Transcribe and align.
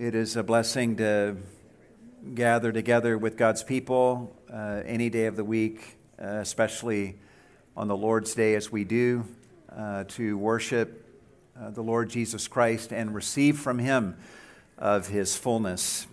It 0.00 0.14
is 0.14 0.34
a 0.34 0.42
blessing 0.42 0.96
to 0.96 1.36
gather 2.34 2.72
together 2.72 3.18
with 3.18 3.36
God's 3.36 3.62
people 3.62 4.34
uh, 4.50 4.80
any 4.86 5.10
day 5.10 5.26
of 5.26 5.36
the 5.36 5.44
week, 5.44 5.98
uh, 6.18 6.36
especially 6.36 7.18
on 7.76 7.86
the 7.86 7.96
Lord's 7.98 8.34
Day 8.34 8.54
as 8.54 8.72
we 8.72 8.84
do, 8.84 9.26
uh, 9.70 10.04
to 10.04 10.38
worship 10.38 11.06
uh, 11.54 11.68
the 11.68 11.82
Lord 11.82 12.08
Jesus 12.08 12.48
Christ 12.48 12.94
and 12.94 13.14
receive 13.14 13.58
from 13.58 13.78
Him 13.78 14.16
of 14.78 15.08
His 15.08 15.36
fullness. 15.36 16.06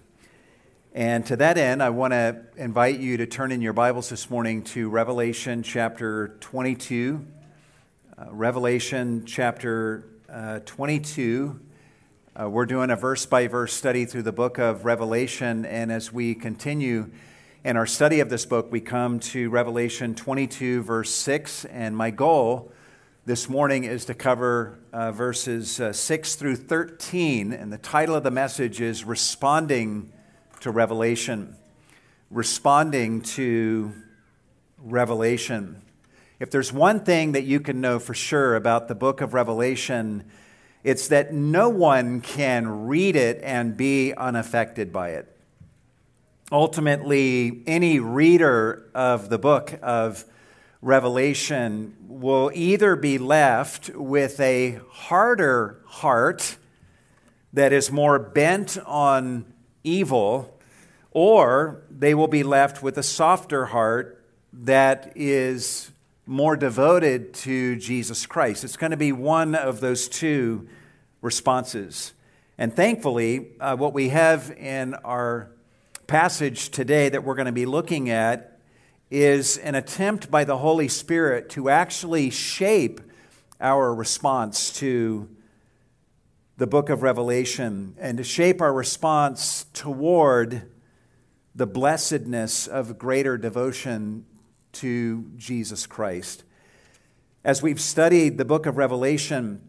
And 0.94 1.26
to 1.28 1.38
that 1.38 1.58
end, 1.58 1.82
I 1.82 1.92
want 1.92 2.12
to 2.12 2.42
invite 2.58 3.00
you 3.00 3.16
to 3.16 3.26
turn 3.26 3.54
in 3.54 3.62
your 3.62 3.72
Bibles 3.72 4.10
this 4.10 4.30
morning 4.30 4.64
to 4.64 4.90
Revelation 4.90 5.64
chapter 5.64 6.36
22. 6.42 7.26
Uh, 8.18 8.26
Revelation 8.32 9.24
chapter 9.26 10.10
uh, 10.30 10.60
22. 10.66 11.62
Uh, 12.40 12.48
we're 12.48 12.68
doing 12.68 12.92
a 12.92 12.96
verse 12.96 13.26
by 13.26 13.48
verse 13.48 13.74
study 13.74 14.06
through 14.06 14.22
the 14.22 14.32
book 14.32 14.60
of 14.60 14.86
Revelation, 14.86 15.66
and 15.66 15.92
as 15.92 16.14
we 16.14 16.36
continue 16.36 17.10
in 17.64 17.76
our 17.76 17.88
study 17.88 18.20
of 18.20 18.30
this 18.30 18.46
book, 18.46 18.72
we 18.72 18.80
come 18.80 19.20
to 19.20 19.50
Revelation 19.50 20.14
22, 20.14 20.84
verse 20.84 21.10
6. 21.10 21.66
And 21.66 21.98
my 21.98 22.12
goal 22.12 22.72
this 23.26 23.50
morning 23.50 23.86
is 23.86 24.06
to 24.06 24.14
cover 24.14 24.78
uh, 24.94 25.12
verses 25.12 25.80
uh, 25.80 25.92
6 25.92 26.36
through 26.36 26.58
13, 26.58 27.54
and 27.54 27.74
the 27.74 27.80
title 27.80 28.14
of 28.14 28.22
the 28.22 28.30
message 28.30 28.82
is 28.82 29.04
Responding 29.04 30.14
to 30.60 30.70
Revelation. 30.70 31.56
Responding 32.30 33.22
to 33.22 33.94
Revelation. 34.78 35.82
If 36.40 36.52
there's 36.52 36.72
one 36.72 37.00
thing 37.00 37.32
that 37.32 37.46
you 37.46 37.60
can 37.60 37.82
know 37.82 37.98
for 37.98 38.14
sure 38.14 38.56
about 38.56 38.90
the 38.90 38.96
book 38.96 39.22
of 39.22 39.34
Revelation, 39.34 40.24
it's 40.84 41.08
that 41.10 41.34
no 41.34 41.70
one 41.70 42.22
can 42.22 42.88
read 42.88 43.16
it 43.16 43.42
and 43.44 43.76
be 43.76 44.14
unaffected 44.14 44.94
by 44.94 45.10
it. 45.10 45.34
Ultimately, 46.52 47.62
any 47.68 48.00
reader 48.00 48.90
of 48.96 49.30
the 49.30 49.38
book 49.38 49.78
of 49.82 50.24
Revelation 50.82 51.96
will 52.08 52.52
either 52.54 52.96
be 52.96 53.18
left 53.18 53.90
with 53.90 54.40
a 54.40 54.80
harder 54.90 55.82
heart 55.86 56.58
that 57.52 57.74
is 57.74 57.92
more 57.92 58.20
bent 58.20 58.78
on 58.86 59.46
evil, 59.84 60.58
or 61.12 61.82
they 61.90 62.14
will 62.14 62.28
be 62.28 62.44
left 62.44 62.82
with 62.82 62.98
a 62.98 63.04
softer 63.04 63.66
heart 63.66 64.24
that 64.54 65.12
is 65.16 65.92
more 66.26 66.56
devoted 66.56 67.34
to 67.34 67.76
Jesus 67.78 68.26
Christ. 68.26 68.64
It's 68.64 68.78
going 68.78 68.92
to 68.92 68.98
be 68.98 69.12
one 69.12 69.56
of 69.56 69.80
those 69.80 70.08
two 70.08 70.68
responses. 71.22 72.14
And 72.58 72.76
thankfully, 72.76 73.50
uh, 73.60 73.76
what 73.76 73.94
we 73.94 74.10
have 74.10 74.52
in 74.52 74.94
our 74.96 75.52
passage 76.08 76.70
today 76.70 77.10
that 77.10 77.24
we're 77.24 77.36
going 77.36 77.48
to 77.48 77.52
be 77.52 77.66
looking 77.66 78.10
at 78.10 78.60
is 79.12 79.58
an 79.58 79.76
attempt 79.76 80.30
by 80.32 80.44
the 80.44 80.58
Holy 80.58 80.88
Spirit 80.88 81.50
to 81.50 81.70
actually 81.70 82.30
shape 82.30 83.02
our 83.60 83.94
response 83.94 84.72
to 84.74 85.30
the 86.58 86.68
book 86.68 86.90
of 86.90 87.04
Revelation 87.04 87.96
and 88.00 88.18
to 88.18 88.24
shape 88.24 88.62
our 88.62 88.74
response 88.74 89.66
toward 89.74 90.70
the 91.56 91.68
blessedness 91.68 92.68
of 92.68 92.98
greater 92.98 93.38
devotion 93.38 94.26
to 94.74 95.26
Jesus 95.38 95.86
Christ. 95.86 96.44
As 97.44 97.62
we've 97.62 97.82
studied 97.82 98.38
the 98.38 98.46
book 98.46 98.66
of 98.66 98.78
Revelation, 98.78 99.62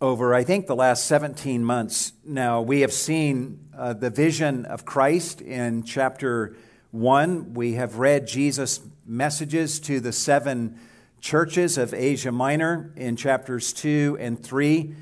over, 0.00 0.32
I 0.32 0.44
think, 0.44 0.66
the 0.66 0.76
last 0.76 1.06
17 1.06 1.64
months 1.64 2.12
now, 2.24 2.62
we 2.62 2.82
have 2.82 2.92
seen 2.92 3.68
uh, 3.76 3.94
the 3.94 4.10
vision 4.10 4.64
of 4.64 4.84
Christ 4.84 5.40
in 5.40 5.82
chapter 5.82 6.54
1. 6.92 7.54
We 7.54 7.72
have 7.72 7.98
read 7.98 8.26
Jesus' 8.28 8.80
messages 9.04 9.80
to 9.80 9.98
the 9.98 10.12
seven 10.12 10.78
churches 11.20 11.78
of 11.78 11.92
Asia 11.92 12.30
Minor 12.30 12.92
in 12.94 13.16
chapters 13.16 13.72
2 13.72 14.18
and 14.20 14.40
3. 14.40 14.94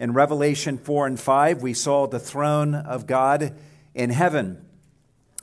In 0.00 0.12
Revelation 0.14 0.78
4 0.78 1.06
and 1.06 1.20
5, 1.20 1.62
we 1.62 1.72
saw 1.72 2.08
the 2.08 2.18
throne 2.18 2.74
of 2.74 3.06
God 3.06 3.54
in 3.94 4.10
heaven 4.10 4.64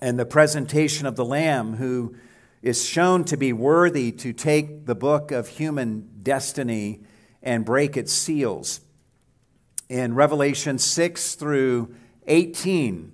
and 0.01 0.19
the 0.19 0.25
presentation 0.25 1.05
of 1.05 1.15
the 1.15 1.25
Lamb 1.25 1.75
who 1.75 2.13
is 2.61 2.83
shown 2.83 3.23
to 3.25 3.37
be 3.37 3.53
worthy 3.53 4.11
to 4.11 4.33
take 4.33 4.85
the 4.85 4.95
book 4.95 5.31
of 5.31 5.47
human 5.47 6.09
destiny 6.23 7.03
and 7.41 7.63
break 7.63 7.95
its 7.95 8.11
seals. 8.11 8.81
In 9.89 10.15
Revelation 10.15 10.79
6 10.79 11.35
through 11.35 11.95
18, 12.27 13.11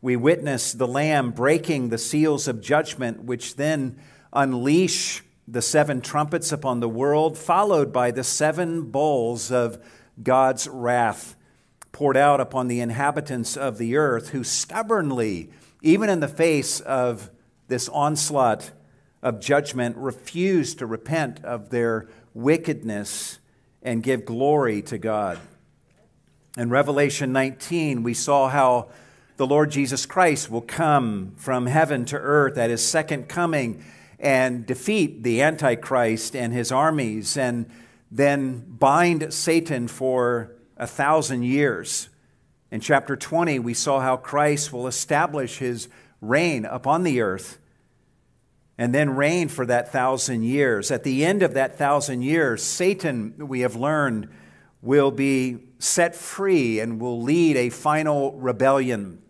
we 0.00 0.16
witness 0.16 0.72
the 0.72 0.86
Lamb 0.86 1.32
breaking 1.32 1.88
the 1.88 1.98
seals 1.98 2.48
of 2.48 2.60
judgment, 2.60 3.24
which 3.24 3.56
then 3.56 3.98
unleash 4.32 5.22
the 5.46 5.62
seven 5.62 6.00
trumpets 6.00 6.50
upon 6.50 6.80
the 6.80 6.88
world, 6.88 7.36
followed 7.36 7.92
by 7.92 8.10
the 8.10 8.24
seven 8.24 8.90
bowls 8.90 9.52
of 9.52 9.84
God's 10.22 10.66
wrath 10.66 11.36
poured 11.94 12.16
out 12.16 12.40
upon 12.40 12.66
the 12.66 12.80
inhabitants 12.80 13.56
of 13.56 13.78
the 13.78 13.96
earth, 13.96 14.30
who 14.30 14.42
stubbornly, 14.42 15.48
even 15.80 16.10
in 16.10 16.20
the 16.20 16.28
face 16.28 16.80
of 16.80 17.30
this 17.68 17.88
onslaught 17.88 18.72
of 19.22 19.40
judgment, 19.40 19.96
refuse 19.96 20.74
to 20.74 20.86
repent 20.86 21.42
of 21.44 21.70
their 21.70 22.08
wickedness 22.34 23.38
and 23.80 24.02
give 24.02 24.24
glory 24.24 24.82
to 24.82 24.98
God. 24.98 25.38
In 26.56 26.70
Revelation 26.70 27.32
19, 27.32 28.04
we 28.04 28.14
saw 28.14 28.48
how 28.48 28.88
the 29.36 29.46
Lord 29.46 29.72
Jesus 29.72 30.06
Christ 30.06 30.48
will 30.48 30.60
come 30.60 31.32
from 31.36 31.66
heaven 31.66 32.04
to 32.04 32.16
earth 32.16 32.56
at 32.56 32.70
his 32.70 32.86
second 32.86 33.28
coming 33.28 33.82
and 34.20 34.64
defeat 34.64 35.24
the 35.24 35.42
Antichrist 35.42 36.36
and 36.36 36.52
his 36.52 36.70
armies 36.70 37.36
and 37.36 37.68
then 38.08 38.60
bind 38.68 39.34
Satan 39.34 39.88
for 39.88 40.54
a 40.76 40.86
thousand 40.86 41.42
years. 41.42 42.08
In 42.70 42.80
chapter 42.80 43.16
20, 43.16 43.58
we 43.58 43.74
saw 43.74 43.98
how 43.98 44.16
Christ 44.16 44.72
will 44.72 44.86
establish 44.86 45.58
his 45.58 45.88
reign 46.20 46.64
upon 46.66 47.02
the 47.02 47.20
earth 47.20 47.58
and 48.78 48.94
then 48.94 49.16
reign 49.16 49.48
for 49.48 49.66
that 49.66 49.90
thousand 49.90 50.44
years. 50.44 50.92
At 50.92 51.02
the 51.02 51.24
end 51.24 51.42
of 51.42 51.54
that 51.54 51.76
thousand 51.76 52.22
years, 52.22 52.62
Satan, 52.62 53.48
we 53.48 53.60
have 53.60 53.74
learned, 53.74 54.28
will 54.82 55.10
be 55.10 55.58
set 55.84 56.16
free 56.16 56.80
and 56.80 57.00
will 57.00 57.20
lead 57.20 57.56
a 57.56 57.68
final 57.68 58.32
rebellion 58.32 59.22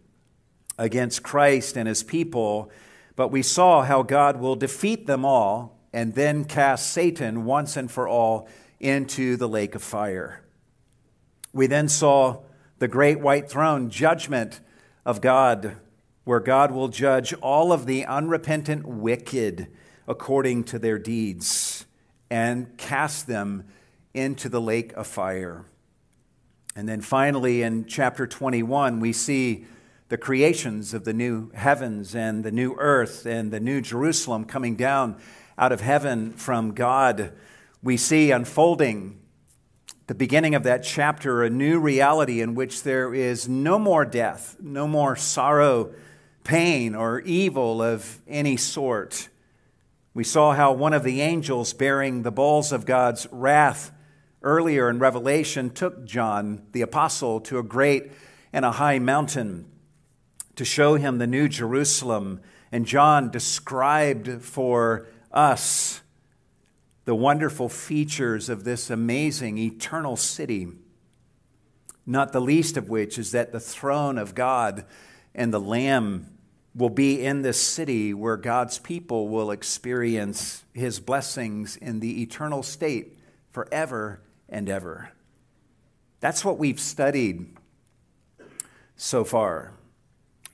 against 0.78 1.22
Christ 1.22 1.76
and 1.76 1.88
his 1.88 2.02
people. 2.02 2.70
But 3.16 3.28
we 3.28 3.42
saw 3.42 3.82
how 3.82 4.02
God 4.02 4.38
will 4.38 4.56
defeat 4.56 5.06
them 5.06 5.24
all 5.24 5.76
and 5.92 6.14
then 6.14 6.44
cast 6.44 6.92
Satan 6.92 7.44
once 7.44 7.76
and 7.76 7.90
for 7.90 8.08
all 8.08 8.48
into 8.78 9.36
the 9.36 9.48
lake 9.48 9.74
of 9.74 9.82
fire. 9.82 10.42
We 11.52 11.66
then 11.66 11.88
saw 11.88 12.42
the 12.78 12.88
great 12.88 13.20
white 13.20 13.48
throne 13.48 13.90
judgment 13.90 14.60
of 15.04 15.20
God, 15.20 15.76
where 16.24 16.40
God 16.40 16.70
will 16.70 16.88
judge 16.88 17.32
all 17.34 17.72
of 17.72 17.86
the 17.86 18.04
unrepentant 18.04 18.86
wicked 18.86 19.68
according 20.06 20.64
to 20.64 20.78
their 20.78 20.98
deeds 20.98 21.86
and 22.30 22.76
cast 22.76 23.26
them 23.26 23.64
into 24.12 24.48
the 24.48 24.60
lake 24.60 24.92
of 24.94 25.06
fire. 25.06 25.66
And 26.76 26.88
then 26.88 27.00
finally, 27.00 27.62
in 27.62 27.84
chapter 27.84 28.26
21, 28.26 28.98
we 28.98 29.12
see 29.12 29.66
the 30.08 30.18
creations 30.18 30.92
of 30.92 31.04
the 31.04 31.12
new 31.12 31.50
heavens 31.52 32.14
and 32.16 32.44
the 32.44 32.50
new 32.50 32.74
earth 32.78 33.26
and 33.26 33.52
the 33.52 33.60
new 33.60 33.80
Jerusalem 33.80 34.44
coming 34.44 34.74
down 34.74 35.16
out 35.56 35.70
of 35.70 35.80
heaven 35.80 36.32
from 36.32 36.72
God. 36.72 37.32
We 37.82 37.96
see 37.96 38.32
unfolding 38.32 39.20
the 40.06 40.14
beginning 40.14 40.54
of 40.54 40.64
that 40.64 40.82
chapter 40.82 41.44
a 41.44 41.48
new 41.48 41.78
reality 41.78 42.40
in 42.42 42.54
which 42.54 42.82
there 42.82 43.14
is 43.14 43.48
no 43.48 43.78
more 43.78 44.04
death, 44.04 44.56
no 44.60 44.86
more 44.86 45.16
sorrow, 45.16 45.94
pain, 46.42 46.94
or 46.94 47.20
evil 47.20 47.82
of 47.82 48.20
any 48.28 48.56
sort. 48.56 49.28
We 50.12 50.24
saw 50.24 50.52
how 50.52 50.72
one 50.72 50.92
of 50.92 51.04
the 51.04 51.22
angels 51.22 51.72
bearing 51.72 52.22
the 52.22 52.30
bowls 52.30 52.70
of 52.70 52.84
God's 52.84 53.26
wrath 53.30 53.92
earlier 54.44 54.88
in 54.88 55.00
Revelation 55.00 55.70
took 55.70 56.04
John, 56.04 56.62
the 56.70 56.82
apostle, 56.82 57.40
to 57.40 57.58
a 57.58 57.62
great 57.64 58.12
and 58.52 58.64
a 58.64 58.72
high 58.72 59.00
mountain 59.00 59.68
to 60.54 60.64
show 60.64 60.94
him 60.94 61.18
the 61.18 61.26
new 61.26 61.48
Jerusalem. 61.48 62.40
And 62.70 62.86
John 62.86 63.30
described 63.30 64.42
for 64.42 65.08
us 65.32 66.02
the 67.04 67.14
wonderful 67.14 67.68
features 67.68 68.48
of 68.48 68.64
this 68.64 68.90
amazing 68.90 69.58
eternal 69.58 70.16
city, 70.16 70.68
not 72.06 72.32
the 72.32 72.40
least 72.40 72.76
of 72.76 72.88
which 72.88 73.18
is 73.18 73.32
that 73.32 73.52
the 73.52 73.60
throne 73.60 74.18
of 74.18 74.34
God 74.34 74.84
and 75.34 75.52
the 75.52 75.60
Lamb 75.60 76.30
will 76.74 76.90
be 76.90 77.24
in 77.24 77.42
this 77.42 77.60
city 77.60 78.12
where 78.12 78.36
God's 78.36 78.78
people 78.78 79.28
will 79.28 79.50
experience 79.50 80.64
his 80.72 80.98
blessings 80.98 81.76
in 81.76 82.00
the 82.00 82.22
eternal 82.22 82.62
state 82.62 83.18
forever 83.52 84.20
and 84.48 84.68
ever. 84.68 85.10
That's 86.20 86.44
what 86.44 86.58
we've 86.58 86.80
studied 86.80 87.56
so 88.96 89.24
far 89.24 89.74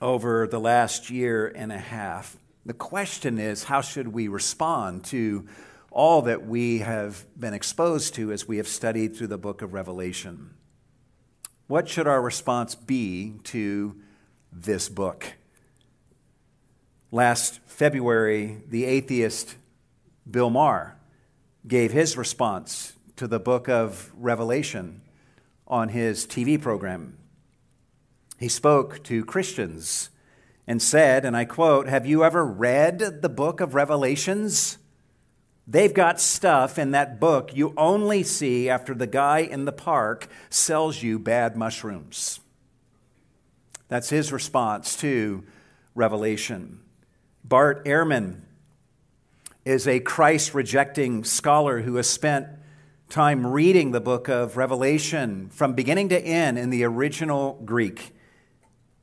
over 0.00 0.46
the 0.46 0.60
last 0.60 1.10
year 1.10 1.46
and 1.46 1.70
a 1.70 1.78
half. 1.78 2.37
The 2.64 2.75
question 2.75 3.38
is 3.38 3.64
how 3.64 3.81
should 3.81 4.08
we 4.08 4.28
respond 4.28 5.04
to 5.06 5.46
all 5.90 6.22
that 6.22 6.46
we 6.46 6.78
have 6.78 7.25
been 7.38 7.54
exposed 7.54 8.14
to 8.14 8.32
as 8.32 8.46
we 8.46 8.56
have 8.58 8.69
studied 8.69 9.16
through 9.16 9.26
the 9.28 9.38
book 9.38 9.62
of 9.62 9.72
Revelation? 9.72 10.54
What 11.66 11.88
should 11.88 12.06
our 12.06 12.20
response 12.20 12.75
be 12.75 13.34
to 13.44 13.96
this 14.52 14.88
book? 14.88 15.34
Last 17.12 17.60
February, 17.66 18.62
the 18.69 18.84
atheist 18.84 19.56
Bill 20.28 20.50
Maher 20.50 20.96
gave 21.66 21.92
his 21.92 22.16
response 22.16 22.92
to 23.20 23.28
the 23.28 23.38
book 23.38 23.69
of 23.69 24.11
Revelation 24.17 25.02
on 25.69 25.90
his 25.90 26.26
TV 26.26 26.58
program. 26.58 27.19
He 28.38 28.49
spoke 28.49 29.05
to 29.05 29.26
Christians 29.26 30.08
and 30.67 30.81
said, 30.81 31.26
and 31.26 31.37
I 31.37 31.44
quote, 31.44 31.87
Have 31.87 32.06
you 32.06 32.25
ever 32.25 32.43
read 32.43 33.20
the 33.20 33.28
book 33.28 33.61
of 33.61 33.75
Revelations? 33.75 34.78
They've 35.67 35.93
got 35.93 36.19
stuff 36.19 36.78
in 36.78 36.93
that 36.93 37.20
book 37.20 37.55
you 37.55 37.75
only 37.76 38.22
see 38.22 38.70
after 38.70 38.94
the 38.94 39.06
guy 39.06 39.40
in 39.40 39.66
the 39.66 39.70
park 39.70 40.26
sells 40.49 41.02
you 41.02 41.19
bad 41.19 41.58
mushrooms. 41.58 42.40
That's 43.88 44.08
his 44.08 44.32
response 44.32 44.96
to 44.96 45.44
Revelation. 45.94 46.81
Bart 47.44 47.84
Ehrman 47.84 48.40
is 49.66 49.87
a 49.87 50.00
Christ 50.00 50.55
rejecting 50.55 51.23
scholar 51.23 51.82
who 51.82 51.96
has 51.96 52.08
spent 52.08 52.46
time 53.10 53.44
reading 53.44 53.90
the 53.90 54.00
book 54.00 54.28
of 54.28 54.56
Revelation 54.56 55.48
from 55.50 55.72
beginning 55.72 56.10
to 56.10 56.20
end 56.20 56.56
in 56.56 56.70
the 56.70 56.84
original 56.84 57.60
Greek. 57.64 58.14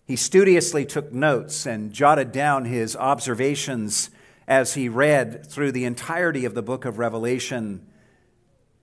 He 0.06 0.16
studiously 0.16 0.86
took 0.86 1.12
notes 1.12 1.66
and 1.66 1.92
jotted 1.92 2.32
down 2.32 2.64
his 2.64 2.96
observations 2.96 4.10
as 4.48 4.76
he 4.76 4.88
read 4.88 5.46
through 5.46 5.74
the 5.74 5.84
entirety 5.84 6.46
of 6.46 6.56
the 6.56 6.62
book 6.62 6.86
of 6.86 7.00
Revelation. 7.00 7.86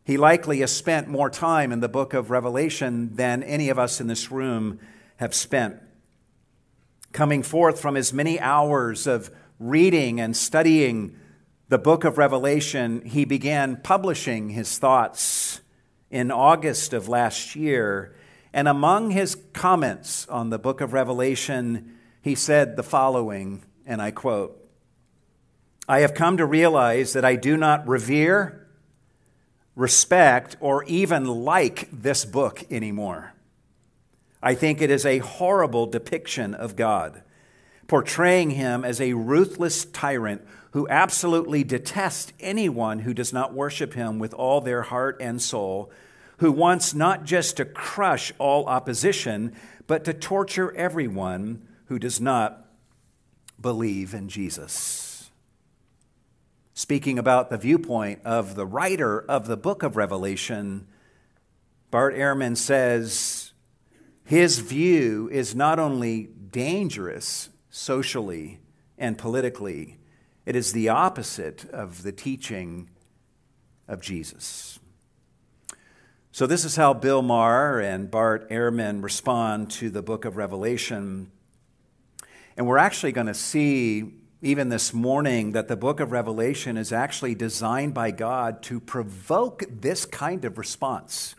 He 0.05 0.19
likely 0.19 0.61
has 0.61 0.76
spent 0.76 1.09
more 1.09 1.31
time 1.31 1.73
in 1.73 1.81
the 1.81 1.88
book 1.88 2.12
of 2.12 2.31
Revelation 2.31 3.17
than 3.17 3.43
any 3.43 3.70
of 3.70 3.79
us 3.79 4.03
in 4.03 4.09
this 4.09 4.31
room 4.31 4.79
have 5.17 5.35
spent. 5.35 5.77
Coming 7.12 7.43
forth 7.43 7.81
from 7.81 7.94
his 7.94 8.12
many 8.12 8.38
hours 8.38 9.06
of 9.06 9.31
reading 9.59 10.20
and 10.20 10.37
studying 10.37 11.19
the 11.69 11.79
book 11.79 12.05
of 12.05 12.19
Revelation, 12.19 13.03
he 13.03 13.25
began 13.25 13.77
publishing 13.77 14.51
his 14.51 14.79
thoughts 14.79 15.61
in 16.11 16.31
August 16.31 16.93
of 16.93 17.09
last 17.09 17.57
year. 17.57 18.15
And 18.53 18.69
among 18.69 19.11
his 19.11 19.37
comments 19.53 20.29
on 20.29 20.51
the 20.51 20.59
book 20.59 20.81
of 20.81 20.93
Revelation, 20.93 21.97
he 22.21 22.35
said 22.35 22.77
the 22.77 22.83
following, 22.83 23.63
and 23.87 24.01
I 24.01 24.11
quote 24.11 24.61
I 25.89 26.01
have 26.01 26.15
come 26.15 26.37
to 26.37 26.47
realize 26.47 27.13
that 27.13 27.25
I 27.25 27.37
do 27.37 27.57
not 27.57 27.87
revere, 27.87 28.67
respect, 29.75 30.57
or 30.61 30.85
even 30.85 31.25
like 31.27 31.89
this 31.91 32.25
book 32.25 32.65
anymore. 32.71 33.35
I 34.43 34.55
think 34.55 34.81
it 34.81 34.91
is 34.91 35.05
a 35.05 35.19
horrible 35.19 35.87
depiction 35.87 36.55
of 36.55 36.77
God, 36.77 37.23
portraying 37.87 38.51
him 38.51 38.85
as 38.85 39.01
a 39.01 39.15
ruthless 39.15 39.85
tyrant 39.87 40.47
who 40.75 40.88
absolutely 40.88 41.62
detests 41.62 42.32
anyone 42.41 42.99
who 42.99 43.15
does 43.15 43.32
not 43.32 43.55
worship 43.55 43.94
him 43.94 44.19
with 44.19 44.35
all 44.35 44.61
their 44.61 44.82
heart 44.82 45.17
and 45.21 45.41
soul, 45.41 45.88
who 46.38 46.50
wants 46.50 46.93
not 46.93 47.25
just 47.25 47.56
to 47.56 47.65
crush 47.65 48.32
all 48.41 48.67
opposition, 48.67 49.55
but 49.87 50.05
to 50.05 50.12
torture 50.12 50.75
everyone 50.75 51.65
who 51.87 51.97
does 51.97 52.21
not 52.21 52.67
believe 53.61 54.15
in 54.15 54.29
Jesus. 54.29 55.31
Speaking 56.75 57.20
about 57.20 57.50
the 57.50 57.56
viewpoint 57.56 58.19
of 58.25 58.56
the 58.56 58.67
writer 58.67 59.20
of 59.20 59.47
the 59.47 59.56
book 59.56 59.85
of 59.85 59.97
Revelation, 59.97 60.88
Bart 61.93 62.17
Ehrman 62.17 62.56
says 62.56 63.53
his 64.25 64.59
view 64.59 65.29
is 65.31 65.55
not 65.55 65.79
only 65.79 66.31
dangerous 66.50 67.49
socially 67.70 68.59
and 68.99 69.17
politically, 69.17 69.99
it 70.46 70.56
is 70.56 70.73
the 70.73 70.88
opposite 70.88 71.64
of 71.70 72.02
the 72.02 72.12
teaching 72.12 72.91
of 73.88 74.00
Jesus. 74.00 74.79
So, 76.32 76.46
this 76.46 76.64
is 76.64 76.76
how 76.76 76.94
Bill 76.94 77.23
Maher 77.23 77.81
and 77.81 78.11
Bart 78.11 78.50
Ehrman 78.50 79.02
respond 79.02 79.70
to 79.73 79.88
the 79.88 80.02
book 80.02 80.25
of 80.25 80.37
Revelation. 80.37 81.31
And 82.56 82.67
we're 82.67 82.79
actually 82.79 83.12
going 83.12 83.29
to 83.29 83.35
see, 83.35 84.14
even 84.43 84.69
this 84.69 84.93
morning, 84.93 85.52
that 85.52 85.69
the 85.69 85.76
book 85.76 86.00
of 86.00 86.11
Revelation 86.11 86.76
is 86.76 86.93
actually 86.93 87.37
designed 87.37 87.94
by 87.94 88.11
God 88.11 88.62
to 88.64 88.81
provoke 88.81 89.62
this 89.69 90.05
kind 90.05 90.44
of 90.44 90.58
response 90.58 91.37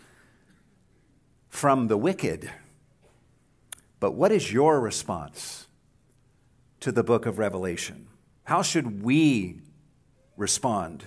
from 1.50 1.88
the 1.88 1.98
wicked. 1.98 2.50
But 4.00 4.12
what 4.12 4.32
is 4.32 4.52
your 4.52 4.80
response 4.80 5.68
to 6.80 6.92
the 6.92 7.04
book 7.04 7.26
of 7.26 7.38
Revelation? 7.38 8.08
How 8.46 8.62
should 8.62 9.02
we 9.02 9.60
respond 10.38 11.04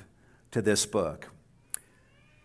to 0.50 0.60
this 0.60 0.86
book? 0.86 1.30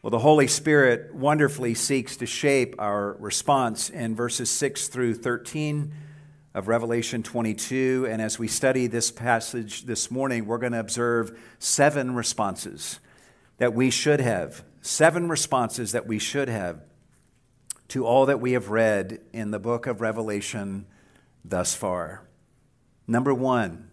Well, 0.03 0.11
the 0.11 0.19
Holy 0.19 0.45
Spirit 0.45 1.15
wonderfully 1.15 1.73
seeks 1.73 2.15
to 2.17 2.27
shape 2.27 2.75
our 2.77 3.13
response 3.13 3.89
in 3.89 4.15
verses 4.15 4.51
6 4.51 4.89
through 4.89 5.15
13 5.15 5.91
of 6.53 6.67
Revelation 6.67 7.23
22. 7.23 8.07
And 8.07 8.21
as 8.21 8.37
we 8.37 8.47
study 8.47 8.85
this 8.85 9.09
passage 9.09 9.85
this 9.87 10.11
morning, 10.11 10.45
we're 10.45 10.59
going 10.59 10.73
to 10.73 10.79
observe 10.79 11.39
seven 11.57 12.13
responses 12.13 12.99
that 13.57 13.73
we 13.73 13.89
should 13.89 14.19
have, 14.19 14.63
seven 14.81 15.27
responses 15.27 15.91
that 15.93 16.05
we 16.05 16.19
should 16.19 16.49
have 16.49 16.81
to 17.87 18.05
all 18.05 18.27
that 18.27 18.39
we 18.39 18.51
have 18.51 18.69
read 18.69 19.21
in 19.33 19.49
the 19.49 19.59
book 19.59 19.87
of 19.87 20.01
Revelation 20.01 20.85
thus 21.43 21.73
far. 21.73 22.27
Number 23.07 23.33
one, 23.33 23.89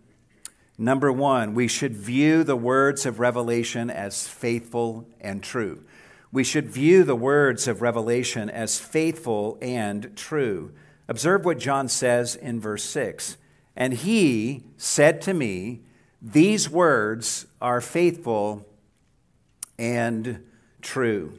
Number 0.81 1.13
one, 1.13 1.53
we 1.53 1.69
should 1.69 1.95
view 1.95 2.43
the 2.43 2.57
words 2.57 3.05
of 3.05 3.21
Revelation 3.21 3.91
as 3.91 4.27
faithful 4.27 5.07
and 5.21 5.43
true. 5.43 5.85
We 6.33 6.43
should 6.43 6.71
view 6.71 7.05
the 7.05 7.15
words 7.15 7.69
of 7.69 7.83
Revelation 7.83 8.49
as 8.49 8.81
faithful 8.81 9.59
and 9.61 10.17
true. 10.17 10.73
Observe 11.07 11.45
what 11.45 11.59
John 11.59 11.87
says 11.87 12.35
in 12.35 12.61
verse 12.61 12.83
6. 12.85 13.37
And 13.77 13.93
he 13.93 14.65
said 14.79 15.21
to 15.21 15.35
me, 15.35 15.81
These 16.23 16.71
words 16.71 17.47
are 17.61 17.83
faithful 17.83 18.67
and 19.79 20.47
true. 20.81 21.39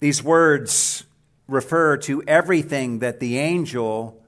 These 0.00 0.22
words 0.22 1.04
refer 1.48 1.98
to 1.98 2.22
everything 2.26 3.00
that 3.00 3.20
the 3.20 3.36
angel 3.36 4.24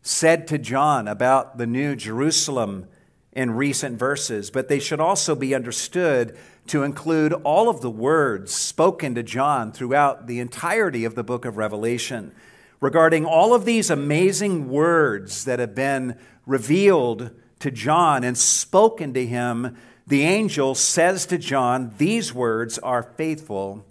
said 0.00 0.46
to 0.46 0.56
John 0.56 1.06
about 1.06 1.58
the 1.58 1.66
new 1.66 1.94
Jerusalem 1.94 2.86
in 3.32 3.50
recent 3.52 3.98
verses, 3.98 4.50
but 4.50 4.68
they 4.68 4.78
should 4.78 5.00
also 5.00 5.34
be 5.34 5.54
understood 5.54 6.36
to 6.66 6.82
include 6.82 7.32
all 7.32 7.68
of 7.68 7.80
the 7.80 7.90
words 7.90 8.52
spoken 8.52 9.14
to 9.14 9.22
John 9.22 9.72
throughout 9.72 10.26
the 10.26 10.40
entirety 10.40 11.04
of 11.04 11.14
the 11.14 11.24
book 11.24 11.44
of 11.44 11.56
Revelation. 11.56 12.32
Regarding 12.80 13.24
all 13.24 13.54
of 13.54 13.64
these 13.64 13.90
amazing 13.90 14.68
words 14.68 15.44
that 15.44 15.58
have 15.58 15.74
been 15.74 16.16
revealed 16.46 17.30
to 17.60 17.70
John 17.70 18.22
and 18.22 18.36
spoken 18.36 19.14
to 19.14 19.26
him, 19.26 19.76
the 20.06 20.22
angel 20.22 20.74
says 20.74 21.26
to 21.26 21.38
John, 21.38 21.92
These 21.98 22.32
words 22.32 22.78
are 22.78 23.02
faithful 23.02 23.84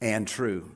and 0.00 0.26
true. 0.26 0.72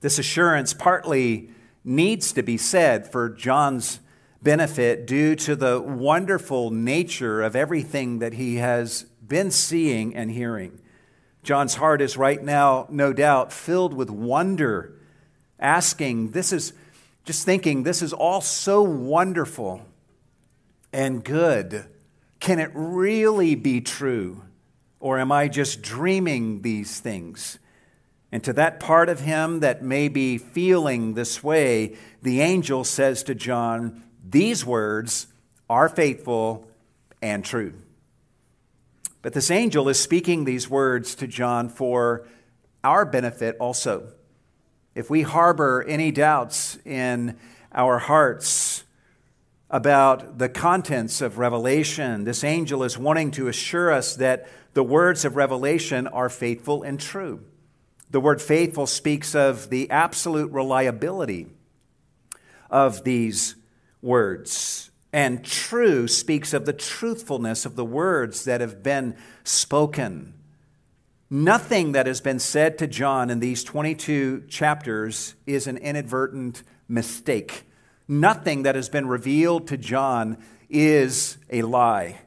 This 0.00 0.18
assurance 0.18 0.74
partly 0.74 1.50
needs 1.84 2.32
to 2.32 2.42
be 2.42 2.56
said 2.56 3.10
for 3.10 3.30
John's 3.30 4.00
benefit 4.46 5.08
due 5.08 5.34
to 5.34 5.56
the 5.56 5.80
wonderful 5.80 6.70
nature 6.70 7.42
of 7.42 7.56
everything 7.56 8.20
that 8.20 8.34
he 8.34 8.54
has 8.58 9.02
been 9.26 9.50
seeing 9.50 10.14
and 10.14 10.30
hearing. 10.30 10.80
John's 11.42 11.74
heart 11.74 12.00
is 12.00 12.16
right 12.16 12.40
now, 12.40 12.86
no 12.88 13.12
doubt, 13.12 13.52
filled 13.52 13.92
with 13.92 14.08
wonder, 14.08 14.94
asking, 15.58 16.30
This 16.30 16.52
is 16.52 16.72
just 17.24 17.44
thinking, 17.44 17.82
this 17.82 18.02
is 18.02 18.12
all 18.12 18.40
so 18.40 18.82
wonderful 18.82 19.84
and 20.92 21.24
good. 21.24 21.84
Can 22.38 22.60
it 22.60 22.70
really 22.72 23.56
be 23.56 23.80
true? 23.80 24.44
Or 25.00 25.18
am 25.18 25.32
I 25.32 25.48
just 25.48 25.82
dreaming 25.82 26.62
these 26.62 27.00
things? 27.00 27.58
And 28.30 28.44
to 28.44 28.52
that 28.52 28.78
part 28.78 29.08
of 29.08 29.18
him 29.18 29.58
that 29.58 29.82
may 29.82 30.06
be 30.06 30.38
feeling 30.38 31.14
this 31.14 31.42
way, 31.42 31.96
the 32.22 32.40
angel 32.40 32.84
says 32.84 33.24
to 33.24 33.34
John, 33.34 34.04
these 34.28 34.64
words 34.64 35.28
are 35.68 35.88
faithful 35.88 36.66
and 37.22 37.44
true. 37.44 37.74
But 39.22 39.32
this 39.32 39.50
angel 39.50 39.88
is 39.88 39.98
speaking 39.98 40.44
these 40.44 40.70
words 40.70 41.14
to 41.16 41.26
John 41.26 41.68
for 41.68 42.26
our 42.84 43.04
benefit 43.04 43.56
also. 43.58 44.12
if 44.96 45.10
we 45.10 45.20
harbor 45.20 45.84
any 45.86 46.10
doubts 46.10 46.78
in 46.86 47.36
our 47.70 47.98
hearts 47.98 48.82
about 49.68 50.38
the 50.38 50.48
contents 50.48 51.20
of 51.20 51.36
Revelation, 51.36 52.24
this 52.24 52.42
angel 52.42 52.82
is 52.82 52.96
wanting 52.96 53.30
to 53.32 53.46
assure 53.46 53.92
us 53.92 54.16
that 54.16 54.48
the 54.72 54.82
words 54.82 55.26
of 55.26 55.36
Revelation 55.36 56.06
are 56.06 56.30
faithful 56.30 56.82
and 56.82 56.98
true. 56.98 57.44
The 58.10 58.20
word 58.20 58.40
faithful 58.40 58.86
speaks 58.86 59.34
of 59.34 59.68
the 59.68 59.90
absolute 59.90 60.50
reliability 60.50 61.46
of 62.70 63.04
these 63.04 63.54
words. 64.06 64.90
And 65.12 65.44
true 65.44 66.08
speaks 66.08 66.54
of 66.54 66.64
the 66.64 66.72
truthfulness 66.72 67.66
of 67.66 67.76
the 67.76 67.84
words 67.84 68.44
that 68.44 68.60
have 68.60 68.82
been 68.82 69.16
spoken. 69.44 70.34
Nothing 71.28 71.92
that 71.92 72.06
has 72.06 72.20
been 72.20 72.38
said 72.38 72.78
to 72.78 72.86
John 72.86 73.30
in 73.30 73.40
these 73.40 73.64
22 73.64 74.44
chapters 74.48 75.34
is 75.44 75.66
an 75.66 75.76
inadvertent 75.76 76.62
mistake. 76.88 77.64
Nothing 78.06 78.62
that 78.62 78.76
has 78.76 78.88
been 78.88 79.08
revealed 79.08 79.66
to 79.68 79.76
John 79.76 80.38
is 80.70 81.36
a 81.50 81.62
lie. 81.62 82.20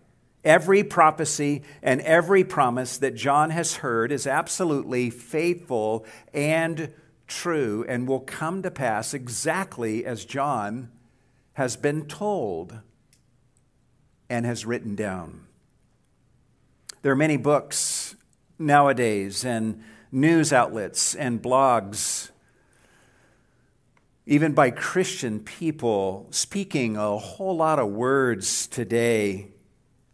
Every 0.44 0.84
prophecy 0.84 1.64
and 1.82 2.02
every 2.02 2.44
promise 2.44 2.98
that 2.98 3.16
John 3.16 3.52
has 3.52 3.78
heard 3.78 4.12
is 4.12 4.28
absolutely 4.28 5.10
faithful 5.10 6.06
and 6.34 6.94
true 7.28 7.86
and 7.88 8.08
will 8.08 8.22
come 8.22 8.64
to 8.64 8.72
pass 8.72 9.14
exactly 9.14 10.06
as 10.06 10.26
John 10.26 10.90
has 11.60 11.76
been 11.76 12.06
told 12.06 12.80
and 14.30 14.46
has 14.46 14.66
written 14.66 14.96
down. 14.96 15.42
There 17.02 17.12
are 17.12 17.18
many 17.18 17.36
books 17.36 18.16
nowadays 18.58 19.44
and 19.44 19.84
news 20.10 20.54
outlets 20.54 21.16
and 21.16 21.42
blogs, 21.42 22.30
even 24.26 24.54
by 24.54 24.72
Christian 24.72 25.42
people, 25.42 26.28
speaking 26.32 26.96
a 26.96 27.18
whole 27.18 27.58
lot 27.58 27.78
of 27.78 27.90
words 27.90 28.66
today. 28.66 29.50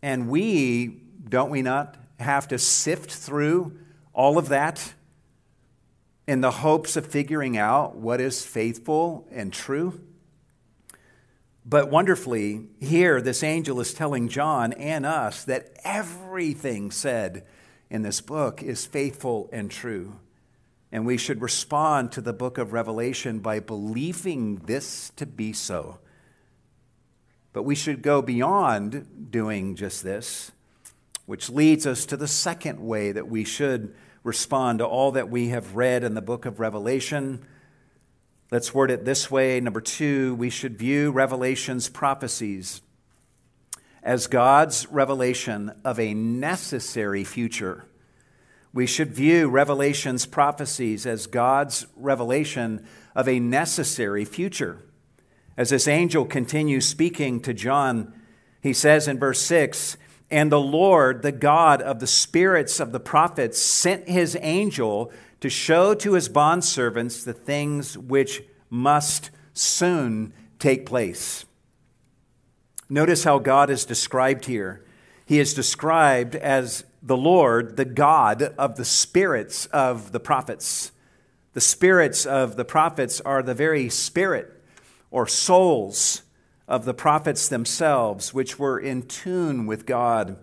And 0.01 0.27
we, 0.27 0.99
don't 1.29 1.51
we 1.51 1.61
not, 1.61 1.95
have 2.19 2.47
to 2.47 2.57
sift 2.57 3.11
through 3.11 3.77
all 4.13 4.39
of 4.39 4.49
that 4.49 4.95
in 6.27 6.41
the 6.41 6.49
hopes 6.49 6.97
of 6.97 7.05
figuring 7.05 7.55
out 7.55 7.95
what 7.95 8.19
is 8.19 8.43
faithful 8.43 9.27
and 9.29 9.53
true? 9.53 10.04
But 11.65 11.89
wonderfully, 11.89 12.67
here 12.79 13.19
this 13.21 13.41
angel 13.41 13.79
is 13.79 13.93
telling 13.93 14.29
John 14.29 14.71
and 14.73 15.03
us 15.03 15.43
that 15.45 15.71
everything 15.83 16.91
said 16.91 17.43
in 17.89 18.03
this 18.03 18.21
book 18.21 18.61
is 18.61 18.85
faithful 18.85 19.49
and 19.51 19.71
true. 19.71 20.19
And 20.91 21.07
we 21.07 21.17
should 21.17 21.41
respond 21.41 22.11
to 22.11 22.21
the 22.21 22.33
book 22.33 22.59
of 22.59 22.71
Revelation 22.71 23.39
by 23.39 23.59
believing 23.59 24.57
this 24.57 25.11
to 25.15 25.25
be 25.25 25.53
so. 25.53 25.97
But 27.51 27.63
we 27.63 27.73
should 27.73 28.03
go 28.03 28.21
beyond 28.21 29.31
doing 29.31 29.75
just 29.75 30.03
this, 30.03 30.51
which 31.25 31.49
leads 31.49 31.87
us 31.87 32.05
to 32.05 32.17
the 32.17 32.27
second 32.27 32.79
way 32.79 33.11
that 33.11 33.27
we 33.27 33.43
should 33.43 33.95
respond 34.23 34.79
to 34.79 34.85
all 34.85 35.11
that 35.13 35.29
we 35.29 35.49
have 35.49 35.75
read 35.75 36.03
in 36.03 36.13
the 36.13 36.21
book 36.21 36.45
of 36.45 36.59
Revelation 36.59 37.43
Let's 38.51 38.75
word 38.75 38.91
it 38.91 39.05
this 39.05 39.31
way. 39.31 39.59
Number 39.59 39.81
two, 39.81 40.35
we 40.35 40.51
should 40.51 40.77
view 40.77 41.11
Revelation's 41.11 41.89
prophecies 41.89 42.81
as 44.03 44.27
God's 44.27 44.85
revelation 44.91 45.73
of 45.83 45.99
a 45.99 46.13
necessary 46.13 47.23
future. 47.23 47.85
We 48.71 48.85
should 48.85 49.13
view 49.13 49.49
Revelation's 49.49 50.27
prophecies 50.27 51.07
as 51.07 51.25
God's 51.25 51.87
revelation 51.95 52.85
of 53.15 53.27
a 53.27 53.39
necessary 53.39 54.25
future. 54.25 54.77
As 55.57 55.71
this 55.71 55.87
angel 55.87 56.25
continues 56.25 56.87
speaking 56.87 57.39
to 57.41 57.53
John, 57.53 58.13
he 58.61 58.73
says 58.73 59.07
in 59.07 59.17
verse 59.17 59.39
6 59.41 59.97
And 60.35 60.51
the 60.51 60.59
Lord, 60.59 61.21
the 61.21 61.31
God 61.31 61.81
of 61.81 62.01
the 62.01 62.07
spirits 62.07 62.81
of 62.81 62.91
the 62.91 62.99
prophets, 62.99 63.57
sent 63.57 64.09
his 64.09 64.37
angel 64.41 65.09
to 65.39 65.49
show 65.49 65.93
to 65.93 66.11
his 66.11 66.27
bondservants 66.27 67.23
the 67.23 67.31
things 67.31 67.97
which 67.97 68.43
must 68.69 69.29
soon 69.53 70.33
take 70.59 70.85
place. 70.85 71.45
Notice 72.89 73.23
how 73.23 73.39
God 73.39 73.69
is 73.69 73.85
described 73.85 74.43
here. 74.43 74.83
He 75.25 75.39
is 75.39 75.53
described 75.53 76.35
as 76.35 76.83
the 77.01 77.15
Lord, 77.15 77.77
the 77.77 77.85
God 77.85 78.41
of 78.57 78.75
the 78.75 78.83
spirits 78.83 79.67
of 79.67 80.11
the 80.11 80.19
prophets. 80.19 80.91
The 81.53 81.61
spirits 81.61 82.25
of 82.25 82.57
the 82.57 82.65
prophets 82.65 83.21
are 83.21 83.41
the 83.41 83.53
very 83.53 83.87
spirit 83.87 84.61
or 85.11 85.27
souls 85.27 86.23
of 86.67 86.85
the 86.85 86.93
prophets 86.93 87.47
themselves, 87.47 88.33
which 88.33 88.57
were 88.57 88.79
in 88.79 89.03
tune 89.03 89.65
with 89.65 89.85
God 89.85 90.37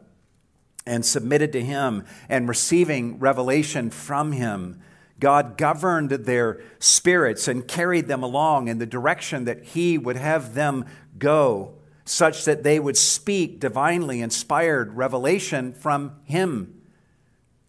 and 0.86 1.04
submitted 1.04 1.52
to 1.52 1.64
Him 1.64 2.04
and 2.28 2.48
receiving 2.48 3.18
revelation 3.18 3.90
from 3.90 4.32
Him. 4.32 4.80
God 5.20 5.56
governed 5.56 6.10
their 6.10 6.60
spirits 6.78 7.46
and 7.46 7.66
carried 7.66 8.08
them 8.08 8.22
along 8.22 8.68
in 8.68 8.78
the 8.78 8.86
direction 8.86 9.44
that 9.44 9.64
He 9.64 9.98
would 9.98 10.16
have 10.16 10.54
them 10.54 10.84
go, 11.18 11.74
such 12.04 12.44
that 12.44 12.64
they 12.64 12.80
would 12.80 12.96
speak 12.96 13.60
divinely 13.60 14.20
inspired 14.20 14.94
revelation 14.94 15.72
from 15.72 16.16
Him. 16.24 16.80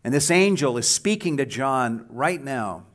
And 0.04 0.14
this 0.14 0.32
angel 0.32 0.78
is 0.78 0.88
speaking 0.88 1.38
to 1.38 1.46
John 1.46 2.06
right 2.10 2.44
now 2.44 2.86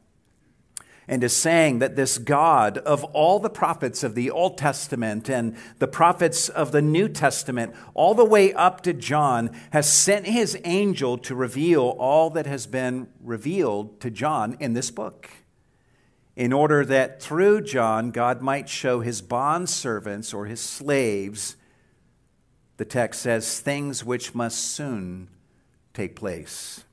and 1.08 1.24
is 1.24 1.34
saying 1.34 1.78
that 1.78 1.96
this 1.96 2.18
God 2.18 2.78
of 2.78 3.02
all 3.04 3.38
the 3.40 3.48
prophets 3.48 4.04
of 4.04 4.14
the 4.14 4.30
Old 4.30 4.58
Testament 4.58 5.30
and 5.30 5.56
the 5.78 5.88
prophets 5.88 6.50
of 6.50 6.70
the 6.70 6.82
New 6.82 7.08
Testament, 7.08 7.74
all 7.94 8.14
the 8.14 8.24
way 8.24 8.52
up 8.52 8.82
to 8.82 8.92
John, 8.92 9.50
has 9.70 9.90
sent 9.90 10.26
his 10.26 10.58
angel 10.64 11.16
to 11.18 11.34
reveal 11.34 11.96
all 11.98 12.28
that 12.30 12.46
has 12.46 12.66
been 12.66 13.08
revealed 13.24 14.00
to 14.00 14.10
John 14.10 14.56
in 14.60 14.74
this 14.74 14.90
book. 14.90 15.30
In 16.36 16.52
order 16.52 16.84
that 16.84 17.20
through 17.20 17.62
John, 17.62 18.10
God 18.10 18.42
might 18.42 18.68
show 18.68 19.00
his 19.00 19.22
bondservants 19.22 20.32
or 20.32 20.46
his 20.46 20.60
slaves, 20.60 21.56
the 22.76 22.84
text 22.84 23.22
says, 23.22 23.58
things 23.58 24.04
which 24.04 24.34
must 24.34 24.58
soon 24.58 25.30
take 25.94 26.14
place. 26.14 26.84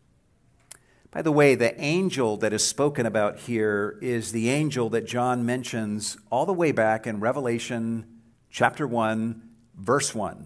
By 1.16 1.22
the 1.22 1.32
way, 1.32 1.56
the 1.56 1.80
angel 1.82 2.36
that 2.40 2.52
is 2.52 2.68
spoken 2.68 3.06
about 3.06 3.40
here 3.40 3.98
is 4.02 4.34
the 4.34 4.50
angel 4.50 4.90
that 4.90 5.08
John 5.08 5.46
mentions 5.46 6.18
all 6.30 6.46
the 6.46 6.52
way 6.52 6.74
back 6.74 7.08
in 7.08 7.22
Revelation 7.22 8.06
chapter 8.50 8.86
1, 8.86 9.42
verse 9.78 10.14
1, 10.14 10.46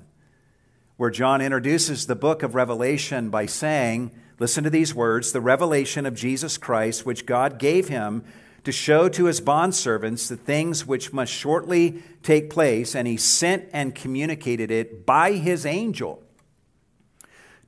where 0.95 1.09
John 1.09 1.41
introduces 1.41 2.05
the 2.05 2.15
book 2.15 2.43
of 2.43 2.53
Revelation 2.53 3.31
by 3.31 3.47
saying, 3.47 4.11
Listen 4.37 4.63
to 4.63 4.69
these 4.69 4.93
words 4.93 5.31
the 5.31 5.41
revelation 5.41 6.05
of 6.05 6.13
Jesus 6.13 6.59
Christ, 6.59 7.03
which 7.03 7.25
God 7.25 7.57
gave 7.57 7.87
him 7.87 8.23
to 8.63 8.71
show 8.71 9.09
to 9.09 9.25
his 9.25 9.41
bondservants 9.41 10.27
the 10.27 10.37
things 10.37 10.85
which 10.85 11.11
must 11.11 11.33
shortly 11.33 12.03
take 12.21 12.51
place, 12.51 12.93
and 12.93 13.07
he 13.07 13.17
sent 13.17 13.67
and 13.73 13.95
communicated 13.95 14.69
it 14.69 15.03
by 15.07 15.31
his 15.31 15.65
angel 15.65 16.21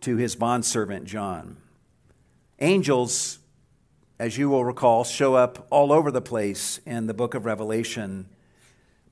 to 0.01 0.17
his 0.17 0.35
bondservant 0.35 1.05
John. 1.05 1.60
Angels, 2.61 3.39
as 4.19 4.37
you 4.37 4.47
will 4.47 4.63
recall, 4.63 5.03
show 5.03 5.33
up 5.33 5.65
all 5.71 5.91
over 5.91 6.11
the 6.11 6.21
place 6.21 6.79
in 6.85 7.07
the 7.07 7.13
book 7.13 7.33
of 7.33 7.43
Revelation. 7.43 8.29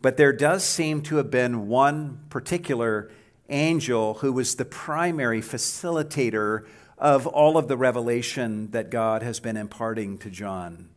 But 0.01 0.18
there 0.18 0.32
does 0.32 0.63
seem 0.63 1.01
to 1.03 1.15
have 1.15 1.32
been 1.32 1.68
one 1.68 2.25
particular 2.29 3.12
angel 3.50 4.13
who 4.15 4.32
was 4.32 4.56
the 4.56 4.65
primary 4.65 5.41
facilitator 5.41 6.68
of 7.00 7.25
all 7.25 7.58
of 7.58 7.68
the 7.68 7.75
revelation 7.75 8.68
that 8.68 8.91
God 8.91 9.24
has 9.24 9.39
been 9.39 9.58
imparting 9.58 10.20
to 10.20 10.29
John 10.29 10.89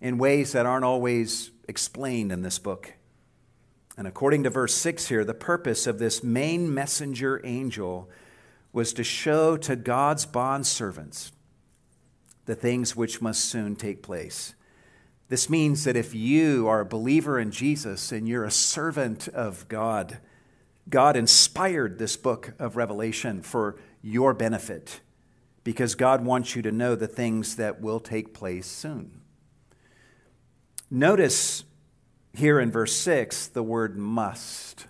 in 0.00 0.16
ways 0.16 0.52
that 0.52 0.64
aren't 0.64 0.84
always 0.86 1.50
explained 1.68 2.32
in 2.32 2.40
this 2.40 2.58
book. 2.58 2.94
And 3.98 4.08
according 4.08 4.44
to 4.44 4.50
verse 4.50 4.74
6 4.74 5.08
here, 5.08 5.26
the 5.26 5.34
purpose 5.34 5.86
of 5.86 5.98
this 5.98 6.22
main 6.22 6.72
messenger 6.72 7.42
angel 7.44 8.08
was 8.78 8.92
to 8.92 9.02
show 9.02 9.56
to 9.56 9.74
God's 9.74 10.24
bondservants 10.24 11.32
the 12.44 12.54
things 12.54 12.94
which 12.94 13.20
must 13.20 13.44
soon 13.44 13.74
take 13.74 14.04
place. 14.04 14.54
This 15.28 15.50
means 15.50 15.82
that 15.82 15.96
if 15.96 16.14
you 16.14 16.68
are 16.68 16.78
a 16.78 16.86
believer 16.86 17.40
in 17.40 17.50
Jesus 17.50 18.12
and 18.12 18.28
you're 18.28 18.44
a 18.44 18.52
servant 18.52 19.26
of 19.26 19.66
God, 19.66 20.18
God 20.88 21.16
inspired 21.16 21.98
this 21.98 22.16
book 22.16 22.54
of 22.60 22.76
Revelation 22.76 23.42
for 23.42 23.80
your 24.00 24.32
benefit 24.32 25.00
because 25.64 25.96
God 25.96 26.24
wants 26.24 26.54
you 26.54 26.62
to 26.62 26.70
know 26.70 26.94
the 26.94 27.08
things 27.08 27.56
that 27.56 27.80
will 27.80 27.98
take 27.98 28.32
place 28.32 28.68
soon. 28.68 29.22
Notice 30.88 31.64
here 32.32 32.60
in 32.60 32.70
verse 32.70 32.94
6 32.94 33.48
the 33.48 33.64
word 33.64 33.96
must. 33.96 34.86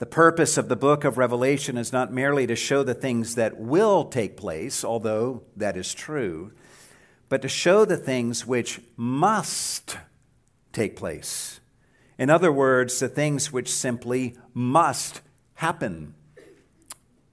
The 0.00 0.06
purpose 0.06 0.56
of 0.56 0.70
the 0.70 0.76
book 0.76 1.04
of 1.04 1.18
Revelation 1.18 1.76
is 1.76 1.92
not 1.92 2.10
merely 2.10 2.46
to 2.46 2.56
show 2.56 2.82
the 2.82 2.94
things 2.94 3.34
that 3.34 3.60
will 3.60 4.06
take 4.06 4.34
place, 4.34 4.82
although 4.82 5.42
that 5.58 5.76
is 5.76 5.92
true, 5.92 6.52
but 7.28 7.42
to 7.42 7.48
show 7.48 7.84
the 7.84 7.98
things 7.98 8.46
which 8.46 8.80
must 8.96 9.98
take 10.72 10.96
place. 10.96 11.60
In 12.18 12.30
other 12.30 12.50
words, 12.50 12.98
the 12.98 13.10
things 13.10 13.52
which 13.52 13.70
simply 13.70 14.38
must 14.54 15.20
happen 15.56 16.14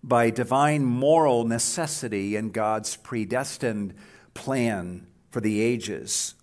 by 0.03 0.29
divine 0.29 0.83
moral 0.83 1.45
necessity 1.45 2.35
and 2.35 2.51
God's 2.51 2.97
predestined 2.97 3.93
plan 4.33 5.07
for 5.29 5.39
the 5.39 5.61
ages. 5.61 6.35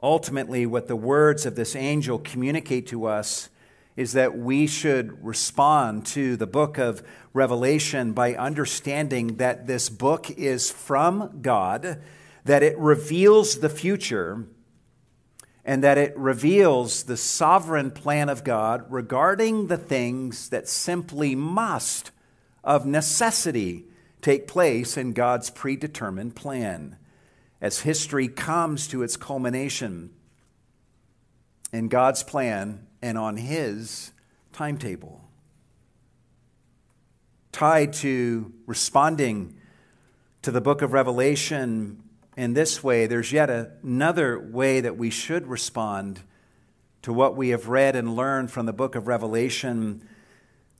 Ultimately, 0.00 0.64
what 0.64 0.86
the 0.86 0.94
words 0.94 1.44
of 1.44 1.56
this 1.56 1.74
angel 1.74 2.20
communicate 2.20 2.86
to 2.86 3.06
us 3.06 3.48
is 3.96 4.12
that 4.12 4.38
we 4.38 4.66
should 4.66 5.24
respond 5.24 6.06
to 6.06 6.36
the 6.36 6.46
book 6.46 6.78
of 6.78 7.02
Revelation 7.32 8.12
by 8.12 8.34
understanding 8.34 9.36
that 9.36 9.66
this 9.66 9.88
book 9.88 10.30
is 10.30 10.70
from 10.70 11.40
God, 11.42 12.00
that 12.44 12.62
it 12.62 12.78
reveals 12.78 13.58
the 13.58 13.68
future, 13.68 14.46
and 15.64 15.84
that 15.84 15.98
it 15.98 16.16
reveals 16.16 17.04
the 17.04 17.16
sovereign 17.16 17.90
plan 17.90 18.28
of 18.28 18.44
God 18.44 18.84
regarding 18.90 19.66
the 19.66 19.76
things 19.76 20.48
that 20.48 20.68
simply 20.68 21.34
must, 21.34 22.10
of 22.64 22.86
necessity, 22.86 23.84
take 24.22 24.46
place 24.46 24.96
in 24.96 25.12
God's 25.12 25.50
predetermined 25.50 26.34
plan. 26.34 26.96
As 27.60 27.80
history 27.80 28.28
comes 28.28 28.88
to 28.88 29.02
its 29.02 29.16
culmination 29.16 30.10
in 31.72 31.88
God's 31.88 32.22
plan 32.22 32.86
and 33.02 33.16
on 33.18 33.36
His 33.36 34.12
timetable. 34.52 35.22
Tied 37.52 37.92
to 37.94 38.52
responding 38.66 39.56
to 40.42 40.50
the 40.50 40.60
book 40.60 40.82
of 40.82 40.92
Revelation 40.92 42.02
in 42.36 42.54
this 42.54 42.82
way, 42.82 43.06
there's 43.06 43.32
yet 43.32 43.50
another 43.50 44.38
way 44.38 44.80
that 44.80 44.96
we 44.96 45.10
should 45.10 45.46
respond 45.46 46.20
to 47.02 47.12
what 47.12 47.36
we 47.36 47.50
have 47.50 47.68
read 47.68 47.96
and 47.96 48.14
learned 48.14 48.50
from 48.50 48.66
the 48.66 48.72
book 48.72 48.94
of 48.94 49.06
Revelation. 49.06 50.06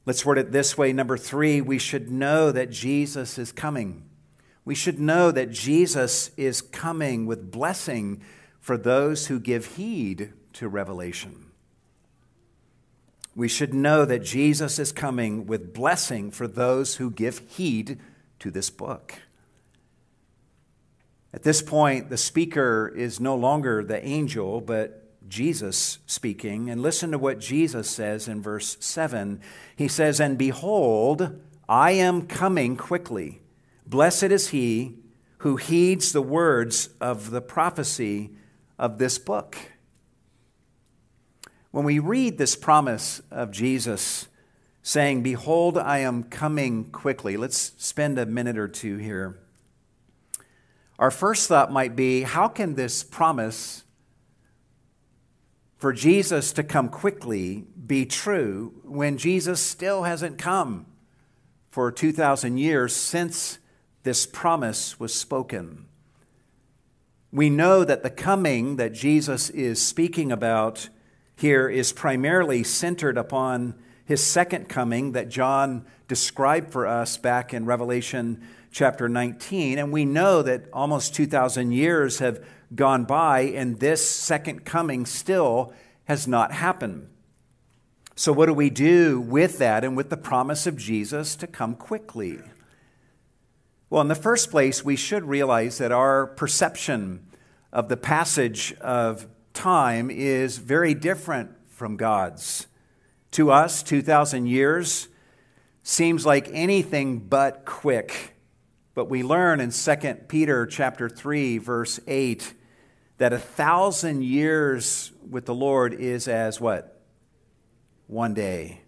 Let's 0.06 0.24
word 0.24 0.38
it 0.38 0.52
this 0.52 0.78
way. 0.78 0.92
Number 0.92 1.16
three, 1.16 1.60
we 1.60 1.78
should 1.78 2.10
know 2.10 2.52
that 2.52 2.70
Jesus 2.70 3.38
is 3.38 3.52
coming. 3.52 4.04
We 4.64 4.74
should 4.74 5.00
know 5.00 5.30
that 5.32 5.50
Jesus 5.50 6.30
is 6.36 6.62
coming 6.62 7.26
with 7.26 7.50
blessing 7.50 8.22
for 8.60 8.76
those 8.76 9.26
who 9.26 9.40
give 9.40 9.76
heed 9.76 10.32
to 10.54 10.68
revelation. 10.68 11.39
We 13.34 13.48
should 13.48 13.72
know 13.72 14.04
that 14.04 14.24
Jesus 14.24 14.78
is 14.78 14.92
coming 14.92 15.46
with 15.46 15.72
blessing 15.72 16.30
for 16.30 16.46
those 16.46 16.96
who 16.96 17.10
give 17.10 17.38
heed 17.48 17.98
to 18.40 18.50
this 18.50 18.70
book. 18.70 19.14
At 21.32 21.44
this 21.44 21.62
point, 21.62 22.10
the 22.10 22.16
speaker 22.16 22.92
is 22.94 23.20
no 23.20 23.36
longer 23.36 23.84
the 23.84 24.04
angel, 24.04 24.60
but 24.60 25.28
Jesus 25.28 25.98
speaking. 26.06 26.68
And 26.68 26.82
listen 26.82 27.12
to 27.12 27.18
what 27.18 27.38
Jesus 27.38 27.88
says 27.88 28.26
in 28.26 28.42
verse 28.42 28.76
7. 28.80 29.40
He 29.76 29.86
says, 29.86 30.18
And 30.18 30.36
behold, 30.36 31.40
I 31.68 31.92
am 31.92 32.26
coming 32.26 32.76
quickly. 32.76 33.40
Blessed 33.86 34.24
is 34.24 34.48
he 34.48 34.96
who 35.38 35.56
heeds 35.56 36.12
the 36.12 36.22
words 36.22 36.90
of 37.00 37.30
the 37.30 37.40
prophecy 37.40 38.30
of 38.78 38.98
this 38.98 39.18
book. 39.18 39.56
When 41.70 41.84
we 41.84 42.00
read 42.00 42.36
this 42.36 42.56
promise 42.56 43.22
of 43.30 43.52
Jesus 43.52 44.26
saying, 44.82 45.22
Behold, 45.22 45.78
I 45.78 45.98
am 45.98 46.24
coming 46.24 46.84
quickly, 46.84 47.36
let's 47.36 47.72
spend 47.78 48.18
a 48.18 48.26
minute 48.26 48.58
or 48.58 48.66
two 48.66 48.96
here. 48.96 49.38
Our 50.98 51.10
first 51.10 51.48
thought 51.48 51.72
might 51.72 51.94
be 51.94 52.22
how 52.22 52.48
can 52.48 52.74
this 52.74 53.04
promise 53.04 53.84
for 55.78 55.92
Jesus 55.92 56.52
to 56.54 56.62
come 56.62 56.88
quickly 56.88 57.66
be 57.86 58.04
true 58.04 58.74
when 58.84 59.16
Jesus 59.16 59.60
still 59.60 60.02
hasn't 60.02 60.38
come 60.38 60.86
for 61.70 61.92
2,000 61.92 62.58
years 62.58 62.94
since 62.94 63.58
this 64.02 64.26
promise 64.26 64.98
was 64.98 65.14
spoken. 65.14 65.86
We 67.32 67.48
know 67.48 67.84
that 67.84 68.02
the 68.02 68.10
coming 68.10 68.76
that 68.76 68.92
Jesus 68.92 69.50
is 69.50 69.80
speaking 69.80 70.32
about 70.32 70.88
here 71.40 71.70
is 71.70 71.90
primarily 71.90 72.62
centered 72.62 73.16
upon 73.16 73.74
his 74.04 74.22
second 74.22 74.68
coming 74.68 75.12
that 75.12 75.30
John 75.30 75.86
described 76.06 76.70
for 76.70 76.86
us 76.86 77.16
back 77.16 77.54
in 77.54 77.64
Revelation 77.64 78.46
chapter 78.70 79.08
19. 79.08 79.78
And 79.78 79.90
we 79.90 80.04
know 80.04 80.42
that 80.42 80.66
almost 80.70 81.14
2,000 81.14 81.72
years 81.72 82.18
have 82.18 82.44
gone 82.74 83.04
by, 83.04 83.40
and 83.40 83.80
this 83.80 84.06
second 84.06 84.66
coming 84.66 85.06
still 85.06 85.72
has 86.04 86.28
not 86.28 86.52
happened. 86.52 87.08
So, 88.16 88.34
what 88.34 88.46
do 88.46 88.52
we 88.52 88.68
do 88.68 89.18
with 89.18 89.56
that 89.58 89.82
and 89.82 89.96
with 89.96 90.10
the 90.10 90.18
promise 90.18 90.66
of 90.66 90.76
Jesus 90.76 91.36
to 91.36 91.46
come 91.46 91.74
quickly? 91.74 92.38
Well, 93.88 94.02
in 94.02 94.08
the 94.08 94.14
first 94.14 94.50
place, 94.50 94.84
we 94.84 94.94
should 94.94 95.24
realize 95.24 95.78
that 95.78 95.90
our 95.90 96.26
perception 96.26 97.26
of 97.72 97.88
the 97.88 97.96
passage 97.96 98.74
of 98.80 99.26
time 99.60 100.10
is 100.10 100.56
very 100.56 100.94
different 100.94 101.50
from 101.68 101.98
God's. 101.98 102.66
To 103.32 103.50
us, 103.50 103.82
2,000 103.82 104.46
years 104.46 105.08
seems 105.82 106.24
like 106.24 106.48
anything 106.50 107.18
but 107.18 107.66
quick. 107.66 108.34
But 108.94 109.10
we 109.10 109.22
learn 109.22 109.60
in 109.60 109.70
2 109.70 109.96
Peter 110.28 110.64
chapter 110.64 111.10
3 111.10 111.58
verse 111.58 112.00
8 112.06 112.54
that 113.18 113.34
a 113.34 113.38
thousand 113.38 114.24
years 114.24 115.12
with 115.28 115.44
the 115.44 115.54
Lord 115.54 115.92
is 115.92 116.26
as 116.26 116.58
what? 116.58 117.02
One 118.06 118.32
day. 118.32 118.80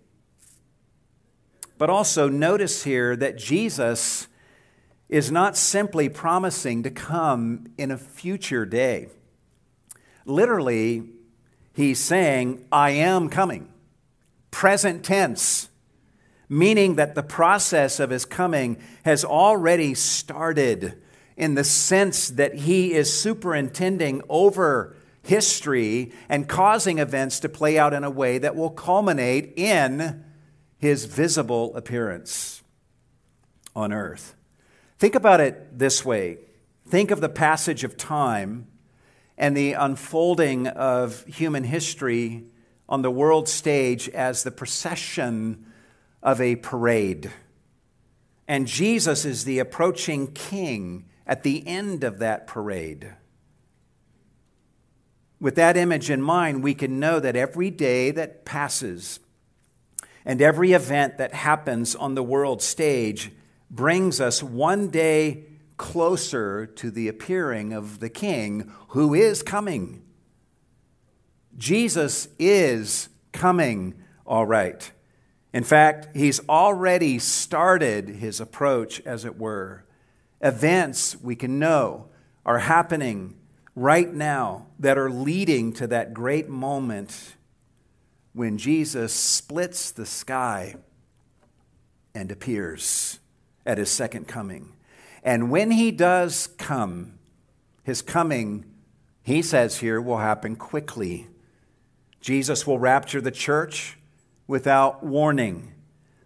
But 1.77 1.91
also 1.91 2.31
notice 2.31 2.85
here 2.85 3.15
that 3.17 3.37
Jesus 3.37 4.27
is 5.11 5.31
not 5.31 5.55
simply 5.55 6.09
promising 6.09 6.83
to 6.85 6.91
come 6.91 7.67
in 7.77 7.91
a 7.91 7.99
future 7.99 8.65
day. 8.65 9.11
Literally, 10.25 11.11
he's 11.75 11.99
saying, 11.99 12.65
I 12.71 12.91
am 12.91 13.29
coming. 13.29 13.69
Present 14.51 15.05
tense, 15.05 15.69
meaning 16.49 16.97
that 16.97 17.15
the 17.15 17.23
process 17.23 17.99
of 17.99 18.11
his 18.11 18.25
coming 18.25 18.77
has 19.05 19.25
already 19.25 19.95
started 19.95 21.03
in 21.37 21.55
the 21.55 21.65
sense 21.65 22.29
that 22.29 22.55
he 22.55 22.93
is 22.93 23.13
superintending 23.13 24.23
over 24.29 24.97
history 25.23 26.13
and 26.29 26.49
causing 26.49 26.99
events 26.99 27.41
to 27.41 27.49
play 27.49 27.79
out 27.79 27.95
in 27.95 28.05
a 28.05 28.11
way 28.11 28.39
that 28.39 28.57
will 28.57 28.71
culminate 28.71 29.53
in 29.57 30.25
his 30.79 31.05
visible 31.05 31.75
appearance 31.77 32.63
on 33.75 33.93
earth. 33.93 34.35
Think 34.99 35.15
about 35.15 35.41
it 35.41 35.79
this 35.79 36.05
way 36.05 36.39
think 36.87 37.11
of 37.11 37.21
the 37.21 37.29
passage 37.29 37.85
of 37.85 37.97
time 37.97 38.67
and 39.37 39.57
the 39.57 39.73
unfolding 39.73 40.66
of 40.66 41.25
human 41.25 41.64
history 41.64 42.45
on 42.88 43.03
the 43.03 43.11
world 43.11 43.49
stage 43.49 44.09
as 44.11 44.42
the 44.42 44.51
procession 44.51 45.66
of 46.23 46.40
a 46.40 46.57
parade. 46.57 47.31
And 48.47 48.66
Jesus 48.66 49.25
is 49.25 49.45
the 49.45 49.59
approaching 49.59 50.33
king 50.33 51.07
at 51.27 51.42
the 51.42 51.66
end 51.66 52.05
of 52.05 52.18
that 52.18 52.47
parade. 52.47 53.14
With 55.40 55.55
that 55.57 55.77
image 55.77 56.11
in 56.11 56.23
mind, 56.23 56.62
we 56.62 56.75
can 56.75 57.01
know 57.01 57.18
that 57.18 57.35
every 57.35 57.71
day 57.71 58.11
that 58.11 58.45
passes 58.45 59.21
and 60.25 60.40
every 60.40 60.73
event 60.73 61.18
that 61.18 61.35
happens 61.35 61.97
on 61.97 62.14
the 62.14 62.23
world 62.23 62.62
stage 62.62 63.33
brings 63.71 64.21
us 64.21 64.42
one 64.42 64.88
day 64.88 65.45
closer 65.83 66.64
to 66.64 66.92
the 66.92 67.09
appearing 67.09 67.73
of 67.73 67.99
the 67.99 68.09
King 68.09 68.73
who 68.90 69.14
is 69.14 69.42
coming. 69.42 70.01
Jesus 71.59 72.29
is 72.38 73.09
coming, 73.33 73.95
all 74.25 74.47
right. 74.47 74.92
In 75.53 75.64
fact, 75.64 76.16
he's 76.16 76.38
already 76.49 77.18
started 77.18 78.09
his 78.09 78.40
approach, 78.40 79.01
as 79.01 79.25
it 79.25 79.37
were. 79.37 79.85
Events 80.40 81.21
we 81.21 81.35
can 81.35 81.59
know 81.59 82.07
are 82.47 82.61
happening 82.61 83.35
right 83.75 84.14
now 84.14 84.68
that 84.79 84.97
are 84.97 85.11
leading 85.11 85.73
to 85.73 85.88
that 85.88 86.14
great 86.14 86.49
moment 86.49 87.35
when 88.35 88.57
Jesus 88.57 89.12
splits 89.12 89.90
the 89.90 90.07
sky 90.07 90.77
and 92.14 92.31
appears 92.31 93.18
at 93.66 93.79
his 93.79 93.90
second 93.90 94.29
coming. 94.29 94.75
And 95.23 95.51
when 95.51 95.71
he 95.71 95.91
does 95.91 96.49
come, 96.59 97.19
his 97.83 98.03
coming, 98.03 98.65
he 99.23 99.43
says 99.43 99.79
here, 99.79 100.01
will 100.01 100.19
happen 100.19 100.57
quickly. 100.57 101.29
Jesus 102.21 102.67
will 102.67 102.79
rapture 102.79 103.21
the 103.21 103.31
church 103.31 103.99
without 104.47 105.05
warning. 105.05 105.73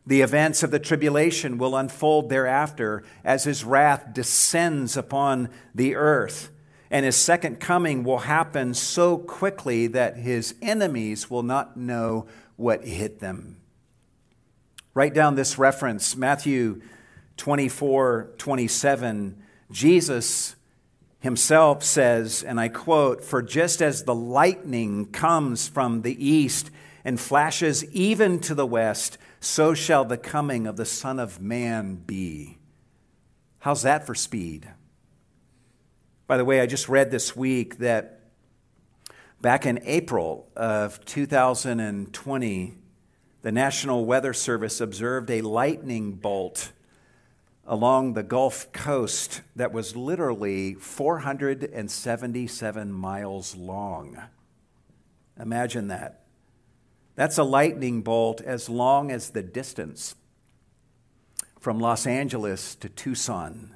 The 0.06 0.20
events 0.20 0.62
of 0.62 0.70
the 0.70 0.78
tribulation 0.78 1.58
will 1.58 1.76
unfold 1.76 2.28
thereafter 2.28 3.02
as 3.24 3.44
his 3.44 3.64
wrath 3.64 4.14
descends 4.14 4.96
upon 4.96 5.48
the 5.74 5.94
earth. 5.94 6.50
and 6.90 7.04
his 7.04 7.16
second 7.16 7.60
coming 7.60 8.04
will 8.04 8.18
happen 8.18 8.74
so 8.74 9.18
quickly 9.18 9.86
that 9.88 10.16
his 10.16 10.54
enemies 10.62 11.30
will 11.30 11.42
not 11.42 11.76
know 11.76 12.26
what 12.56 12.84
hit 12.84 13.20
them. 13.20 13.56
Write 14.94 15.14
down 15.14 15.34
this 15.34 15.58
reference 15.58 16.16
Matthew 16.16 16.80
24 17.36 18.34
27. 18.38 19.42
Jesus 19.70 20.56
himself 21.20 21.82
says, 21.82 22.42
and 22.42 22.60
I 22.60 22.68
quote, 22.68 23.24
For 23.24 23.42
just 23.42 23.82
as 23.82 24.04
the 24.04 24.14
lightning 24.14 25.06
comes 25.06 25.68
from 25.68 26.02
the 26.02 26.24
east 26.24 26.70
and 27.04 27.20
flashes 27.20 27.84
even 27.86 28.38
to 28.40 28.54
the 28.54 28.66
west, 28.66 29.18
so 29.40 29.74
shall 29.74 30.04
the 30.04 30.18
coming 30.18 30.66
of 30.66 30.76
the 30.76 30.84
Son 30.84 31.18
of 31.18 31.40
Man 31.40 31.96
be. 31.96 32.58
How's 33.58 33.82
that 33.82 34.06
for 34.06 34.14
speed? 34.14 34.68
By 36.26 36.36
the 36.36 36.44
way, 36.44 36.60
I 36.60 36.66
just 36.66 36.88
read 36.88 37.10
this 37.10 37.36
week 37.36 37.78
that 37.78 38.20
back 39.40 39.66
in 39.66 39.80
April 39.84 40.48
of 40.56 41.04
2020, 41.04 42.74
the 43.42 43.52
National 43.52 44.04
Weather 44.04 44.32
Service 44.32 44.80
observed 44.80 45.30
a 45.30 45.40
lightning 45.42 46.12
bolt 46.12 46.72
along 47.66 48.14
the 48.14 48.22
Gulf 48.22 48.72
Coast 48.72 49.42
that 49.56 49.72
was 49.72 49.96
literally 49.96 50.74
477 50.74 52.92
miles 52.92 53.56
long. 53.56 54.22
Imagine 55.38 55.88
that. 55.88 56.22
That's 57.16 57.38
a 57.38 57.44
lightning 57.44 58.02
bolt 58.02 58.40
as 58.40 58.68
long 58.68 59.10
as 59.10 59.30
the 59.30 59.42
distance 59.42 60.14
from 61.60 61.80
Los 61.80 62.06
Angeles 62.06 62.76
to 62.76 62.88
Tucson 62.88 63.72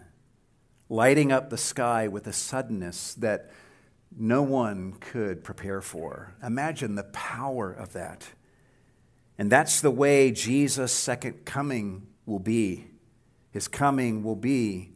lighting 0.91 1.31
up 1.33 1.49
the 1.49 1.57
sky 1.57 2.09
with 2.09 2.27
a 2.27 2.33
suddenness 2.33 3.15
that 3.15 3.51
no 4.17 4.43
one 4.43 4.93
could 5.01 5.45
prepare 5.45 5.81
for. 5.81 6.35
Imagine 6.45 6.97
the 6.97 7.05
power 7.05 7.73
of 7.73 7.93
that. 7.93 8.29
And 9.39 9.51
that's 9.51 9.81
the 9.81 9.91
way 9.91 10.33
Jesus' 10.33 10.93
second 10.93 11.45
coming 11.45 12.09
will 12.27 12.41
be. 12.41 12.87
His 13.51 13.69
coming 13.69 14.23
will 14.23 14.37
be 14.37 14.91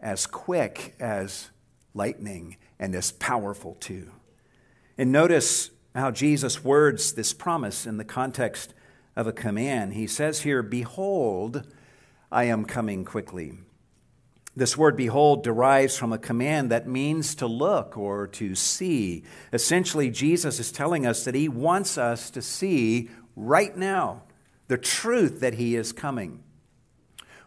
as 0.00 0.26
quick 0.26 0.94
as 1.00 1.50
lightning 1.94 2.56
and 2.78 2.94
as 2.94 3.12
powerful 3.12 3.76
too. 3.80 4.10
And 4.98 5.12
notice 5.12 5.70
how 5.94 6.10
Jesus 6.10 6.64
words 6.64 7.12
this 7.12 7.32
promise 7.32 7.86
in 7.86 7.96
the 7.96 8.04
context 8.04 8.74
of 9.14 9.26
a 9.26 9.32
command. 9.32 9.94
He 9.94 10.06
says 10.06 10.42
here, 10.42 10.62
Behold, 10.62 11.66
I 12.30 12.44
am 12.44 12.64
coming 12.64 13.04
quickly. 13.04 13.58
This 14.54 14.76
word 14.76 14.96
behold 14.96 15.42
derives 15.42 15.96
from 15.96 16.12
a 16.12 16.18
command 16.18 16.70
that 16.70 16.86
means 16.86 17.34
to 17.36 17.46
look 17.46 17.96
or 17.96 18.26
to 18.28 18.54
see. 18.54 19.24
Essentially, 19.52 20.10
Jesus 20.10 20.60
is 20.60 20.70
telling 20.70 21.06
us 21.06 21.24
that 21.24 21.34
he 21.34 21.48
wants 21.48 21.96
us 21.96 22.30
to 22.30 22.42
see 22.42 23.08
right 23.34 23.74
now 23.74 24.24
the 24.68 24.76
truth 24.76 25.40
that 25.40 25.54
he 25.54 25.74
is 25.74 25.92
coming. 25.92 26.42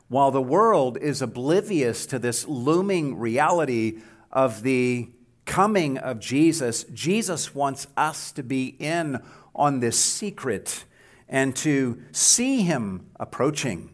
While 0.08 0.32
the 0.32 0.42
world 0.42 0.98
is 0.98 1.22
oblivious 1.22 2.06
to 2.08 2.20
this 2.20 2.48
looming 2.48 3.18
reality 3.18 4.00
of 4.32 4.62
the 4.62 5.10
coming 5.46 5.98
of 5.98 6.20
Jesus, 6.20 6.84
Jesus 6.94 7.56
wants 7.56 7.88
us 7.98 8.32
to 8.34 8.44
be 8.44 8.76
in 8.80 9.20
on 9.56 9.80
this 9.80 10.00
secret 10.00 10.86
and 11.28 11.56
to 11.56 12.02
see 12.12 12.62
him 12.62 13.08
approaching 13.20 13.90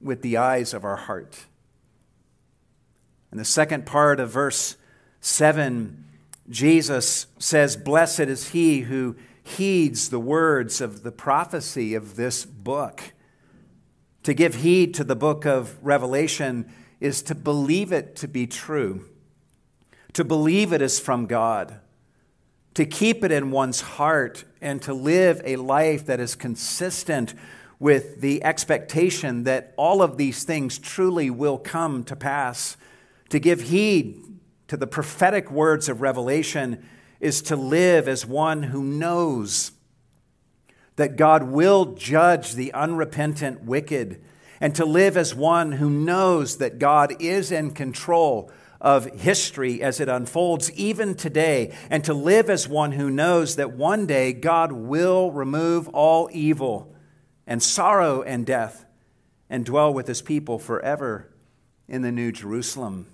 with 0.00 0.22
the 0.22 0.36
eyes 0.36 0.74
of 0.74 0.84
our 0.84 0.96
heart. 0.96 1.46
In 3.32 3.38
the 3.38 3.44
second 3.44 3.84
part 3.84 4.20
of 4.20 4.30
verse 4.30 4.76
7, 5.20 6.04
Jesus 6.48 7.26
says, 7.38 7.76
Blessed 7.76 8.20
is 8.20 8.50
he 8.50 8.82
who 8.82 9.16
heeds 9.42 10.10
the 10.10 10.20
words 10.20 10.80
of 10.80 11.02
the 11.02 11.12
prophecy 11.12 11.94
of 11.94 12.16
this 12.16 12.44
book. 12.44 13.12
To 14.28 14.34
give 14.34 14.56
heed 14.56 14.92
to 14.96 15.04
the 15.04 15.16
book 15.16 15.46
of 15.46 15.82
Revelation 15.82 16.70
is 17.00 17.22
to 17.22 17.34
believe 17.34 17.92
it 17.92 18.14
to 18.16 18.28
be 18.28 18.46
true, 18.46 19.08
to 20.12 20.22
believe 20.22 20.70
it 20.70 20.82
is 20.82 21.00
from 21.00 21.24
God, 21.24 21.80
to 22.74 22.84
keep 22.84 23.24
it 23.24 23.32
in 23.32 23.50
one's 23.50 23.80
heart, 23.80 24.44
and 24.60 24.82
to 24.82 24.92
live 24.92 25.40
a 25.46 25.56
life 25.56 26.04
that 26.04 26.20
is 26.20 26.34
consistent 26.34 27.32
with 27.78 28.20
the 28.20 28.44
expectation 28.44 29.44
that 29.44 29.72
all 29.78 30.02
of 30.02 30.18
these 30.18 30.44
things 30.44 30.78
truly 30.78 31.30
will 31.30 31.56
come 31.56 32.04
to 32.04 32.14
pass. 32.14 32.76
To 33.30 33.40
give 33.40 33.62
heed 33.62 34.22
to 34.66 34.76
the 34.76 34.86
prophetic 34.86 35.50
words 35.50 35.88
of 35.88 36.02
Revelation 36.02 36.86
is 37.18 37.40
to 37.40 37.56
live 37.56 38.06
as 38.06 38.26
one 38.26 38.64
who 38.64 38.82
knows 38.82 39.72
that 40.98 41.16
God 41.16 41.44
will 41.44 41.94
judge 41.94 42.54
the 42.54 42.72
unrepentant 42.74 43.62
wicked, 43.62 44.20
and 44.60 44.74
to 44.74 44.84
live 44.84 45.16
as 45.16 45.32
one 45.32 45.70
who 45.72 45.88
knows 45.88 46.58
that 46.58 46.80
God 46.80 47.14
is 47.20 47.52
in 47.52 47.70
control 47.70 48.50
of 48.80 49.06
history 49.06 49.80
as 49.80 50.00
it 50.00 50.08
unfolds 50.08 50.72
even 50.72 51.14
today, 51.14 51.72
and 51.88 52.02
to 52.02 52.12
live 52.12 52.50
as 52.50 52.68
one 52.68 52.90
who 52.92 53.10
knows 53.10 53.54
that 53.54 53.72
one 53.72 54.06
day 54.06 54.32
God 54.32 54.72
will 54.72 55.30
remove 55.30 55.88
all 55.90 56.28
evil 56.32 56.92
and 57.46 57.62
sorrow 57.62 58.22
and 58.22 58.44
death 58.44 58.84
and 59.48 59.64
dwell 59.64 59.94
with 59.94 60.08
his 60.08 60.20
people 60.20 60.58
forever 60.58 61.32
in 61.86 62.02
the 62.02 62.12
New 62.12 62.32
Jerusalem. 62.32 63.06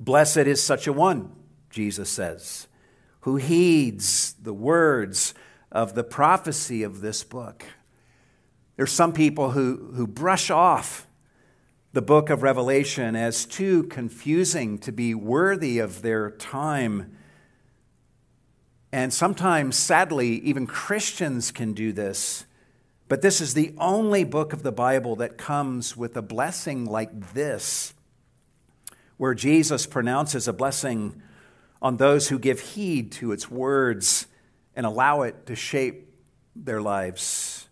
Blessed 0.00 0.38
is 0.38 0.62
such 0.62 0.86
a 0.86 0.92
one, 0.92 1.32
Jesus 1.68 2.08
says, 2.08 2.66
who 3.20 3.36
heeds 3.36 4.32
the 4.40 4.54
words 4.54 5.34
of 5.70 5.94
the 5.94 6.04
prophecy 6.04 6.82
of 6.82 7.00
this 7.00 7.24
book. 7.24 7.64
There's 8.76 8.92
some 8.92 9.12
people 9.12 9.50
who, 9.50 9.92
who 9.94 10.06
brush 10.06 10.50
off 10.50 11.06
the 11.92 12.02
book 12.02 12.30
of 12.30 12.42
Revelation 12.42 13.16
as 13.16 13.44
too 13.44 13.84
confusing 13.84 14.78
to 14.78 14.92
be 14.92 15.14
worthy 15.14 15.78
of 15.78 16.02
their 16.02 16.30
time. 16.30 17.16
And 18.92 19.12
sometimes, 19.12 19.76
sadly, 19.76 20.38
even 20.40 20.66
Christians 20.66 21.50
can 21.50 21.72
do 21.72 21.92
this. 21.92 22.44
But 23.08 23.22
this 23.22 23.40
is 23.40 23.54
the 23.54 23.74
only 23.78 24.22
book 24.22 24.52
of 24.52 24.62
the 24.62 24.72
Bible 24.72 25.16
that 25.16 25.38
comes 25.38 25.96
with 25.96 26.16
a 26.16 26.22
blessing 26.22 26.84
like 26.84 27.32
this 27.32 27.94
where 29.16 29.34
Jesus 29.34 29.84
pronounces 29.84 30.46
a 30.46 30.52
blessing 30.52 31.20
on 31.82 31.96
those 31.96 32.28
who 32.28 32.38
give 32.38 32.60
heed 32.60 33.10
to 33.12 33.32
its 33.32 33.50
words 33.50 34.26
and 34.78 34.86
allow 34.86 35.22
it 35.22 35.46
to 35.46 35.56
shape 35.56 36.14
their 36.54 36.80
lives. 36.80 37.68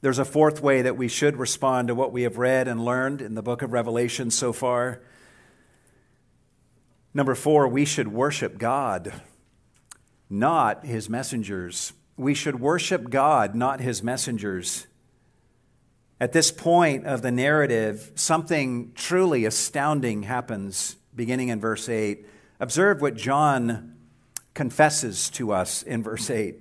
There's 0.00 0.18
a 0.18 0.24
fourth 0.24 0.62
way 0.62 0.80
that 0.80 0.96
we 0.96 1.08
should 1.08 1.36
respond 1.36 1.88
to 1.88 1.94
what 1.94 2.10
we 2.10 2.22
have 2.22 2.38
read 2.38 2.66
and 2.66 2.82
learned 2.82 3.20
in 3.20 3.34
the 3.34 3.42
book 3.42 3.60
of 3.60 3.74
Revelation 3.74 4.30
so 4.30 4.54
far. 4.54 5.02
Number 7.12 7.34
four, 7.34 7.68
we 7.68 7.84
should 7.84 8.08
worship 8.08 8.56
God, 8.56 9.12
not 10.30 10.86
his 10.86 11.10
messengers. 11.10 11.92
We 12.16 12.32
should 12.32 12.58
worship 12.58 13.10
God, 13.10 13.54
not 13.54 13.80
his 13.80 14.02
messengers. 14.02 14.86
At 16.18 16.32
this 16.32 16.50
point 16.50 17.04
of 17.04 17.20
the 17.20 17.30
narrative, 17.30 18.12
something 18.14 18.92
truly 18.94 19.44
astounding 19.44 20.22
happens, 20.22 20.96
beginning 21.14 21.50
in 21.50 21.60
verse 21.60 21.90
8. 21.90 22.24
Observe 22.58 23.02
what 23.02 23.16
John 23.16 23.96
confesses 24.54 25.30
to 25.30 25.52
us 25.52 25.82
in 25.82 26.02
verse 26.02 26.30
8. 26.30 26.56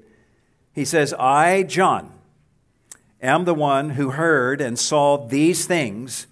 He 0.73 0.85
says, 0.85 1.13
I, 1.13 1.63
John, 1.63 2.13
am 3.21 3.45
the 3.45 3.53
one 3.53 3.91
who 3.91 4.11
heard 4.11 4.61
and 4.61 4.77
saw 4.77 5.17
these 5.27 5.65
things. 5.65 6.27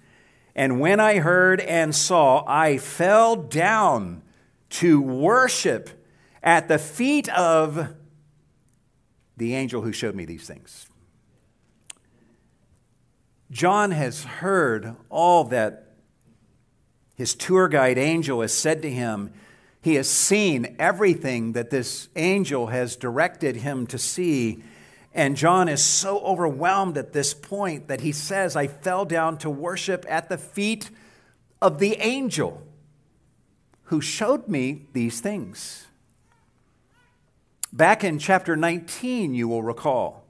And 0.54 0.80
when 0.80 1.00
I 1.00 1.18
heard 1.18 1.60
and 1.60 1.94
saw, 1.94 2.44
I 2.46 2.78
fell 2.78 3.36
down 3.36 4.22
to 4.70 5.00
worship 5.00 5.90
at 6.42 6.68
the 6.68 6.78
feet 6.78 7.28
of 7.30 7.94
the 9.36 9.54
angel 9.54 9.82
who 9.82 9.92
showed 9.92 10.14
me 10.14 10.24
these 10.24 10.46
things. 10.46 10.88
John 13.50 13.92
has 13.92 14.24
heard 14.24 14.94
all 15.08 15.44
that 15.44 15.88
his 17.16 17.34
tour 17.34 17.68
guide 17.68 17.98
angel 17.98 18.42
has 18.42 18.52
said 18.52 18.82
to 18.82 18.90
him. 18.90 19.32
He 19.80 19.94
has 19.94 20.08
seen 20.08 20.76
everything 20.78 21.52
that 21.52 21.70
this 21.70 22.08
angel 22.16 22.68
has 22.68 22.96
directed 22.96 23.56
him 23.56 23.86
to 23.88 23.98
see. 23.98 24.62
And 25.14 25.36
John 25.36 25.68
is 25.68 25.82
so 25.82 26.18
overwhelmed 26.20 26.98
at 26.98 27.12
this 27.12 27.32
point 27.32 27.88
that 27.88 28.00
he 28.00 28.12
says, 28.12 28.56
I 28.56 28.66
fell 28.66 29.04
down 29.04 29.38
to 29.38 29.50
worship 29.50 30.04
at 30.08 30.28
the 30.28 30.38
feet 30.38 30.90
of 31.62 31.78
the 31.78 31.96
angel 31.96 32.62
who 33.84 34.00
showed 34.00 34.48
me 34.48 34.86
these 34.92 35.20
things. 35.20 35.86
Back 37.72 38.02
in 38.02 38.18
chapter 38.18 38.56
19, 38.56 39.34
you 39.34 39.48
will 39.48 39.62
recall, 39.62 40.24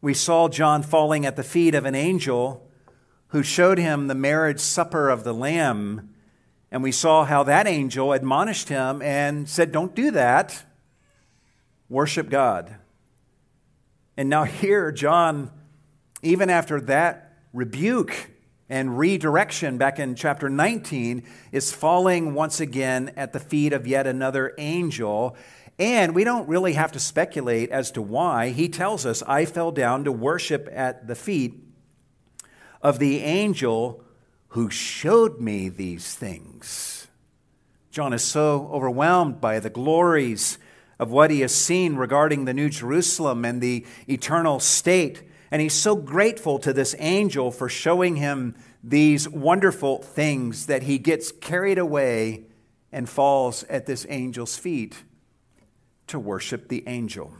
we 0.00 0.14
saw 0.14 0.48
John 0.48 0.82
falling 0.82 1.26
at 1.26 1.36
the 1.36 1.42
feet 1.42 1.74
of 1.74 1.84
an 1.84 1.94
angel 1.94 2.68
who 3.28 3.42
showed 3.42 3.78
him 3.78 4.06
the 4.06 4.14
marriage 4.14 4.60
supper 4.60 5.08
of 5.08 5.24
the 5.24 5.34
Lamb 5.34 6.14
And 6.70 6.82
we 6.82 6.92
saw 6.92 7.24
how 7.24 7.44
that 7.44 7.66
angel 7.66 8.12
admonished 8.12 8.68
him 8.68 9.00
and 9.00 9.48
said, 9.48 9.72
Don't 9.72 9.94
do 9.94 10.10
that. 10.10 10.64
Worship 11.88 12.28
God. 12.28 12.76
And 14.16 14.28
now, 14.28 14.44
here, 14.44 14.92
John, 14.92 15.50
even 16.22 16.50
after 16.50 16.80
that 16.82 17.32
rebuke 17.52 18.30
and 18.68 18.98
redirection 18.98 19.78
back 19.78 19.98
in 19.98 20.14
chapter 20.14 20.50
19, 20.50 21.22
is 21.52 21.72
falling 21.72 22.34
once 22.34 22.60
again 22.60 23.12
at 23.16 23.32
the 23.32 23.40
feet 23.40 23.72
of 23.72 23.86
yet 23.86 24.06
another 24.06 24.54
angel. 24.58 25.36
And 25.78 26.14
we 26.14 26.24
don't 26.24 26.48
really 26.48 26.74
have 26.74 26.92
to 26.92 27.00
speculate 27.00 27.70
as 27.70 27.90
to 27.92 28.02
why. 28.02 28.50
He 28.50 28.68
tells 28.68 29.06
us, 29.06 29.22
I 29.22 29.44
fell 29.46 29.70
down 29.70 30.04
to 30.04 30.12
worship 30.12 30.68
at 30.72 31.06
the 31.06 31.14
feet 31.14 31.54
of 32.82 32.98
the 32.98 33.20
angel 33.20 34.02
who 34.48 34.70
showed 34.70 35.40
me 35.40 35.68
these 35.68 36.14
things. 36.14 37.08
John 37.90 38.12
is 38.12 38.22
so 38.22 38.68
overwhelmed 38.72 39.40
by 39.40 39.60
the 39.60 39.70
glories 39.70 40.58
of 40.98 41.10
what 41.10 41.30
he 41.30 41.40
has 41.40 41.54
seen 41.54 41.96
regarding 41.96 42.44
the 42.44 42.54
New 42.54 42.68
Jerusalem 42.68 43.44
and 43.44 43.60
the 43.60 43.86
eternal 44.08 44.60
state. 44.60 45.22
And 45.50 45.62
he's 45.62 45.74
so 45.74 45.96
grateful 45.96 46.58
to 46.60 46.72
this 46.72 46.94
angel 46.98 47.50
for 47.50 47.68
showing 47.68 48.16
him 48.16 48.54
these 48.82 49.28
wonderful 49.28 50.02
things 50.02 50.66
that 50.66 50.84
he 50.84 50.98
gets 50.98 51.32
carried 51.32 51.78
away 51.78 52.44
and 52.92 53.08
falls 53.08 53.64
at 53.64 53.86
this 53.86 54.04
angel's 54.06 54.56
feet 54.56 55.02
to 56.06 56.18
worship 56.18 56.68
the 56.68 56.84
angel. 56.86 57.32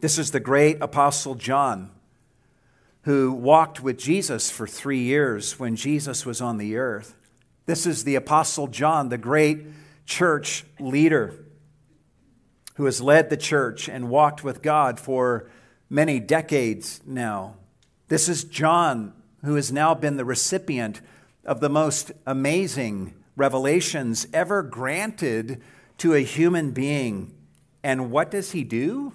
This 0.00 0.18
is 0.18 0.30
the 0.30 0.40
great 0.40 0.80
apostle 0.80 1.34
John 1.34 1.90
who 3.02 3.32
walked 3.32 3.82
with 3.82 3.98
Jesus 3.98 4.50
for 4.50 4.66
three 4.66 5.00
years 5.00 5.58
when 5.58 5.76
Jesus 5.76 6.24
was 6.24 6.40
on 6.40 6.58
the 6.58 6.76
earth. 6.76 7.16
This 7.66 7.86
is 7.86 8.04
the 8.04 8.14
Apostle 8.14 8.68
John, 8.68 9.08
the 9.08 9.18
great 9.18 9.66
church 10.06 10.64
leader 10.78 11.44
who 12.74 12.84
has 12.86 13.00
led 13.00 13.28
the 13.28 13.36
church 13.36 13.88
and 13.88 14.08
walked 14.08 14.42
with 14.42 14.62
God 14.62 14.98
for 14.98 15.50
many 15.90 16.18
decades 16.20 17.00
now. 17.04 17.56
This 18.08 18.28
is 18.28 18.44
John, 18.44 19.12
who 19.44 19.56
has 19.56 19.72
now 19.72 19.94
been 19.94 20.16
the 20.16 20.24
recipient 20.24 21.00
of 21.44 21.60
the 21.60 21.68
most 21.68 22.12
amazing 22.26 23.14
revelations 23.36 24.26
ever 24.32 24.62
granted 24.62 25.60
to 25.98 26.14
a 26.14 26.20
human 26.20 26.70
being. 26.70 27.34
And 27.82 28.10
what 28.10 28.30
does 28.30 28.52
he 28.52 28.64
do? 28.64 29.12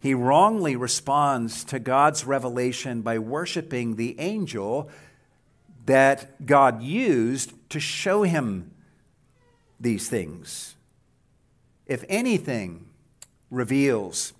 He 0.00 0.14
wrongly 0.14 0.76
responds 0.76 1.64
to 1.64 1.78
God's 1.78 2.24
revelation 2.24 3.02
by 3.02 3.18
worshiping 3.18 3.96
the 3.96 4.18
angel 4.20 4.90
that 5.86 6.46
God 6.46 6.82
used 6.82 7.52
to 7.70 7.80
show 7.80 8.22
him 8.22 8.70
these 9.80 10.08
things. 10.08 10.76
If 11.86 12.04
anything 12.08 12.86
reveals 13.50 14.34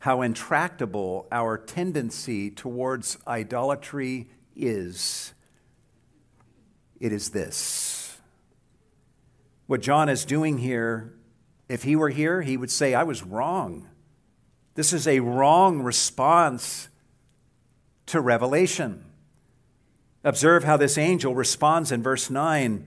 how 0.00 0.20
intractable 0.22 1.28
our 1.30 1.56
tendency 1.56 2.50
towards 2.50 3.16
idolatry 3.26 4.28
is, 4.56 5.32
it 7.00 7.12
is 7.12 7.30
this. 7.30 8.18
What 9.68 9.80
John 9.80 10.08
is 10.08 10.24
doing 10.24 10.58
here, 10.58 11.14
if 11.68 11.84
he 11.84 11.96
were 11.96 12.10
here, 12.10 12.42
he 12.42 12.56
would 12.56 12.70
say, 12.70 12.94
I 12.94 13.04
was 13.04 13.22
wrong. 13.22 13.88
This 14.74 14.92
is 14.92 15.06
a 15.06 15.20
wrong 15.20 15.82
response 15.82 16.88
to 18.06 18.20
revelation. 18.20 19.04
Observe 20.24 20.64
how 20.64 20.76
this 20.76 20.96
angel 20.96 21.34
responds 21.34 21.92
in 21.92 22.02
verse 22.02 22.30
9. 22.30 22.86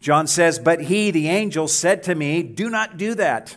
John 0.00 0.26
says, 0.26 0.58
But 0.58 0.82
he, 0.82 1.10
the 1.10 1.28
angel, 1.28 1.68
said 1.68 2.02
to 2.04 2.14
me, 2.14 2.42
Do 2.42 2.70
not 2.70 2.96
do 2.96 3.14
that. 3.14 3.56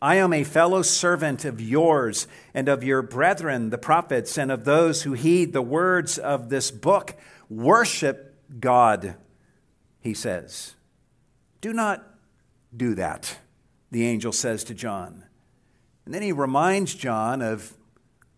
I 0.00 0.16
am 0.16 0.32
a 0.32 0.44
fellow 0.44 0.82
servant 0.82 1.44
of 1.44 1.60
yours 1.60 2.26
and 2.54 2.68
of 2.68 2.82
your 2.82 3.02
brethren, 3.02 3.70
the 3.70 3.78
prophets, 3.78 4.36
and 4.36 4.50
of 4.50 4.64
those 4.64 5.02
who 5.02 5.12
heed 5.12 5.52
the 5.52 5.62
words 5.62 6.18
of 6.18 6.48
this 6.48 6.70
book. 6.70 7.14
Worship 7.48 8.34
God, 8.58 9.14
he 10.00 10.14
says. 10.14 10.74
Do 11.60 11.72
not 11.72 12.04
do 12.76 12.94
that, 12.96 13.38
the 13.90 14.06
angel 14.06 14.32
says 14.32 14.64
to 14.64 14.74
John. 14.74 15.24
And 16.04 16.12
then 16.12 16.22
he 16.22 16.32
reminds 16.32 16.94
John 16.94 17.42
of 17.42 17.76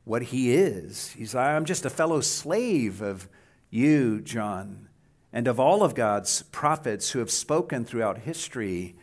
what 0.04 0.22
he 0.22 0.54
is. 0.54 1.10
He's, 1.10 1.34
I'm 1.34 1.64
just 1.64 1.84
a 1.84 1.90
fellow 1.90 2.20
slave 2.20 3.00
of 3.00 3.28
you, 3.70 4.20
John, 4.20 4.88
and 5.32 5.48
of 5.48 5.58
all 5.58 5.82
of 5.82 5.94
God's 5.94 6.42
prophets 6.42 7.10
who 7.10 7.18
have 7.18 7.30
spoken 7.30 7.84
throughout 7.84 8.18
history. 8.18 8.94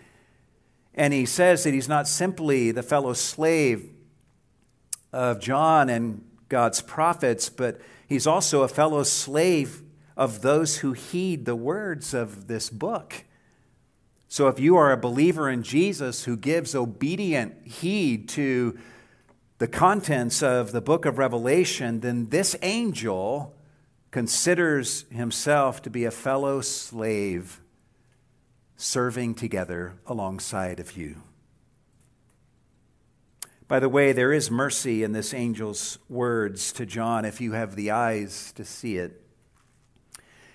And 0.94 1.14
he 1.14 1.26
says 1.26 1.64
that 1.64 1.74
he's 1.74 1.90
not 1.90 2.08
simply 2.08 2.72
the 2.72 2.84
fellow 2.84 3.14
slave 3.14 3.90
of 5.12 5.40
John 5.40 5.90
and 5.90 6.24
God's 6.48 6.82
prophets, 6.82 7.50
but 7.50 7.82
he's 8.08 8.28
also 8.28 8.62
a 8.62 8.68
fellow 8.68 9.04
slave 9.04 9.82
of 10.16 10.42
those 10.42 10.78
who 10.78 10.94
heed 10.94 11.46
the 11.46 11.56
words 11.56 12.14
of 12.14 12.48
this 12.48 12.70
book. 12.70 13.24
So 14.32 14.48
if 14.48 14.62
you 14.62 14.78
are 14.78 14.94
a 14.94 14.98
believer 14.98 15.50
in 15.50 15.62
Jesus 15.62 16.24
who 16.24 16.38
gives 16.38 16.74
obedient 16.74 17.68
heed 17.68 18.30
to 18.30 18.80
the 19.58 19.68
contents 19.68 20.42
of 20.42 20.72
the 20.72 20.80
book 20.80 21.06
of 21.06 21.18
Revelation, 21.18 22.00
then 22.00 22.30
this 22.30 22.56
angel 22.62 23.54
considers 24.10 25.04
himself 25.12 25.82
to 25.82 25.90
be 25.90 26.06
a 26.06 26.12
fellow 26.12 26.62
slave 26.62 27.60
serving 28.78 29.36
together 29.36 29.96
alongside 30.08 30.80
of 30.80 30.96
you. 30.96 31.24
By 33.68 33.82
the 33.82 33.90
way, 33.90 34.14
there 34.14 34.32
is 34.32 34.50
mercy 34.50 35.04
in 35.04 35.12
this 35.12 35.34
angel's 35.34 35.98
words 36.08 36.72
to 36.72 36.86
John 36.86 37.26
if 37.26 37.42
you 37.42 37.52
have 37.52 37.76
the 37.76 37.92
eyes 37.92 38.54
to 38.54 38.64
see 38.64 38.96
it. 38.96 39.21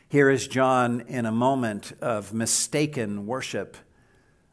Here 0.08 0.30
is 0.30 0.46
John 0.46 1.00
in 1.08 1.26
a 1.26 1.32
moment 1.32 1.92
of 2.00 2.32
mistaken 2.32 3.26
worship, 3.26 3.76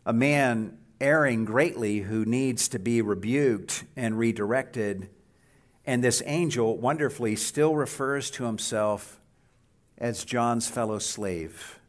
a 0.03 0.11
man 0.11 0.79
erring 0.99 1.45
greatly 1.45 1.99
who 1.99 2.25
needs 2.25 2.67
to 2.69 2.79
be 2.79 3.03
rebuked 3.03 3.83
and 3.95 4.17
redirected. 4.17 5.09
And 5.85 6.03
this 6.03 6.23
angel 6.25 6.79
wonderfully 6.79 7.35
still 7.35 7.75
refers 7.75 8.31
to 8.31 8.45
himself 8.45 9.19
as 9.99 10.25
John's 10.25 10.67
fellow 10.67 10.97
slave, 10.97 11.79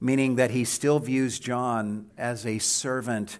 meaning 0.00 0.36
that 0.36 0.52
he 0.52 0.64
still 0.64 0.98
views 0.98 1.38
John 1.38 2.10
as 2.16 2.46
a 2.46 2.58
servant 2.58 3.38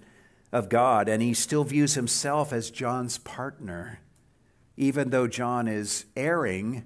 of 0.53 0.69
God 0.69 1.09
and 1.09 1.23
he 1.23 1.33
still 1.33 1.65
views 1.65 1.95
himself 1.95 2.53
as 2.53 2.71
John's 2.71 3.17
partner, 3.17 4.01
even 4.77 5.09
though 5.09 5.27
John 5.27 5.69
is 5.69 6.05
erring 6.15 6.85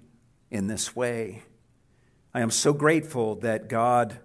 in 0.49 0.69
this 0.69 0.95
way. 0.95 1.43
I 2.33 2.41
am 2.41 2.51
so 2.51 2.73
grateful 2.73 3.35
that 3.37 3.69
God 3.69 4.19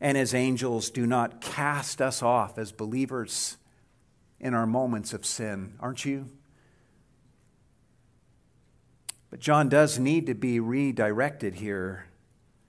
and 0.00 0.16
his 0.16 0.34
angels 0.34 0.90
do 0.90 1.06
not 1.06 1.40
cast 1.40 2.00
us 2.00 2.22
off 2.22 2.58
as 2.58 2.72
believers 2.72 3.56
in 4.38 4.54
our 4.54 4.66
moments 4.66 5.12
of 5.12 5.24
sin. 5.24 5.74
Aren't 5.80 6.04
you? 6.04 6.28
But 9.30 9.40
John 9.40 9.68
does 9.68 9.98
need 9.98 10.26
to 10.26 10.34
be 10.34 10.60
redirected 10.60 11.56
here 11.56 12.06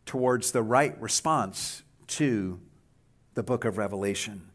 towards 0.06 0.52
the 0.52 0.64
right 0.64 1.00
response 1.02 1.84
to 2.08 2.60
the 3.36 3.44
book 3.44 3.66
of 3.66 3.78
Revelation. 3.78 4.50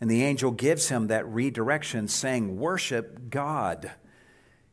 And 0.00 0.10
the 0.10 0.22
angel 0.22 0.50
gives 0.50 0.88
him 0.88 1.06
that 1.06 1.26
redirection, 1.26 2.08
saying, 2.08 2.58
Worship 2.58 3.30
God. 3.30 3.92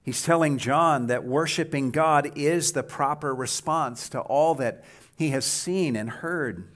He's 0.10 0.24
telling 0.24 0.58
John 0.58 1.06
that 1.06 1.24
worshiping 1.24 1.92
God 1.92 2.32
is 2.36 2.72
the 2.72 2.82
proper 2.82 3.36
response 3.36 4.10
to 4.10 4.20
all 4.20 4.56
that 4.56 4.84
he 5.16 5.30
has 5.30 5.46
seen 5.46 5.96
and 5.96 6.10
heard. 6.10 6.68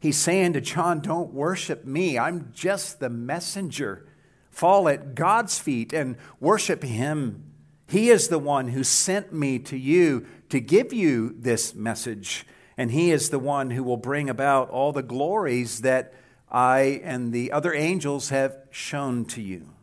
He's 0.00 0.16
saying 0.16 0.54
to 0.54 0.62
John, 0.62 1.00
Don't 1.00 1.34
worship 1.34 1.84
me. 1.84 2.18
I'm 2.18 2.50
just 2.54 2.98
the 2.98 3.10
messenger. 3.10 4.08
Fall 4.50 4.88
at 4.88 5.14
God's 5.14 5.58
feet 5.58 5.92
and 5.92 6.16
worship 6.40 6.82
him. 6.82 7.44
He 7.88 8.08
is 8.08 8.28
the 8.28 8.38
one 8.38 8.68
who 8.68 8.84
sent 8.84 9.34
me 9.34 9.58
to 9.58 9.76
you 9.76 10.26
to 10.48 10.60
give 10.60 10.94
you 10.94 11.36
this 11.38 11.74
message. 11.74 12.46
And 12.78 12.90
he 12.90 13.10
is 13.10 13.28
the 13.28 13.38
one 13.38 13.68
who 13.68 13.84
will 13.84 13.98
bring 13.98 14.30
about 14.30 14.70
all 14.70 14.92
the 14.92 15.02
glories 15.02 15.82
that 15.82 16.14
I 16.50 17.02
and 17.04 17.34
the 17.34 17.52
other 17.52 17.74
angels 17.74 18.30
have 18.30 18.56
shown 18.70 19.26
to 19.26 19.42
you. 19.42 19.73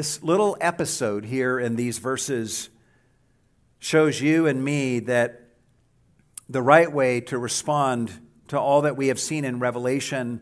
This 0.00 0.22
little 0.22 0.56
episode 0.62 1.26
here 1.26 1.60
in 1.60 1.76
these 1.76 1.98
verses 1.98 2.70
shows 3.78 4.18
you 4.18 4.46
and 4.46 4.64
me 4.64 4.98
that 5.00 5.50
the 6.48 6.62
right 6.62 6.90
way 6.90 7.20
to 7.20 7.36
respond 7.36 8.10
to 8.48 8.58
all 8.58 8.80
that 8.80 8.96
we 8.96 9.08
have 9.08 9.20
seen 9.20 9.44
in 9.44 9.58
Revelation 9.58 10.40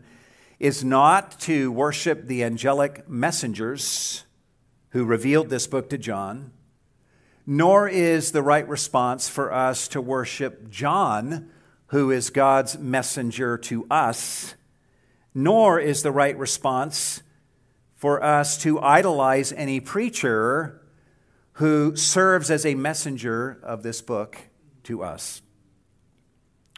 is 0.59 0.81
not 0.85 1.37
to 1.41 1.73
worship 1.73 2.25
the 2.25 2.41
angelic 2.41 3.09
messengers 3.09 4.23
who 4.91 5.03
revealed 5.03 5.49
this 5.49 5.67
book 5.67 5.89
to 5.89 5.97
John, 5.97 6.53
nor 7.45 7.89
is 7.89 8.31
the 8.31 8.41
right 8.41 8.65
response 8.65 9.27
for 9.27 9.51
us 9.51 9.89
to 9.89 9.99
worship 9.99 10.69
John, 10.69 11.49
who 11.87 12.11
is 12.11 12.29
God's 12.29 12.77
messenger 12.77 13.57
to 13.57 13.85
us, 13.91 14.55
nor 15.35 15.81
is 15.81 16.01
the 16.01 16.13
right 16.13 16.37
response 16.37 17.23
for 17.99 18.23
us 18.23 18.57
to 18.57 18.79
idolize 18.79 19.51
any 19.51 19.81
preacher 19.81 20.81
who 21.53 21.97
serves 21.97 22.49
as 22.49 22.65
a 22.65 22.73
messenger 22.73 23.59
of 23.61 23.83
this 23.83 24.01
book 24.01 24.37
to 24.83 25.03
us, 25.03 25.41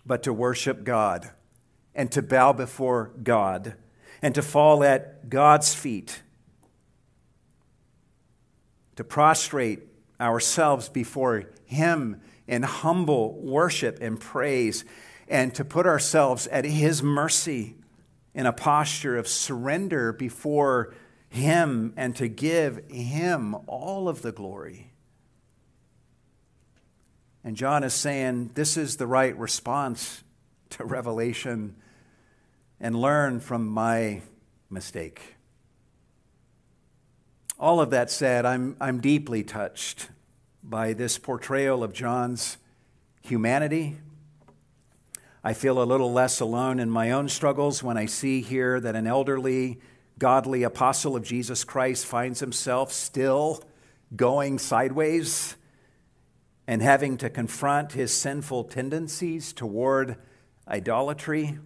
but 0.04 0.24
to 0.24 0.34
worship 0.34 0.84
God 0.84 1.30
and 1.94 2.12
to 2.12 2.24
bow 2.24 2.54
before 2.54 3.12
God 3.22 3.76
and 4.24 4.34
to 4.34 4.42
fall 4.42 4.84
at 4.84 5.30
God's 5.30 5.76
feet, 5.76 6.24
to 8.96 9.04
prostrate 9.04 9.82
ourselves 10.20 10.90
before 10.90 11.52
Him 11.66 12.20
in 12.48 12.64
humble 12.64 13.40
worship 13.40 14.00
and 14.02 14.20
praise, 14.20 14.86
and 15.28 15.54
to 15.54 15.64
put 15.64 15.86
ourselves 15.86 16.48
at 16.48 16.66
His 16.66 17.04
mercy 17.04 17.76
in 18.34 18.48
a 18.48 18.54
posture 18.54 19.18
of 19.18 19.28
surrender 19.28 20.12
before 20.12 20.96
him 21.32 21.94
and 21.96 22.14
to 22.18 22.28
give 22.28 22.84
Him 22.92 23.56
all 23.66 24.10
of 24.10 24.22
the 24.22 24.34
glory. 24.34 24.92
And 27.42 27.56
John 27.56 27.86
is 27.86 27.94
saying 27.94 28.52
this 28.54 28.76
is 28.76 28.98
the 28.98 29.08
right 29.08 29.36
response 29.38 30.26
to 30.72 30.84
Revelation 30.84 31.78
and 32.82 33.00
learn 33.00 33.40
from 33.40 33.66
my 33.66 34.22
mistake. 34.70 35.38
All 37.58 37.80
of 37.80 37.92
that 37.92 38.12
said, 38.12 38.46
I'm, 38.46 38.76
I'm 38.82 39.00
deeply 39.00 39.42
touched 39.42 40.10
by 40.62 40.92
this 40.92 41.18
portrayal 41.18 41.82
of 41.82 41.94
John's 41.94 42.58
humanity. 43.22 43.96
I 45.46 45.54
feel 45.54 45.82
a 45.82 45.86
little 45.86 46.12
less 46.12 46.42
alone 46.42 46.78
in 46.78 46.90
my 46.90 47.12
own 47.12 47.30
struggles 47.30 47.82
when 47.82 47.96
I 47.96 48.06
see 48.06 48.42
here 48.42 48.82
that 48.82 48.98
an 48.98 49.08
elderly 49.08 49.80
godly 50.22 50.62
apostle 50.62 51.16
of 51.16 51.24
Jesus 51.24 51.64
Christ 51.64 52.06
finds 52.06 52.42
himself 52.42 52.94
still 52.94 53.64
going 54.16 54.60
sideways 54.60 55.56
and 56.68 56.80
having 56.80 57.18
to 57.18 57.28
confront 57.28 57.94
his 57.94 58.14
sinful 58.14 58.66
tendencies 58.66 59.52
toward 59.52 60.16
idolatry. 60.68 61.58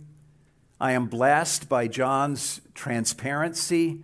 I 0.79 0.93
am 0.93 1.07
blessed 1.07 1.67
by 1.67 1.89
John's 1.89 2.61
transparency 2.73 4.03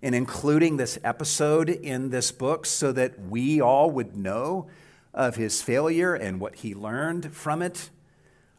in 0.00 0.14
including 0.14 0.78
this 0.78 0.98
episode 1.04 1.70
in 1.70 2.10
this 2.10 2.32
book 2.32 2.66
so 2.66 2.90
that 2.90 3.20
we 3.20 3.60
all 3.60 3.88
would 3.92 4.16
know 4.16 4.66
of 5.14 5.36
his 5.36 5.62
failure 5.62 6.12
and 6.12 6.40
what 6.40 6.56
he 6.56 6.74
learned 6.74 7.32
from 7.36 7.62
it. 7.62 7.88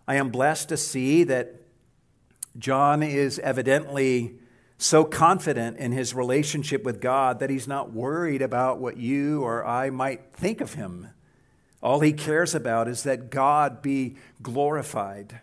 I 0.08 0.16
am 0.16 0.30
blessed 0.30 0.70
to 0.70 0.78
see 0.78 1.26
that 1.26 1.56
John 2.58 3.04
is 3.04 3.40
evidently 3.40 4.40
so 4.84 5.06
confident 5.06 5.78
in 5.78 5.94
his 5.94 6.14
relationship 6.14 6.84
with 6.84 7.00
God 7.00 7.40
that 7.40 7.50
he's 7.50 7.70
not 7.70 7.94
worried 7.94 8.42
about 8.42 8.80
what 8.80 8.98
you 8.98 9.42
or 9.42 9.66
I 9.66 9.90
might 9.90 10.34
think 10.34 10.60
of 10.60 10.74
him. 10.74 11.08
All 11.82 12.02
he 12.02 12.12
cares 12.12 12.54
about 12.54 12.90
is 12.90 13.04
that 13.04 13.30
God 13.30 13.82
be 13.82 14.18
glorified, 14.42 15.40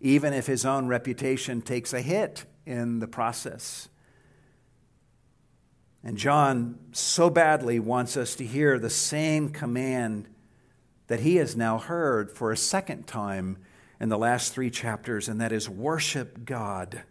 even 0.00 0.32
if 0.32 0.46
his 0.46 0.64
own 0.64 0.86
reputation 0.86 1.60
takes 1.60 1.92
a 1.92 2.00
hit 2.00 2.46
in 2.64 2.98
the 2.98 3.06
process. 3.06 3.90
And 6.02 6.16
John 6.16 6.78
so 6.92 7.28
badly 7.28 7.78
wants 7.78 8.16
us 8.16 8.34
to 8.36 8.46
hear 8.46 8.78
the 8.78 8.88
same 8.88 9.50
command 9.50 10.28
that 11.08 11.20
he 11.20 11.36
has 11.36 11.56
now 11.56 11.76
heard 11.76 12.30
for 12.30 12.52
a 12.52 12.56
second 12.56 13.06
time 13.06 13.58
in 14.00 14.08
the 14.08 14.18
last 14.18 14.54
three 14.54 14.70
chapters, 14.70 15.28
and 15.28 15.42
that 15.42 15.52
is 15.52 15.68
worship 15.68 16.46
God. 16.46 17.02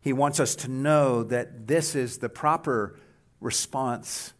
He 0.00 0.12
wants 0.12 0.40
us 0.40 0.54
to 0.56 0.68
know 0.68 1.22
that 1.24 1.66
this 1.66 1.94
is 1.94 2.18
the 2.18 2.28
proper 2.28 2.98
response 3.40 4.32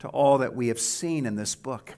to 0.00 0.08
all 0.08 0.38
that 0.38 0.54
we 0.54 0.68
have 0.68 0.80
seen 0.80 1.24
in 1.24 1.36
this 1.36 1.54
book 1.54 1.96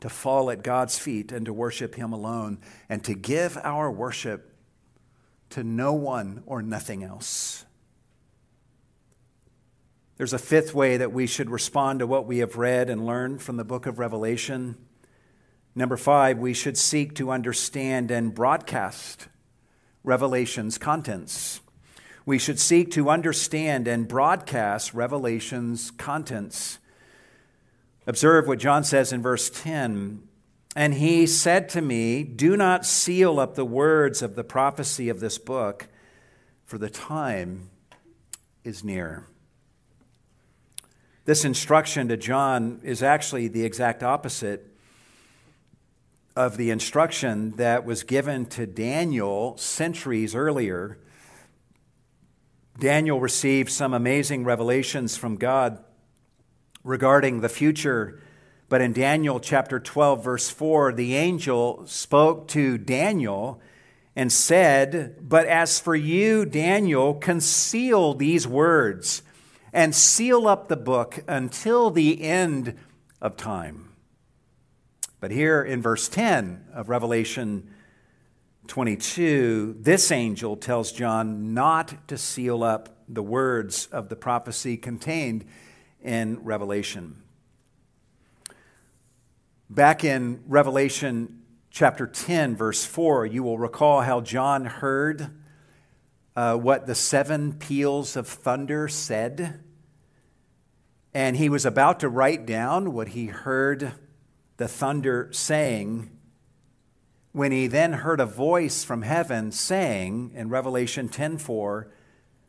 to 0.00 0.08
fall 0.08 0.50
at 0.50 0.62
God's 0.62 0.96
feet 0.96 1.32
and 1.32 1.44
to 1.46 1.52
worship 1.52 1.96
Him 1.96 2.12
alone, 2.12 2.58
and 2.88 3.02
to 3.04 3.14
give 3.14 3.58
our 3.64 3.90
worship 3.90 4.54
to 5.50 5.64
no 5.64 5.92
one 5.92 6.42
or 6.46 6.62
nothing 6.62 7.02
else. 7.02 7.64
There's 10.18 10.32
a 10.32 10.38
fifth 10.38 10.74
way 10.74 10.96
that 10.96 11.12
we 11.12 11.26
should 11.26 11.50
respond 11.50 12.00
to 12.00 12.06
what 12.06 12.26
we 12.26 12.38
have 12.38 12.56
read 12.56 12.90
and 12.90 13.06
learned 13.06 13.42
from 13.42 13.56
the 13.56 13.64
book 13.64 13.86
of 13.86 13.98
Revelation. 13.98 14.76
Number 15.74 15.96
five, 15.96 16.38
we 16.38 16.54
should 16.54 16.76
seek 16.76 17.14
to 17.16 17.30
understand 17.30 18.10
and 18.10 18.34
broadcast 18.34 19.28
Revelation's 20.04 20.78
contents 20.78 21.60
we 22.28 22.38
should 22.38 22.60
seek 22.60 22.90
to 22.90 23.08
understand 23.08 23.88
and 23.88 24.06
broadcast 24.06 24.92
Revelation's 24.92 25.90
contents. 25.92 26.78
Observe 28.06 28.46
what 28.46 28.58
John 28.58 28.84
says 28.84 29.14
in 29.14 29.22
verse 29.22 29.48
10. 29.48 30.22
And 30.76 30.92
he 30.92 31.26
said 31.26 31.70
to 31.70 31.80
me, 31.80 32.22
Do 32.22 32.54
not 32.54 32.84
seal 32.84 33.40
up 33.40 33.54
the 33.54 33.64
words 33.64 34.20
of 34.20 34.34
the 34.34 34.44
prophecy 34.44 35.08
of 35.08 35.20
this 35.20 35.38
book, 35.38 35.88
for 36.66 36.76
the 36.76 36.90
time 36.90 37.70
is 38.62 38.84
near. 38.84 39.24
This 41.24 41.46
instruction 41.46 42.08
to 42.08 42.18
John 42.18 42.80
is 42.82 43.02
actually 43.02 43.48
the 43.48 43.64
exact 43.64 44.02
opposite 44.02 44.70
of 46.36 46.58
the 46.58 46.70
instruction 46.70 47.52
that 47.52 47.86
was 47.86 48.02
given 48.02 48.44
to 48.50 48.66
Daniel 48.66 49.56
centuries 49.56 50.34
earlier 50.34 50.98
Daniel 52.78 53.18
received 53.18 53.70
some 53.72 53.92
amazing 53.92 54.44
revelations 54.44 55.16
from 55.16 55.36
God 55.36 55.82
regarding 56.84 57.40
the 57.40 57.48
future. 57.48 58.22
But 58.68 58.80
in 58.80 58.92
Daniel 58.92 59.40
chapter 59.40 59.80
12, 59.80 60.22
verse 60.22 60.48
4, 60.48 60.92
the 60.92 61.16
angel 61.16 61.84
spoke 61.86 62.46
to 62.48 62.78
Daniel 62.78 63.60
and 64.14 64.32
said, 64.32 65.16
But 65.20 65.46
as 65.46 65.80
for 65.80 65.96
you, 65.96 66.44
Daniel, 66.44 67.14
conceal 67.14 68.14
these 68.14 68.46
words 68.46 69.22
and 69.72 69.92
seal 69.92 70.46
up 70.46 70.68
the 70.68 70.76
book 70.76 71.24
until 71.26 71.90
the 71.90 72.22
end 72.22 72.78
of 73.20 73.36
time. 73.36 73.88
But 75.18 75.32
here 75.32 75.64
in 75.64 75.82
verse 75.82 76.08
10 76.08 76.66
of 76.72 76.88
Revelation 76.88 77.70
22, 78.68 79.78
this 79.80 80.12
angel 80.12 80.54
tells 80.54 80.92
John 80.92 81.54
not 81.54 82.06
to 82.08 82.18
seal 82.18 82.62
up 82.62 83.02
the 83.08 83.22
words 83.22 83.86
of 83.86 84.10
the 84.10 84.14
prophecy 84.14 84.76
contained 84.76 85.46
in 86.02 86.44
Revelation. 86.44 87.22
Back 89.70 90.04
in 90.04 90.42
Revelation 90.46 91.42
chapter 91.70 92.06
10, 92.06 92.56
verse 92.56 92.84
4, 92.84 93.24
you 93.24 93.42
will 93.42 93.58
recall 93.58 94.02
how 94.02 94.20
John 94.20 94.66
heard 94.66 95.30
uh, 96.36 96.56
what 96.56 96.86
the 96.86 96.94
seven 96.94 97.54
peals 97.54 98.16
of 98.16 98.28
thunder 98.28 98.86
said. 98.86 99.64
And 101.14 101.38
he 101.38 101.48
was 101.48 101.64
about 101.64 102.00
to 102.00 102.08
write 102.10 102.44
down 102.44 102.92
what 102.92 103.08
he 103.08 103.26
heard 103.26 103.92
the 104.58 104.68
thunder 104.68 105.30
saying 105.32 106.10
when 107.38 107.52
he 107.52 107.68
then 107.68 107.92
heard 107.92 108.18
a 108.18 108.26
voice 108.26 108.82
from 108.82 109.02
heaven 109.02 109.52
saying 109.52 110.32
in 110.34 110.48
Revelation 110.48 111.08
10:4, 111.08 111.88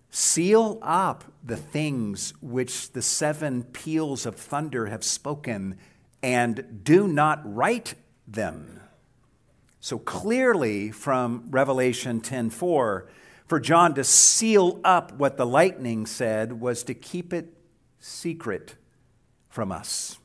"Seal 0.09 0.79
up 0.81 1.25
the 1.43 1.55
things 1.55 2.33
which 2.41 2.91
the 2.93 3.01
seven 3.03 3.61
peals 3.65 4.25
of 4.25 4.35
thunder 4.35 4.87
have 4.87 5.03
spoken, 5.03 5.77
and 6.23 6.83
do 6.83 7.07
not 7.07 7.39
write 7.45 7.93
them." 8.27 8.79
So 9.79 9.99
clearly 9.99 10.89
from 10.89 11.43
Revelation 11.51 12.19
10:4, 12.19 13.07
for 13.45 13.59
John 13.59 13.93
to 13.93 14.03
seal 14.03 14.79
up 14.83 15.11
what 15.11 15.37
the 15.37 15.45
lightning 15.45 16.07
said 16.07 16.59
was 16.59 16.81
to 16.85 16.95
keep 16.95 17.31
it 17.31 17.53
secret 17.99 18.73
from 19.49 19.71
us. 19.71 20.17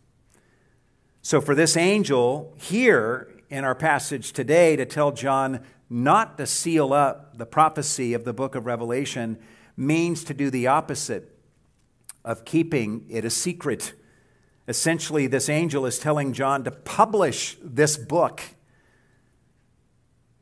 So 1.21 1.43
for 1.43 1.55
this 1.55 1.77
angel 1.77 2.55
here 2.57 3.34
in 3.55 3.63
our 3.63 3.75
passage 3.77 4.33
today 4.33 4.75
to 4.75 4.85
tell 4.85 5.13
John 5.13 5.61
not 5.89 6.39
to 6.39 6.47
seal 6.47 6.93
up 6.93 7.39
the 7.39 7.47
prophecy 7.47 8.13
of 8.13 8.25
the 8.25 8.33
book 8.33 8.57
of 8.57 8.67
Revelation 8.67 9.39
means 9.77 10.25
to 10.25 10.35
do 10.35 10.51
the 10.51 10.67
opposite 10.67 11.39
of 12.25 12.45
keeping 12.45 13.07
it 13.09 13.25
a 13.25 13.31
secret. 13.31 13.93
Essentially, 14.67 15.29
this 15.29 15.49
angel 15.49 15.87
is 15.87 16.01
telling 16.01 16.33
John 16.33 16.65
to 16.65 16.73
publish 16.73 17.57
this 17.63 17.97
book 17.97 18.43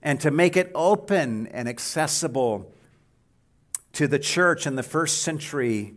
and 0.03 0.19
to 0.21 0.31
make 0.31 0.57
it 0.57 0.73
open 0.75 1.49
and 1.49 1.69
accessible 1.69 2.73
to 3.93 4.09
the 4.09 4.19
church 4.19 4.67
in 4.67 4.75
the 4.75 4.83
first 4.83 5.21
century 5.21 5.97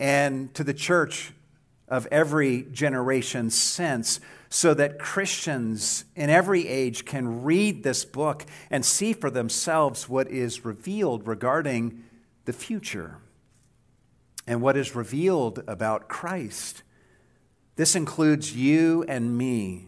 and 0.00 0.52
to 0.54 0.64
the 0.64 0.74
church 0.74 1.32
of 1.86 2.08
every 2.10 2.64
generation 2.72 3.50
since, 3.50 4.18
so 4.50 4.74
that 4.74 4.98
Christians 4.98 6.04
in 6.16 6.28
every 6.28 6.66
age 6.66 7.04
can 7.04 7.44
read 7.44 7.84
this 7.84 8.04
book 8.04 8.44
and 8.68 8.84
see 8.84 9.12
for 9.12 9.30
themselves 9.30 10.08
what 10.08 10.28
is 10.28 10.64
revealed 10.64 11.26
regarding 11.26 12.02
the 12.46 12.52
future 12.52 13.18
and 14.48 14.60
what 14.60 14.76
is 14.76 14.96
revealed 14.96 15.62
about 15.68 16.08
Christ. 16.08 16.82
This 17.76 17.94
includes 17.94 18.54
you 18.54 19.04
and 19.08 19.38
me. 19.38 19.86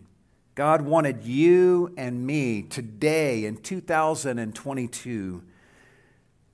God 0.55 0.83
wanted 0.83 1.25
you 1.25 1.93
and 1.97 2.25
me 2.25 2.63
today 2.63 3.45
in 3.45 3.57
2022 3.57 5.43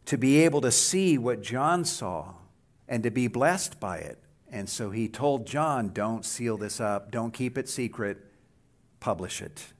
to 0.07 0.17
be 0.17 0.39
able 0.39 0.63
to 0.63 0.71
see 0.71 1.19
what 1.19 1.43
John 1.43 1.85
saw 1.85 2.33
and 2.89 3.03
to 3.03 3.11
be 3.11 3.27
blessed 3.27 3.79
by 3.79 3.99
it. 3.99 4.19
And 4.51 4.69
so 4.69 4.91
he 4.91 5.09
told 5.09 5.47
John, 5.47 5.91
Don't 5.93 6.25
seal 6.25 6.57
this 6.57 6.81
up, 6.81 7.11
don't 7.11 7.33
keep 7.33 7.59
it 7.59 7.69
secret, 7.69 8.19
publish 9.01 9.43
it 9.43 9.73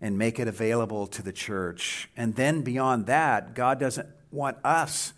and 0.00 0.18
make 0.18 0.38
it 0.38 0.48
available 0.48 1.06
to 1.06 1.22
the 1.22 1.32
church. 1.32 2.08
And 2.16 2.34
then 2.34 2.62
beyond 2.62 3.06
that, 3.06 3.54
God 3.54 3.80
doesn't 3.80 4.08
want 4.30 4.58
us 4.64 5.14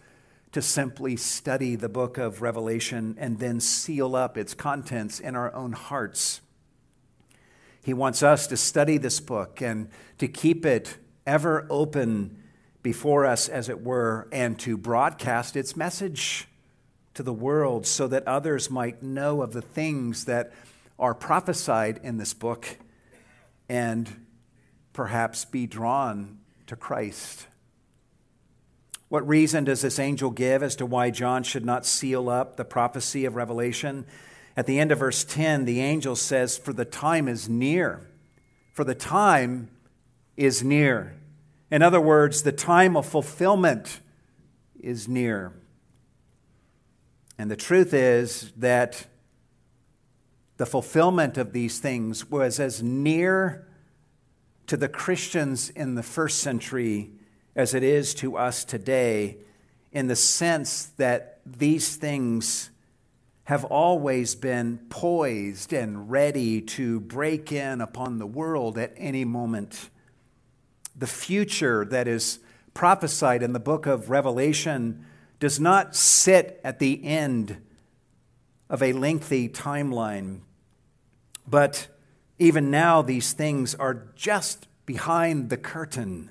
to 0.52 0.62
simply 0.62 1.16
study 1.16 1.76
the 1.76 1.88
book 1.88 2.16
of 2.16 2.42
Revelation 2.42 3.16
and 3.18 3.38
then 3.38 3.60
seal 3.60 4.16
up 4.16 4.38
its 4.38 4.54
contents 4.54 5.20
in 5.20 5.34
our 5.34 5.52
own 5.54 5.72
hearts. 5.72 6.40
He 7.82 7.92
wants 7.92 8.22
us 8.22 8.46
to 8.48 8.56
study 8.56 8.98
this 8.98 9.20
book 9.20 9.60
and 9.60 9.88
to 10.18 10.28
keep 10.28 10.64
it 10.64 10.96
ever 11.26 11.66
open 11.68 12.42
before 12.82 13.26
us, 13.26 13.48
as 13.48 13.68
it 13.68 13.82
were, 13.82 14.28
and 14.30 14.58
to 14.60 14.76
broadcast 14.76 15.56
its 15.56 15.76
message 15.76 16.46
to 17.18 17.24
the 17.24 17.32
world 17.32 17.84
so 17.84 18.06
that 18.06 18.24
others 18.28 18.70
might 18.70 19.02
know 19.02 19.42
of 19.42 19.52
the 19.52 19.60
things 19.60 20.26
that 20.26 20.52
are 21.00 21.12
prophesied 21.12 21.98
in 22.04 22.16
this 22.16 22.32
book 22.32 22.78
and 23.68 24.24
perhaps 24.92 25.44
be 25.44 25.66
drawn 25.66 26.38
to 26.68 26.76
Christ. 26.76 27.48
What 29.08 29.26
reason 29.26 29.64
does 29.64 29.80
this 29.80 29.98
angel 29.98 30.30
give 30.30 30.62
as 30.62 30.76
to 30.76 30.86
why 30.86 31.10
John 31.10 31.42
should 31.42 31.66
not 31.66 31.84
seal 31.84 32.30
up 32.30 32.56
the 32.56 32.64
prophecy 32.64 33.24
of 33.24 33.34
Revelation? 33.34 34.06
At 34.56 34.66
the 34.66 34.78
end 34.78 34.92
of 34.92 35.00
verse 35.00 35.24
10, 35.24 35.64
the 35.64 35.80
angel 35.80 36.14
says, 36.14 36.56
For 36.56 36.72
the 36.72 36.84
time 36.84 37.26
is 37.26 37.48
near. 37.48 38.08
For 38.74 38.84
the 38.84 38.94
time 38.94 39.70
is 40.36 40.62
near. 40.62 41.16
In 41.68 41.82
other 41.82 42.00
words, 42.00 42.44
the 42.44 42.52
time 42.52 42.96
of 42.96 43.06
fulfillment 43.06 43.98
is 44.78 45.08
near. 45.08 45.52
And 47.38 47.50
the 47.50 47.56
truth 47.56 47.94
is 47.94 48.52
that 48.56 49.06
the 50.56 50.66
fulfillment 50.66 51.38
of 51.38 51.52
these 51.52 51.78
things 51.78 52.28
was 52.28 52.58
as 52.58 52.82
near 52.82 53.68
to 54.66 54.76
the 54.76 54.88
Christians 54.88 55.70
in 55.70 55.94
the 55.94 56.02
first 56.02 56.40
century 56.40 57.12
as 57.54 57.74
it 57.74 57.82
is 57.82 58.12
to 58.14 58.36
us 58.36 58.64
today, 58.64 59.38
in 59.92 60.08
the 60.08 60.16
sense 60.16 60.86
that 60.96 61.40
these 61.46 61.96
things 61.96 62.70
have 63.44 63.64
always 63.64 64.34
been 64.34 64.78
poised 64.90 65.72
and 65.72 66.10
ready 66.10 66.60
to 66.60 67.00
break 67.00 67.50
in 67.50 67.80
upon 67.80 68.18
the 68.18 68.26
world 68.26 68.76
at 68.76 68.92
any 68.96 69.24
moment. 69.24 69.90
The 70.94 71.06
future 71.06 71.84
that 71.86 72.06
is 72.06 72.40
prophesied 72.74 73.42
in 73.42 73.54
the 73.54 73.60
book 73.60 73.86
of 73.86 74.10
Revelation 74.10 75.06
does 75.40 75.60
not 75.60 75.94
sit 75.94 76.60
at 76.64 76.78
the 76.78 77.04
end 77.04 77.58
of 78.68 78.82
a 78.82 78.92
lengthy 78.92 79.48
timeline, 79.48 80.40
but 81.46 81.88
even 82.38 82.70
now 82.70 83.02
these 83.02 83.32
things 83.32 83.74
are 83.74 84.08
just 84.14 84.66
behind 84.84 85.50
the 85.50 85.56
curtain 85.56 86.30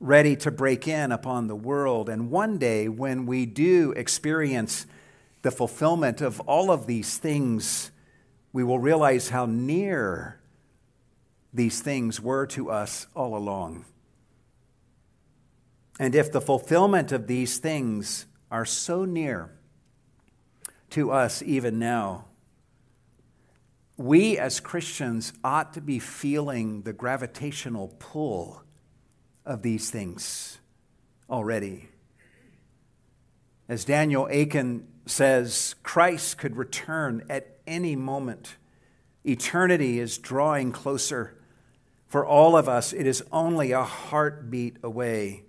ready 0.00 0.36
to 0.36 0.50
break 0.50 0.86
in 0.86 1.12
upon 1.12 1.46
the 1.46 1.56
world. 1.56 2.08
And 2.08 2.30
one 2.30 2.58
day, 2.58 2.88
when 2.88 3.26
we 3.26 3.46
do 3.46 3.92
experience 3.92 4.86
the 5.42 5.50
fulfillment 5.50 6.20
of 6.20 6.40
all 6.40 6.70
of 6.70 6.86
these 6.86 7.16
things, 7.16 7.90
we 8.52 8.62
will 8.64 8.78
realize 8.78 9.30
how 9.30 9.46
near 9.46 10.40
these 11.52 11.80
things 11.80 12.20
were 12.20 12.46
to 12.48 12.70
us 12.70 13.06
all 13.14 13.36
along. 13.36 13.84
And 15.98 16.14
if 16.14 16.32
the 16.32 16.40
fulfillment 16.40 17.12
of 17.12 17.26
these 17.26 17.58
things 17.58 18.26
are 18.50 18.64
so 18.64 19.04
near 19.04 19.52
to 20.90 21.10
us 21.10 21.42
even 21.42 21.78
now, 21.78 22.26
we 23.96 24.38
as 24.38 24.58
Christians 24.58 25.32
ought 25.44 25.72
to 25.74 25.80
be 25.80 25.98
feeling 26.00 26.82
the 26.82 26.92
gravitational 26.92 27.94
pull 27.98 28.62
of 29.46 29.62
these 29.62 29.90
things 29.90 30.58
already. 31.30 31.88
As 33.68 33.84
Daniel 33.84 34.26
Akin 34.26 34.86
says 35.06 35.76
Christ 35.82 36.38
could 36.38 36.56
return 36.56 37.24
at 37.30 37.58
any 37.66 37.94
moment. 37.94 38.56
Eternity 39.24 40.00
is 40.00 40.18
drawing 40.18 40.72
closer. 40.72 41.38
For 42.06 42.26
all 42.26 42.56
of 42.56 42.68
us, 42.68 42.92
it 42.92 43.06
is 43.06 43.22
only 43.32 43.72
a 43.72 43.82
heartbeat 43.82 44.76
away. 44.82 45.43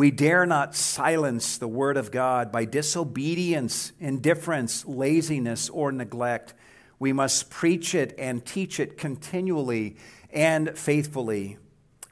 We 0.00 0.10
dare 0.10 0.46
not 0.46 0.74
silence 0.74 1.58
the 1.58 1.68
Word 1.68 1.98
of 1.98 2.10
God 2.10 2.50
by 2.50 2.64
disobedience, 2.64 3.92
indifference, 4.00 4.86
laziness, 4.86 5.68
or 5.68 5.92
neglect. 5.92 6.54
We 6.98 7.12
must 7.12 7.50
preach 7.50 7.94
it 7.94 8.14
and 8.18 8.42
teach 8.42 8.80
it 8.80 8.96
continually 8.96 9.98
and 10.30 10.70
faithfully. 10.70 11.58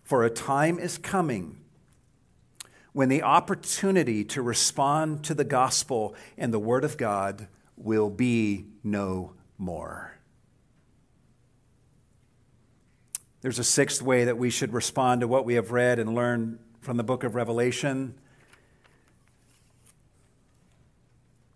For 0.05 0.23
a 0.23 0.29
time 0.29 0.79
is 0.79 0.99
coming 0.99 1.61
when 2.93 3.09
the 3.09 3.23
opportunity 3.23 4.23
to 4.23 4.43
respond 4.43 5.25
to 5.25 5.33
the 5.33 5.43
gospel 5.45 6.15
and 6.37 6.53
the 6.53 6.59
word 6.59 6.85
of 6.85 6.99
God 6.99 7.49
will 7.79 8.11
be 8.11 8.67
no 8.85 9.33
more. 9.57 10.13
There's 13.41 13.59
a 13.59 13.65
sixth 13.65 14.03
way 14.03 14.27
that 14.27 14.37
we 14.37 14.51
should 14.51 14.75
respond 14.75 15.23
to 15.23 15.27
what 15.27 15.47
we 15.47 15.55
have 15.55 15.71
read 15.71 15.99
and 15.99 16.15
learned 16.15 16.59
from 16.89 16.97
the 16.97 17.05
book 17.05 17.23
of 17.23 17.35
Revelation. 17.35 18.15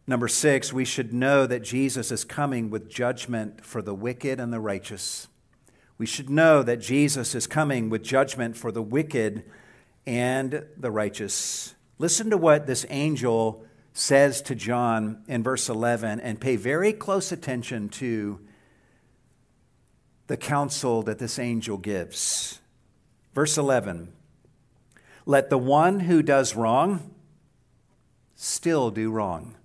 Number 0.07 0.29
six, 0.29 0.75
we 0.75 0.85
should 0.85 1.15
know 1.15 1.47
that 1.47 1.63
Jesus 1.63 2.13
is 2.13 2.23
coming 2.23 2.69
with 2.69 2.91
judgment 2.91 3.65
for 3.65 3.81
the 3.81 3.95
wicked 3.95 4.39
and 4.39 4.53
the 4.53 4.61
righteous. 4.61 5.29
We 5.97 6.05
should 6.05 6.29
know 6.29 6.63
that 6.63 6.83
Jesus 6.83 7.35
is 7.35 7.47
coming 7.47 7.89
with 7.89 8.03
judgment 8.03 8.59
for 8.59 8.71
the 8.71 8.83
wicked 8.83 9.45
and 10.05 10.67
the 10.77 10.91
righteous. 10.91 11.77
Listen 11.99 12.29
to 12.29 12.37
what 12.37 12.67
this 12.67 12.85
angel 12.91 13.65
says 13.95 14.43
to 14.43 14.55
John 14.55 15.25
in 15.29 15.43
verse 15.43 15.71
11 15.71 16.21
and 16.21 16.43
pay 16.43 16.57
very 16.57 16.93
close 16.93 17.33
attention 17.33 17.89
to 17.89 18.39
the 20.27 20.37
counsel 20.37 21.03
that 21.05 21.19
this 21.19 21.39
angel 21.39 21.79
gives. 21.79 22.61
Verse 23.33 23.57
11 23.57 24.13
Let 25.25 25.51
the 25.51 25.59
one 25.59 26.01
who 26.01 26.23
does 26.23 26.57
wrong 26.57 27.15
still 28.35 28.91
do 28.91 29.11
wrong, 29.11 29.57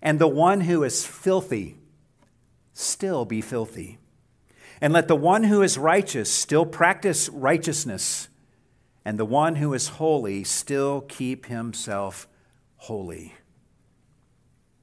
and 0.00 0.18
the 0.18 0.28
one 0.28 0.62
who 0.62 0.84
is 0.84 1.04
filthy 1.04 1.76
still 2.72 3.24
be 3.24 3.40
filthy. 3.40 3.98
And 4.80 4.92
let 4.94 5.08
the 5.08 5.16
one 5.16 5.44
who 5.44 5.60
is 5.60 5.76
righteous 5.76 6.32
still 6.32 6.64
practice 6.64 7.28
righteousness 7.28 8.28
and 9.04 9.18
the 9.18 9.24
one 9.24 9.56
who 9.56 9.74
is 9.74 9.88
holy 9.88 10.44
still 10.44 11.02
keep 11.02 11.46
himself 11.46 12.28
holy. 12.76 13.34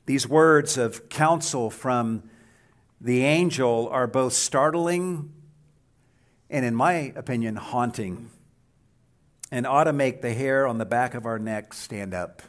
These 0.06 0.28
words 0.28 0.78
of 0.78 1.10
counsel 1.10 1.70
from 1.70 2.24
the 3.00 3.24
angel 3.24 3.90
are 3.92 4.08
both 4.08 4.34
startling 4.34 5.32
and, 6.50 6.66
in 6.66 6.76
my 6.76 7.12
opinion, 7.16 7.58
haunting, 7.58 8.30
and 9.52 9.66
ought 9.66 9.86
to 9.86 9.94
make 9.94 10.22
the 10.22 10.34
hair 10.34 10.68
on 10.68 10.78
the 10.78 10.86
back 10.86 11.14
of 11.14 11.26
our 11.26 11.40
neck 11.40 11.74
stand 11.74 12.14
up. 12.14 12.42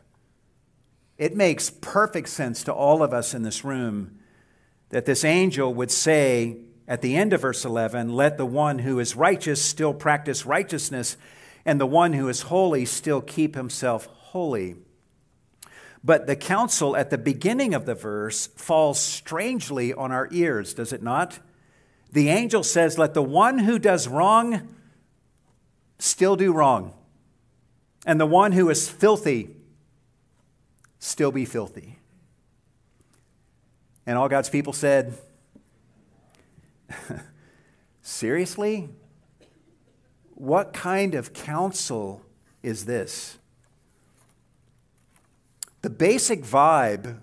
It 1.17 1.37
makes 1.37 1.71
perfect 1.71 2.29
sense 2.29 2.63
to 2.65 2.73
all 2.73 3.03
of 3.03 3.13
us 3.13 3.35
in 3.35 3.43
this 3.43 3.65
room 3.65 4.19
that 4.91 5.05
this 5.05 5.25
angel 5.25 5.75
would 5.75 5.91
say 5.91 6.59
at 6.87 7.03
the 7.03 7.17
end 7.17 7.33
of 7.33 7.43
verse 7.43 7.65
11, 7.65 8.15
Let 8.15 8.39
the 8.39 8.47
one 8.47 8.81
who 8.81 8.99
is 8.99 9.15
righteous 9.15 9.63
still 9.63 9.93
practice 9.93 10.47
righteousness 10.47 11.17
and 11.65 11.81
the 11.81 11.87
one 11.87 12.15
who 12.15 12.29
is 12.29 12.43
holy 12.43 12.85
still 12.85 13.21
keep 13.21 13.55
himself 13.55 14.07
holy. 14.07 14.77
But 16.03 16.27
the 16.27 16.37
counsel 16.37 16.97
at 16.97 17.11
the 17.11 17.19
beginning 17.19 17.75
of 17.75 17.85
the 17.85 17.95
verse 17.95 18.47
falls 18.47 19.01
strangely 19.01 19.93
on 19.93 20.13
our 20.13 20.29
ears, 20.31 20.73
does 20.73 20.93
it 20.93 21.03
not? 21.03 21.41
The 22.13 22.31
angel 22.31 22.63
says, 22.63 22.97
Let 22.97 23.15
the 23.15 23.23
one 23.23 23.59
who 23.59 23.79
does 23.79 24.09
wrong 24.09 24.77
still 25.99 26.37
do 26.37 26.53
wrong, 26.53 26.93
and 28.07 28.21
the 28.21 28.27
one 28.27 28.53
who 28.53 28.71
is 28.71 28.89
filthy 28.89 29.51
still 30.99 31.31
be 31.31 31.45
filthy. 31.45 31.99
And 34.07 34.17
all 34.17 34.29
God's 34.29 34.49
people 34.49 34.73
said, 34.73 35.15
Seriously? 38.03 38.89
What 40.35 40.73
kind 40.73 41.15
of 41.15 41.33
counsel 41.33 42.23
is 42.63 42.85
this? 42.87 43.39
The 45.83 45.91
basic 45.91 46.43
vibe 46.43 47.19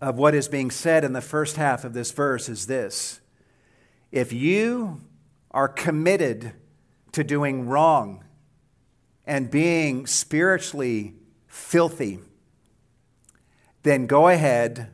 of 0.00 0.16
what 0.16 0.34
is 0.34 0.48
being 0.48 0.70
said 0.70 1.04
in 1.04 1.12
the 1.12 1.20
first 1.20 1.56
half 1.56 1.84
of 1.84 1.94
this 1.94 2.10
verse 2.10 2.48
is 2.48 2.66
this 2.66 3.20
If 4.10 4.32
you 4.32 5.00
are 5.50 5.68
committed 5.68 6.52
to 7.14 7.24
doing 7.24 7.66
wrong 7.66 8.24
and 9.26 9.50
being 9.50 10.06
spiritually 10.06 11.14
filthy, 11.46 12.18
then 13.82 14.06
go 14.06 14.28
ahead 14.28 14.88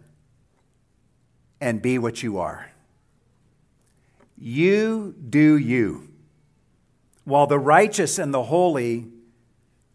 and 1.61 1.83
be 1.83 1.99
what 1.99 2.23
you 2.23 2.39
are. 2.39 2.71
You 4.37 5.14
do 5.29 5.57
you, 5.57 6.09
while 7.25 7.47
the 7.47 7.59
righteous 7.59 8.18
and 8.18 8.33
the 8.33 8.45
holy 8.45 9.09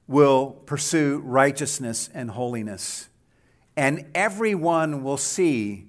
will 0.08 0.52
pursue 0.66 1.22
righteousness 1.24 2.10
and 2.14 2.32
holiness. 2.32 3.10
And 3.76 4.06
everyone 4.14 5.04
will 5.04 5.18
see 5.18 5.88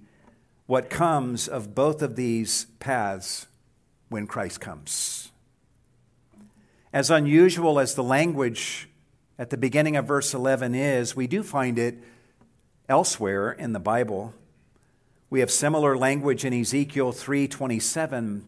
what 0.67 0.91
comes 0.91 1.49
of 1.49 1.75
both 1.75 2.03
of 2.03 2.17
these 2.17 2.67
paths 2.79 3.47
when 4.09 4.27
Christ 4.27 4.61
comes. 4.61 5.31
As 6.97 7.11
unusual 7.11 7.79
as 7.79 7.95
the 7.95 8.03
language 8.03 8.89
at 9.39 9.51
the 9.51 9.59
beginning 9.59 9.97
of 9.97 10.07
verse 10.07 10.33
11 10.33 10.75
is, 10.75 11.15
we 11.15 11.27
do 11.27 11.43
find 11.43 11.79
it 11.79 11.99
elsewhere 12.89 13.53
in 13.53 13.75
the 13.75 13.79
Bible. 13.79 14.33
We 15.29 15.41
have 15.41 15.51
similar 15.51 15.95
language 15.99 16.43
in 16.43 16.55
Ezekiel 16.55 17.13
3:27 17.13 18.45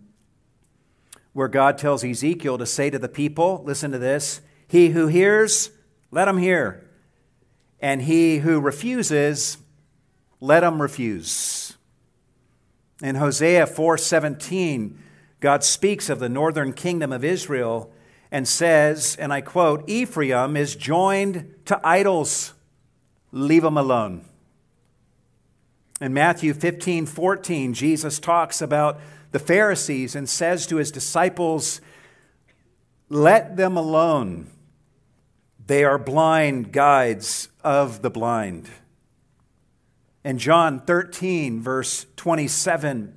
where 1.35 1.49
God 1.49 1.77
tells 1.77 2.03
Ezekiel 2.03 2.57
to 2.57 2.65
say 2.65 2.89
to 2.89 2.99
the 2.99 3.07
people, 3.07 3.63
listen 3.67 3.91
to 3.93 3.99
this, 3.99 4.41
he 4.67 4.89
who 4.93 5.09
hears, 5.09 5.71
let 6.11 6.27
him 6.27 6.39
hear. 6.39 6.89
And 7.81 8.01
he 8.01 8.39
who 8.39 8.63
refuses, 8.63 9.59
let 10.41 10.65
him 10.65 10.81
refuse. 10.81 11.77
In 13.03 13.17
Hosea 13.17 13.67
4:17, 13.67 14.97
God 15.41 15.63
speaks 15.63 16.09
of 16.09 16.19
the 16.19 16.31
northern 16.31 16.73
kingdom 16.73 17.13
of 17.13 17.23
Israel 17.23 17.93
and 18.31 18.47
says, 18.47 19.17
and 19.17 19.33
I 19.33 19.41
quote, 19.41 19.89
Ephraim 19.89 20.57
is 20.57 20.77
joined 20.77 21.55
to 21.67 21.81
idols. 21.87 22.55
Leave 23.33 23.63
them 23.63 23.77
alone. 23.77 24.25
In 26.01 26.15
Matthew 26.15 26.55
15 26.55 27.07
14, 27.07 27.75
Jesus 27.75 28.19
talks 28.19 28.63
about 28.63 29.01
the 29.33 29.39
Pharisees 29.39 30.15
and 30.15 30.29
says 30.29 30.67
to 30.67 30.77
his 30.77 30.91
disciples, 30.91 31.81
Let 33.09 33.57
them 33.57 33.77
alone. 33.77 34.51
They 35.67 35.85
are 35.85 35.99
blind 35.99 36.73
guides 36.73 37.49
of 37.63 38.01
the 38.01 38.11
blind. 38.11 38.69
In 40.25 40.39
John 40.39 40.81
13, 40.81 41.61
verse 41.61 42.07
27, 42.17 43.15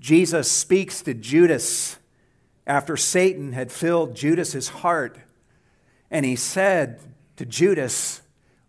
Jesus 0.00 0.50
speaks 0.50 1.02
to 1.02 1.14
Judas 1.14 1.98
after 2.66 2.96
Satan 2.96 3.52
had 3.52 3.72
filled 3.72 4.14
Judas's 4.14 4.68
heart, 4.68 5.18
and 6.10 6.24
he 6.24 6.36
said 6.36 7.00
to 7.36 7.44
Judas, 7.44 8.22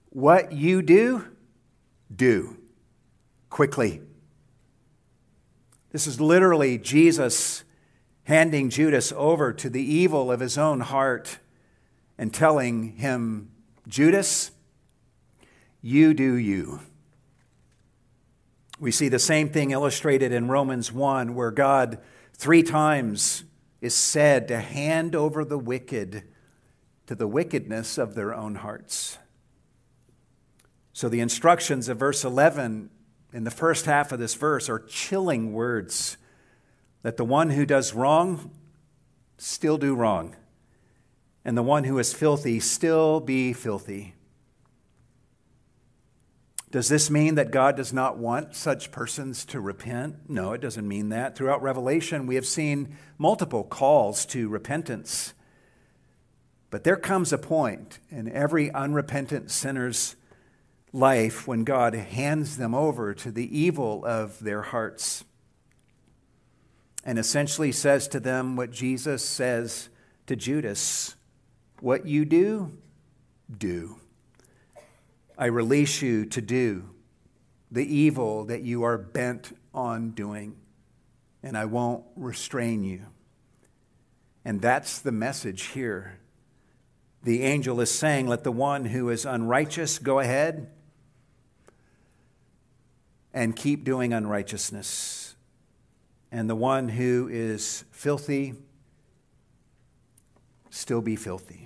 What 0.10 0.52
you 0.52 0.82
do, 0.82 1.26
do 2.14 2.58
quickly. 3.50 4.02
This 5.92 6.08
is 6.08 6.20
literally 6.20 6.80
Jesus 6.80 7.64
handing 8.24 8.70
Judas 8.70 9.14
over 9.16 9.54
to 9.54 9.70
the 9.70 9.84
evil 9.84 10.32
of 10.32 10.40
his 10.40 10.58
own 10.58 10.80
heart 10.80 11.38
and 12.18 12.34
telling 12.34 12.94
him, 12.98 13.52
Judas, 13.88 14.52
you 15.82 16.14
do 16.14 16.34
you. 16.34 16.80
We 18.80 18.92
see 18.92 19.08
the 19.08 19.20
same 19.20 19.50
thing 19.50 19.72
illustrated 19.72 20.32
in 20.32 20.48
Romans 20.48 20.92
1, 20.92 21.36
where 21.36 21.52
God 21.52 22.00
three 22.34 22.64
times 22.64 23.44
is 23.84 23.94
said 23.94 24.48
to 24.48 24.62
hand 24.62 25.14
over 25.14 25.44
the 25.44 25.58
wicked 25.58 26.24
to 27.06 27.14
the 27.14 27.28
wickedness 27.28 27.98
of 27.98 28.16
their 28.16 28.34
own 28.34 28.56
hearts. 28.56 29.18
So 30.94 31.10
the 31.10 31.20
instructions 31.20 31.90
of 31.90 31.98
verse 31.98 32.24
11 32.24 32.90
in 33.34 33.44
the 33.44 33.52
first 33.52 33.86
half 33.86 34.14
of 34.14 34.20
this 34.20 34.36
verse 34.36 34.70
are 34.70 34.80
chilling 34.80 35.52
words 35.52 36.16
that 37.02 37.18
the 37.18 37.26
one 37.26 37.50
who 37.50 37.66
does 37.66 37.94
wrong 37.94 38.52
still 39.38 39.78
do 39.78 39.94
wrong, 39.94 40.38
and 41.44 41.58
the 41.58 41.62
one 41.62 41.84
who 41.84 42.00
is 42.00 42.14
filthy 42.14 42.62
still 42.62 43.20
be 43.20 43.52
filthy. 43.52 44.16
Does 46.74 46.90
this 46.90 47.12
mean 47.12 47.36
that 47.36 47.52
God 47.52 47.76
does 47.76 47.94
not 47.94 48.18
want 48.18 48.56
such 48.56 48.90
persons 48.90 49.46
to 49.46 49.60
repent? 49.60 50.28
No, 50.28 50.54
it 50.54 50.62
doesn't 50.62 50.88
mean 50.88 51.10
that. 51.10 51.36
Throughout 51.36 51.62
Revelation, 51.62 52.26
we 52.26 52.34
have 52.34 52.48
seen 52.48 52.98
multiple 53.20 53.64
calls 53.64 54.26
to 54.26 54.50
repentance. 54.50 55.36
But 56.72 56.84
there 56.84 56.96
comes 56.96 57.32
a 57.32 57.38
point 57.38 58.00
in 58.10 58.28
every 58.28 58.72
unrepentant 58.72 59.52
sinner's 59.52 60.16
life 60.92 61.48
when 61.48 61.64
God 61.64 61.94
hands 61.94 62.58
them 62.58 62.74
over 62.74 63.14
to 63.14 63.32
the 63.32 63.56
evil 63.56 64.04
of 64.04 64.40
their 64.40 64.64
hearts 64.64 65.24
and 67.06 67.20
essentially 67.20 67.72
says 67.72 68.08
to 68.08 68.20
them 68.20 68.56
what 68.56 68.72
Jesus 68.72 69.24
says 69.24 69.90
to 70.26 70.36
Judas 70.36 71.16
What 71.82 72.08
you 72.08 72.26
do, 72.26 72.76
do. 73.56 73.98
I 75.38 75.46
release 75.46 76.02
you 76.02 76.26
to 76.28 76.42
do 76.42 76.90
the 77.72 77.84
evil 77.84 78.46
that 78.46 78.62
you 78.62 78.84
are 78.84 78.98
bent 78.98 79.58
on 79.74 80.12
doing, 80.12 80.56
and 81.42 81.58
I 81.58 81.66
won't 81.66 82.04
restrain 82.16 82.84
you. 82.84 83.08
And 84.46 84.62
that's 84.62 85.00
the 85.00 85.12
message 85.12 85.64
here. 85.68 86.20
The 87.24 87.44
angel 87.44 87.80
is 87.80 87.90
saying, 87.90 88.28
Let 88.28 88.44
the 88.44 88.52
one 88.52 88.86
who 88.86 89.10
is 89.10 89.26
unrighteous 89.26 90.00
go 90.00 90.20
ahead 90.20 90.70
and 93.34 93.56
keep 93.56 93.84
doing 93.84 94.14
unrighteousness. 94.14 95.36
And 96.32 96.50
the 96.50 96.56
one 96.56 96.90
who 96.90 97.30
is 97.32 97.86
filthy, 97.92 98.56
still 100.70 101.02
be 101.02 101.16
filthy. 101.16 101.63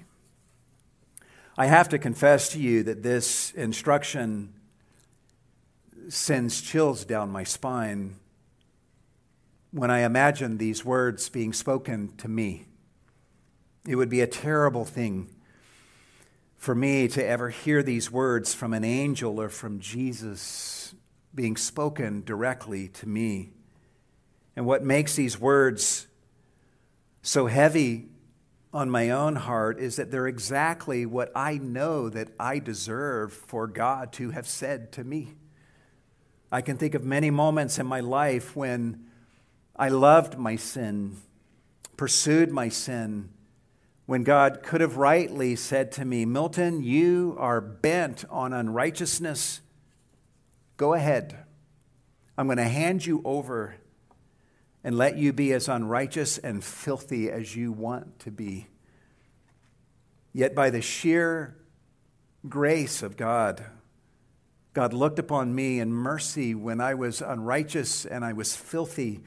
I 1.60 1.66
have 1.66 1.90
to 1.90 1.98
confess 1.98 2.50
to 2.50 2.60
you 2.60 2.84
that 2.84 3.02
this 3.02 3.50
instruction 3.52 4.54
sends 6.08 6.62
chills 6.62 7.04
down 7.04 7.32
my 7.32 7.44
spine 7.44 8.18
when 9.72 9.90
I 9.90 10.02
imagine 10.02 10.60
these 10.60 10.86
words 10.86 11.30
being 11.30 11.54
spoken 11.54 12.16
to 12.18 12.28
me. 12.28 12.68
It 13.88 13.96
would 13.96 14.10
be 14.10 14.22
a 14.22 14.28
terrible 14.28 14.86
thing 14.86 15.30
for 16.58 16.76
me 16.76 17.08
to 17.08 17.26
ever 17.26 17.50
hear 17.50 17.82
these 17.82 18.12
words 18.12 18.54
from 18.54 18.72
an 18.74 18.84
angel 18.84 19.42
or 19.42 19.50
from 19.50 19.80
Jesus 19.80 20.94
being 21.34 21.58
spoken 21.58 22.24
directly 22.24 22.88
to 22.90 23.10
me. 23.10 23.50
And 24.56 24.68
what 24.68 24.84
makes 24.84 25.16
these 25.16 25.40
words 25.40 26.06
so 27.24 27.48
heavy 27.48 28.10
on 28.74 28.90
my 28.90 29.10
own 29.10 29.36
heart 29.36 29.80
is 29.80 29.96
that 29.96 30.12
they're 30.12 30.28
exactly 30.28 31.06
what 31.06 31.32
I 31.36 31.58
know 31.58 32.10
that 32.10 32.30
I 32.40 32.60
deserve 32.60 33.34
for 33.34 33.68
God 33.68 34.12
to 34.14 34.32
have 34.32 34.48
said 34.48 34.92
to 34.94 35.04
me. 35.04 35.36
I 36.52 36.62
can 36.62 36.78
think 36.78 36.96
of 36.96 37.04
many 37.04 37.30
moments 37.30 37.80
in 37.80 37.86
my 37.86 38.00
life 38.00 38.56
when 38.56 39.06
I 39.76 39.90
loved 39.90 40.38
my 40.38 40.56
sin, 40.56 41.18
pursued 41.96 42.52
my 42.52 42.70
sin, 42.70 43.30
when 44.06 44.24
God 44.24 44.64
could 44.64 44.82
have 44.82 44.98
rightly 44.98 45.56
said 45.56 45.92
to 45.94 46.06
me, 46.06 46.24
Milton, 46.26 46.82
you 46.82 47.36
are 47.40 47.60
bent 47.60 48.24
on 48.30 48.54
unrighteousness 48.54 49.62
Go 50.78 50.94
ahead. 50.94 51.44
I'm 52.38 52.46
going 52.46 52.58
to 52.58 52.64
hand 52.64 53.04
you 53.04 53.22
over 53.26 53.76
and 54.88 54.98
let 54.98 55.18
you 55.18 55.34
be 55.34 55.52
as 55.52 55.68
unrighteous 55.68 56.38
and 56.38 56.64
filthy 56.64 57.30
as 57.30 57.58
you 57.58 57.74
want 57.74 58.20
to 58.20 58.32
be. 58.32 58.68
Yet, 60.32 60.56
by 60.56 60.70
the 60.70 60.82
sheer 60.82 61.58
grace 62.48 63.04
of 63.04 63.18
God, 63.18 63.66
God 64.74 64.94
looked 64.94 65.20
upon 65.20 65.54
me 65.54 65.82
in 65.82 65.92
mercy 65.92 66.56
when 66.56 66.80
I 66.80 66.94
was 66.94 67.22
unrighteous 67.22 68.06
and 68.06 68.24
I 68.24 68.32
was 68.32 68.56
filthy. 68.56 69.20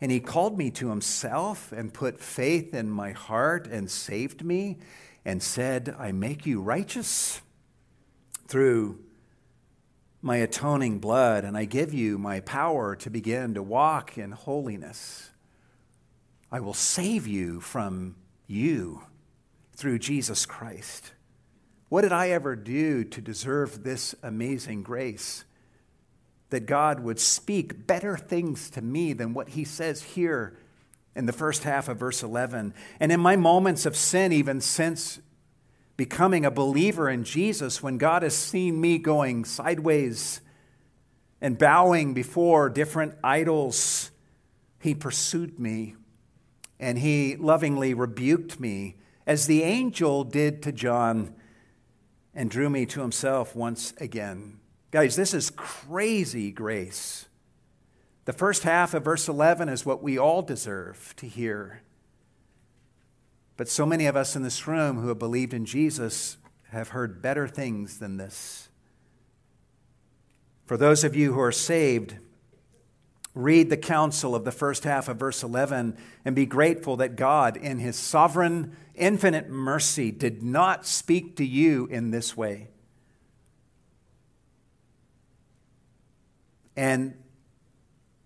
And 0.00 0.10
he 0.10 0.18
called 0.18 0.58
me 0.58 0.72
to 0.72 0.88
himself 0.88 1.70
and 1.70 1.94
put 1.94 2.18
faith 2.18 2.74
in 2.74 2.90
my 2.90 3.12
heart 3.12 3.68
and 3.68 3.88
saved 3.88 4.44
me 4.44 4.78
and 5.24 5.40
said, 5.40 5.94
I 5.96 6.10
make 6.10 6.44
you 6.44 6.60
righteous 6.60 7.40
through 8.48 8.98
my 10.24 10.38
atoning 10.38 10.98
blood, 11.00 11.44
and 11.44 11.54
I 11.54 11.66
give 11.66 11.92
you 11.92 12.16
my 12.16 12.40
power 12.40 12.96
to 12.96 13.10
begin 13.10 13.52
to 13.52 13.62
walk 13.62 14.16
in 14.16 14.32
holiness. 14.32 15.30
I 16.50 16.60
will 16.60 16.72
save 16.72 17.26
you 17.26 17.60
from 17.60 18.16
you 18.46 19.02
through 19.76 19.98
Jesus 19.98 20.46
Christ. 20.46 21.12
What 21.90 22.02
did 22.02 22.12
I 22.12 22.30
ever 22.30 22.56
do 22.56 23.04
to 23.04 23.20
deserve 23.20 23.84
this 23.84 24.14
amazing 24.22 24.82
grace? 24.82 25.44
That 26.48 26.64
God 26.64 27.00
would 27.00 27.20
speak 27.20 27.86
better 27.86 28.16
things 28.16 28.70
to 28.70 28.80
me 28.80 29.12
than 29.12 29.34
what 29.34 29.50
he 29.50 29.64
says 29.64 30.02
here 30.02 30.56
in 31.14 31.26
the 31.26 31.32
first 31.34 31.64
half 31.64 31.86
of 31.90 31.98
verse 31.98 32.22
11. 32.22 32.72
And 32.98 33.12
in 33.12 33.20
my 33.20 33.36
moments 33.36 33.84
of 33.84 33.94
sin, 33.94 34.32
even 34.32 34.62
since 34.62 35.20
becoming 35.96 36.44
a 36.44 36.50
believer 36.50 37.08
in 37.08 37.24
Jesus, 37.24 37.82
when 37.82 37.98
God 37.98 38.22
has 38.22 38.36
seen 38.36 38.80
me 38.80 38.98
going 38.98 39.44
sideways 39.44 40.40
and 41.40 41.58
bowing 41.58 42.14
before 42.14 42.68
different 42.68 43.14
idols, 43.22 44.10
He 44.80 44.94
pursued 44.94 45.58
me 45.58 45.94
and 46.80 46.98
He 46.98 47.36
lovingly 47.36 47.94
rebuked 47.94 48.58
me, 48.58 48.96
as 49.26 49.46
the 49.46 49.62
angel 49.62 50.24
did 50.24 50.62
to 50.62 50.72
John, 50.72 51.34
and 52.34 52.50
drew 52.50 52.68
me 52.68 52.84
to 52.86 53.00
Himself 53.00 53.54
once 53.54 53.94
again. 53.98 54.58
Guys, 54.90 55.16
this 55.16 55.32
is 55.32 55.50
crazy 55.50 56.50
grace. 56.50 57.26
The 58.24 58.32
first 58.32 58.62
half 58.62 58.94
of 58.94 59.04
verse 59.04 59.28
11 59.28 59.68
is 59.68 59.86
what 59.86 60.02
we 60.02 60.18
all 60.18 60.42
deserve 60.42 61.14
to 61.16 61.26
hear. 61.26 61.82
But 63.56 63.68
so 63.68 63.86
many 63.86 64.06
of 64.06 64.16
us 64.16 64.34
in 64.34 64.42
this 64.42 64.66
room 64.66 64.98
who 64.98 65.08
have 65.08 65.18
believed 65.18 65.54
in 65.54 65.64
Jesus 65.64 66.36
have 66.70 66.88
heard 66.88 67.22
better 67.22 67.46
things 67.46 67.98
than 67.98 68.16
this. 68.16 68.68
For 70.66 70.76
those 70.76 71.04
of 71.04 71.14
you 71.14 71.34
who 71.34 71.40
are 71.40 71.52
saved, 71.52 72.16
read 73.34 73.70
the 73.70 73.76
counsel 73.76 74.34
of 74.34 74.44
the 74.44 74.52
first 74.52 74.84
half 74.84 75.08
of 75.08 75.18
verse 75.18 75.42
11 75.42 75.96
and 76.24 76.34
be 76.34 76.46
grateful 76.46 76.96
that 76.96 77.16
God, 77.16 77.56
in 77.56 77.78
his 77.78 77.96
sovereign, 77.96 78.76
infinite 78.94 79.48
mercy, 79.50 80.10
did 80.10 80.42
not 80.42 80.86
speak 80.86 81.36
to 81.36 81.44
you 81.44 81.86
in 81.86 82.10
this 82.10 82.36
way. 82.36 82.68
And 86.76 87.14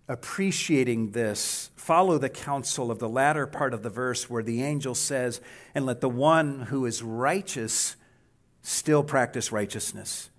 appreciating 0.09 1.11
this, 1.11 1.71
follow 1.77 2.17
the 2.17 2.31
counsel 2.31 2.91
of 2.91 2.99
the 2.99 3.09
latter 3.09 3.47
part 3.47 3.75
of 3.75 3.83
the 3.83 3.91
verse 3.91 4.29
where 4.29 4.43
the 4.43 4.63
angel 4.63 4.95
says, 4.95 5.41
And 5.75 5.85
let 5.85 6.01
the 6.01 6.09
one 6.09 6.63
who 6.63 6.87
is 6.87 7.03
righteous 7.03 7.95
still 8.63 9.03
practice 9.03 9.53
righteousness, 9.53 10.31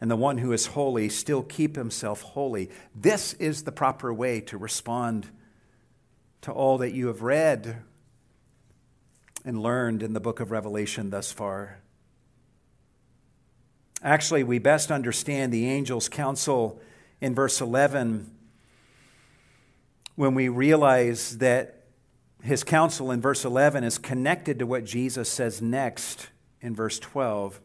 and 0.00 0.10
the 0.10 0.16
one 0.16 0.38
who 0.38 0.52
is 0.52 0.66
holy 0.66 1.08
still 1.08 1.42
keep 1.42 1.74
himself 1.74 2.22
holy. 2.22 2.70
This 2.94 3.32
is 3.34 3.64
the 3.64 3.72
proper 3.72 4.12
way 4.12 4.40
to 4.42 4.58
respond 4.58 5.28
to 6.42 6.52
all 6.52 6.78
that 6.78 6.92
you 6.92 7.08
have 7.08 7.22
read 7.22 7.82
and 9.44 9.62
learned 9.62 10.02
in 10.02 10.12
the 10.12 10.20
book 10.20 10.40
of 10.40 10.50
Revelation 10.50 11.10
thus 11.10 11.32
far. 11.32 11.80
Actually, 14.02 14.44
we 14.44 14.58
best 14.58 14.92
understand 14.92 15.52
the 15.52 15.66
angel's 15.66 16.08
counsel 16.08 16.80
in 17.20 17.34
verse 17.34 17.60
11 17.60 18.30
when 20.18 20.34
we 20.34 20.48
realize 20.48 21.38
that 21.38 21.84
his 22.42 22.64
counsel 22.64 23.12
in 23.12 23.20
verse 23.20 23.44
11 23.44 23.84
is 23.84 23.98
connected 23.98 24.58
to 24.58 24.66
what 24.66 24.84
Jesus 24.84 25.28
says 25.28 25.62
next 25.62 26.30
in 26.60 26.74
verse 26.74 26.98
12, 26.98 27.60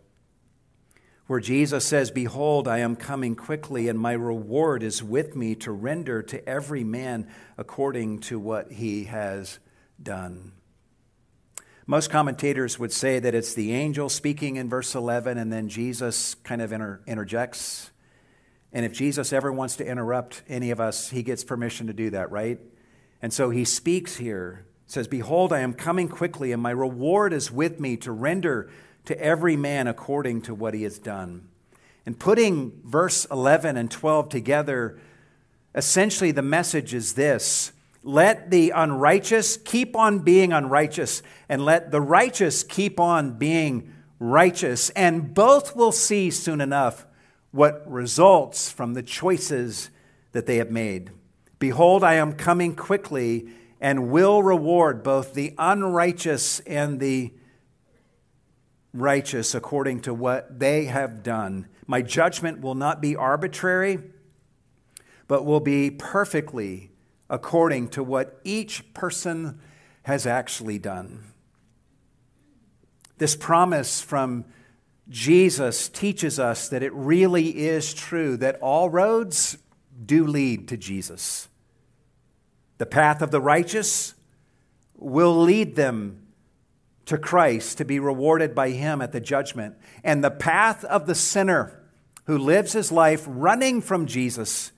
where 1.26 1.40
Jesus 1.40 1.84
says, 1.84 2.12
Behold, 2.12 2.68
I 2.68 2.78
am 2.78 2.96
coming 2.96 3.36
quickly, 3.36 3.90
and 3.90 3.98
my 3.98 4.12
reward 4.12 4.84
is 4.84 5.02
with 5.02 5.36
me 5.36 5.56
to 5.56 5.72
render 5.72 6.22
to 6.22 6.48
every 6.48 6.84
man 6.84 7.28
according 7.58 8.20
to 8.20 8.38
what 8.38 8.74
he 8.74 9.06
has 9.06 9.58
done. 10.00 10.52
Most 11.88 12.12
commentators 12.12 12.78
would 12.78 12.94
say 12.94 13.18
that 13.18 13.34
it's 13.34 13.56
the 13.56 13.74
angel 13.74 14.10
speaking 14.10 14.58
in 14.58 14.70
verse 14.70 14.94
11, 14.94 15.40
and 15.40 15.52
then 15.52 15.70
Jesus 15.70 16.36
kind 16.36 16.62
of 16.62 16.72
inter- 16.72 17.02
interjects 17.08 17.90
and 18.74 18.84
if 18.86 18.92
Jesus 18.92 19.32
ever 19.32 19.52
wants 19.52 19.76
to 19.78 19.86
interrupt 19.86 20.42
any 20.50 20.72
of 20.72 20.80
us, 20.80 21.12
he 21.12 21.22
gets 21.22 21.44
permission 21.44 21.88
to 21.88 21.94
do 21.94 22.10
that, 22.10 22.32
right? 22.32 22.60
And 23.22 23.32
so 23.32 23.52
he 23.52 23.66
speaks 23.66 24.18
here, 24.18 24.66
says, 24.88 25.08
Behold, 25.08 25.54
I 25.54 25.60
am 25.60 25.74
coming 25.74 26.10
quickly, 26.10 26.52
and 26.52 26.62
my 26.62 26.72
reward 26.72 27.34
is 27.34 27.52
with 27.52 27.80
me 27.80 27.96
to 27.98 28.12
render 28.12 28.72
to 29.06 29.20
every 29.22 29.56
man 29.56 29.86
according 29.88 30.42
to 30.44 30.56
what 30.56 30.74
he 30.74 30.84
has 30.84 30.98
done. 30.98 31.48
And 32.06 32.20
putting 32.20 32.82
verse 32.84 33.26
11 33.32 33.78
and 33.78 33.92
12 33.92 34.28
together, 34.30 35.00
essentially 35.76 36.32
the 36.32 36.42
message 36.42 36.96
is 36.96 37.14
this 37.14 37.72
let 38.06 38.52
the 38.52 38.72
unrighteous 38.72 39.56
keep 39.56 39.96
on 39.96 40.20
being 40.20 40.52
unrighteous, 40.52 41.22
and 41.48 41.64
let 41.64 41.92
the 41.92 42.02
righteous 42.02 42.64
keep 42.64 43.00
on 43.00 43.38
being 43.38 43.94
righteous, 44.20 44.90
and 44.90 45.34
both 45.34 45.76
will 45.76 45.92
see 45.92 46.32
soon 46.32 46.60
enough 46.60 47.06
what 47.54 47.90
results 47.90 48.72
from 48.72 48.96
the 48.96 49.04
choices 49.04 49.92
that 50.32 50.48
they 50.48 50.58
have 50.58 50.72
made. 50.72 51.12
Behold, 51.60 52.04
I 52.04 52.16
am 52.16 52.34
coming 52.34 52.76
quickly 52.76 53.48
and 53.80 54.10
will 54.10 54.42
reward 54.42 55.04
both 55.04 55.36
the 55.36 55.54
unrighteous 55.60 56.62
and 56.62 57.00
the 57.00 57.32
righteous 58.92 59.54
according 59.54 60.02
to 60.02 60.14
what 60.16 60.60
they 60.60 60.86
have 60.86 61.22
done. 61.22 61.68
My 61.86 62.02
judgment 62.02 62.62
will 62.62 62.76
not 62.76 63.02
be 63.02 63.16
arbitrary, 63.16 64.00
but 65.28 65.46
will 65.46 65.60
be 65.60 65.92
perfectly 65.92 66.90
according 67.30 67.90
to 67.90 68.04
what 68.04 68.40
each 68.44 68.94
person 68.96 69.60
has 70.04 70.26
actually 70.26 70.80
done. 70.80 71.24
This 73.20 73.36
promise 73.36 74.02
from 74.02 74.46
Jesus 75.10 75.90
teaches 75.90 76.40
us 76.40 76.70
that 76.70 76.84
it 76.84 76.94
really 76.94 77.66
is 77.68 77.94
true 77.94 78.38
that 78.38 78.60
all 78.62 78.90
roads 78.90 79.58
do 80.06 80.26
lead 80.26 80.68
to 80.70 80.78
Jesus. 80.78 81.48
The 82.78 82.86
path 82.86 83.22
of 83.22 83.32
the 83.32 83.42
righteous 83.42 84.14
will 84.96 85.42
lead 85.42 85.76
them 85.76 86.20
to 87.06 87.18
Christ 87.18 87.78
to 87.78 87.86
be 87.86 88.00
rewarded 88.00 88.56
by 88.56 88.70
Him 88.70 89.02
at 89.02 89.12
the 89.12 89.20
judgment. 89.20 89.76
And 90.04 90.24
the 90.24 90.32
path 90.32 90.86
of 90.86 91.06
the 91.06 91.16
sinner 91.16 91.84
who 92.26 92.38
lives 92.38 92.74
his 92.74 92.92
life 92.92 93.26
running 93.28 93.82
from 93.82 94.06
Jesus 94.06 94.72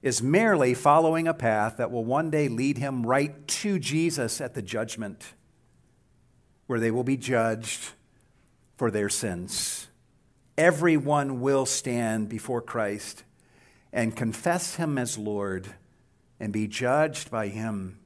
is 0.00 0.22
merely 0.22 0.74
following 0.74 1.28
a 1.28 1.34
path 1.34 1.76
that 1.76 1.90
will 1.90 2.04
one 2.04 2.30
day 2.30 2.48
lead 2.48 2.78
him 2.78 3.04
right 3.04 3.46
to 3.48 3.78
Jesus 3.78 4.40
at 4.40 4.54
the 4.54 4.62
judgment, 4.62 5.34
where 6.66 6.80
they 6.80 6.90
will 6.90 7.04
be 7.04 7.16
judged 7.16 7.92
for 8.78 8.92
their 8.92 9.08
sins. 9.08 9.88
Everyone 10.56 11.40
will 11.40 11.66
stand 11.66 12.28
before 12.28 12.62
Christ 12.62 13.24
and 13.92 14.16
confess 14.16 14.76
him 14.76 14.96
as 14.96 15.18
Lord 15.18 15.74
and 16.38 16.52
be 16.52 16.68
judged 16.68 17.28
by 17.28 17.48
him. 17.48 17.98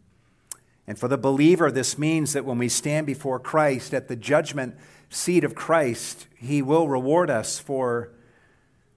And 0.86 0.98
for 0.98 1.08
the 1.08 1.18
believer, 1.18 1.70
this 1.70 1.98
means 1.98 2.32
that 2.32 2.46
when 2.46 2.56
we 2.56 2.70
stand 2.70 3.06
before 3.06 3.38
Christ 3.38 3.92
at 3.92 4.08
the 4.08 4.16
judgment 4.16 4.74
seat 5.10 5.44
of 5.44 5.54
Christ, 5.54 6.26
he 6.34 6.62
will 6.62 6.88
reward 6.88 7.28
us 7.28 7.58
for 7.58 8.10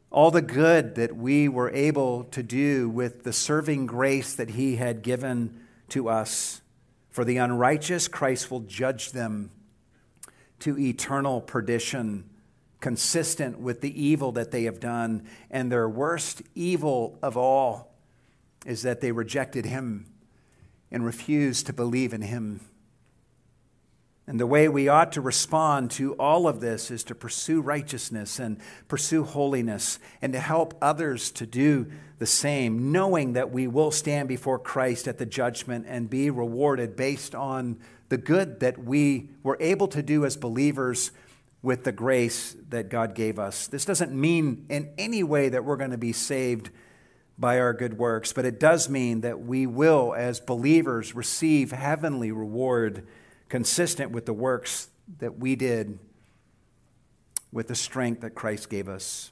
all 0.10 0.32
the 0.32 0.42
good 0.42 0.96
that 0.96 1.18
we 1.18 1.50
were 1.50 1.72
able 1.72 2.24
to 2.26 2.42
do 2.42 2.88
with 2.88 3.24
the 3.24 3.34
serving 3.34 3.86
grace 3.86 4.34
that 4.34 4.52
he 4.52 4.78
had 4.78 5.02
given 5.02 5.60
to 5.90 6.08
us. 6.08 6.62
For 7.10 7.26
the 7.26 7.36
unrighteous, 7.36 8.08
Christ 8.08 8.50
will 8.50 8.62
judge 8.62 9.12
them 9.12 9.52
to 10.66 10.80
eternal 10.80 11.42
perdition, 11.42 12.28
consistent 12.80 13.60
with 13.60 13.82
the 13.82 14.04
evil 14.04 14.32
that 14.32 14.50
they 14.50 14.64
have 14.64 14.80
done. 14.80 15.24
And 15.52 15.72
their 15.72 15.88
worst 15.88 16.42
evil 16.56 17.20
of 17.22 17.38
all 17.38 17.94
is 18.66 18.82
that 18.82 19.00
they 19.00 19.12
rejected 19.12 19.68
him 19.68 20.08
and 20.90 21.06
refused 21.06 21.68
to 21.68 21.74
believe 21.74 22.16
in 22.16 22.24
him. 22.24 22.62
And 24.26 24.40
the 24.40 24.48
way 24.48 24.68
we 24.68 24.88
ought 24.88 25.12
to 25.12 25.22
respond 25.22 25.92
to 25.92 26.14
all 26.14 26.48
of 26.48 26.62
this 26.62 26.90
is 26.90 27.04
to 27.04 27.14
pursue 27.14 27.62
righteousness 27.62 28.40
and 28.40 28.58
pursue 28.88 29.24
holiness 29.24 30.00
and 30.20 30.34
to 30.34 30.40
help 30.40 30.74
others 30.82 31.30
to 31.34 31.46
do 31.46 31.92
the 32.18 32.26
same, 32.26 32.92
knowing 32.92 33.34
that 33.34 33.52
we 33.52 33.68
will 33.68 33.92
stand 33.92 34.28
before 34.28 34.58
Christ 34.58 35.08
at 35.08 35.20
the 35.20 35.28
judgment 35.28 35.86
and 35.88 36.10
be 36.10 36.32
rewarded 36.32 36.96
based 36.96 37.36
on 37.36 37.78
the 38.10 38.18
good 38.18 38.60
that 38.60 38.78
we 38.78 39.30
were 39.44 39.58
able 39.60 39.88
to 39.90 40.04
do 40.04 40.26
as 40.26 40.38
believers 40.38 41.12
with 41.62 41.84
the 41.84 41.92
grace 41.92 42.56
that 42.70 42.90
God 42.90 43.16
gave 43.16 43.40
us. 43.40 43.68
This 43.68 43.86
doesn't 43.86 44.14
mean 44.14 44.66
in 44.70 44.94
any 44.98 45.24
way 45.24 45.50
that 45.50 45.66
we're 45.66 45.78
going 45.78 45.92
to 45.92 45.98
be 45.98 46.14
saved 46.14 46.70
by 47.38 47.60
our 47.60 47.74
good 47.74 47.98
works, 47.98 48.32
but 48.32 48.46
it 48.46 48.60
does 48.60 48.88
mean 48.88 49.22
that 49.22 49.42
we 49.42 49.66
will, 49.66 50.14
as 50.16 50.40
believers, 50.40 51.16
receive 51.16 51.72
heavenly 51.72 52.32
reward 52.32 53.06
consistent 53.50 54.12
with 54.12 54.26
the 54.26 54.34
works 54.34 54.90
that 55.20 55.40
we 55.40 55.56
did 55.56 56.00
with 57.52 57.68
the 57.68 57.76
strength 57.76 58.22
that 58.22 58.32
Christ 58.32 58.70
gave 58.70 58.88
us. 58.88 59.32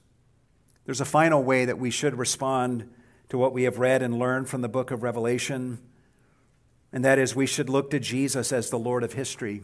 There's 0.85 1.01
a 1.01 1.05
final 1.05 1.43
way 1.43 1.65
that 1.65 1.79
we 1.79 1.91
should 1.91 2.17
respond 2.17 2.89
to 3.29 3.37
what 3.37 3.53
we 3.53 3.63
have 3.63 3.79
read 3.79 4.01
and 4.01 4.19
learned 4.19 4.49
from 4.49 4.61
the 4.61 4.69
book 4.69 4.91
of 4.91 5.03
Revelation, 5.03 5.79
and 6.93 7.03
that 7.03 7.17
is 7.17 7.35
we 7.35 7.47
should 7.47 7.69
look 7.69 7.89
to 7.89 7.99
Jesus 7.99 8.53
as 8.53 8.69
the 8.69 8.77
Lord 8.77 9.03
of 9.03 9.13
history. 9.13 9.63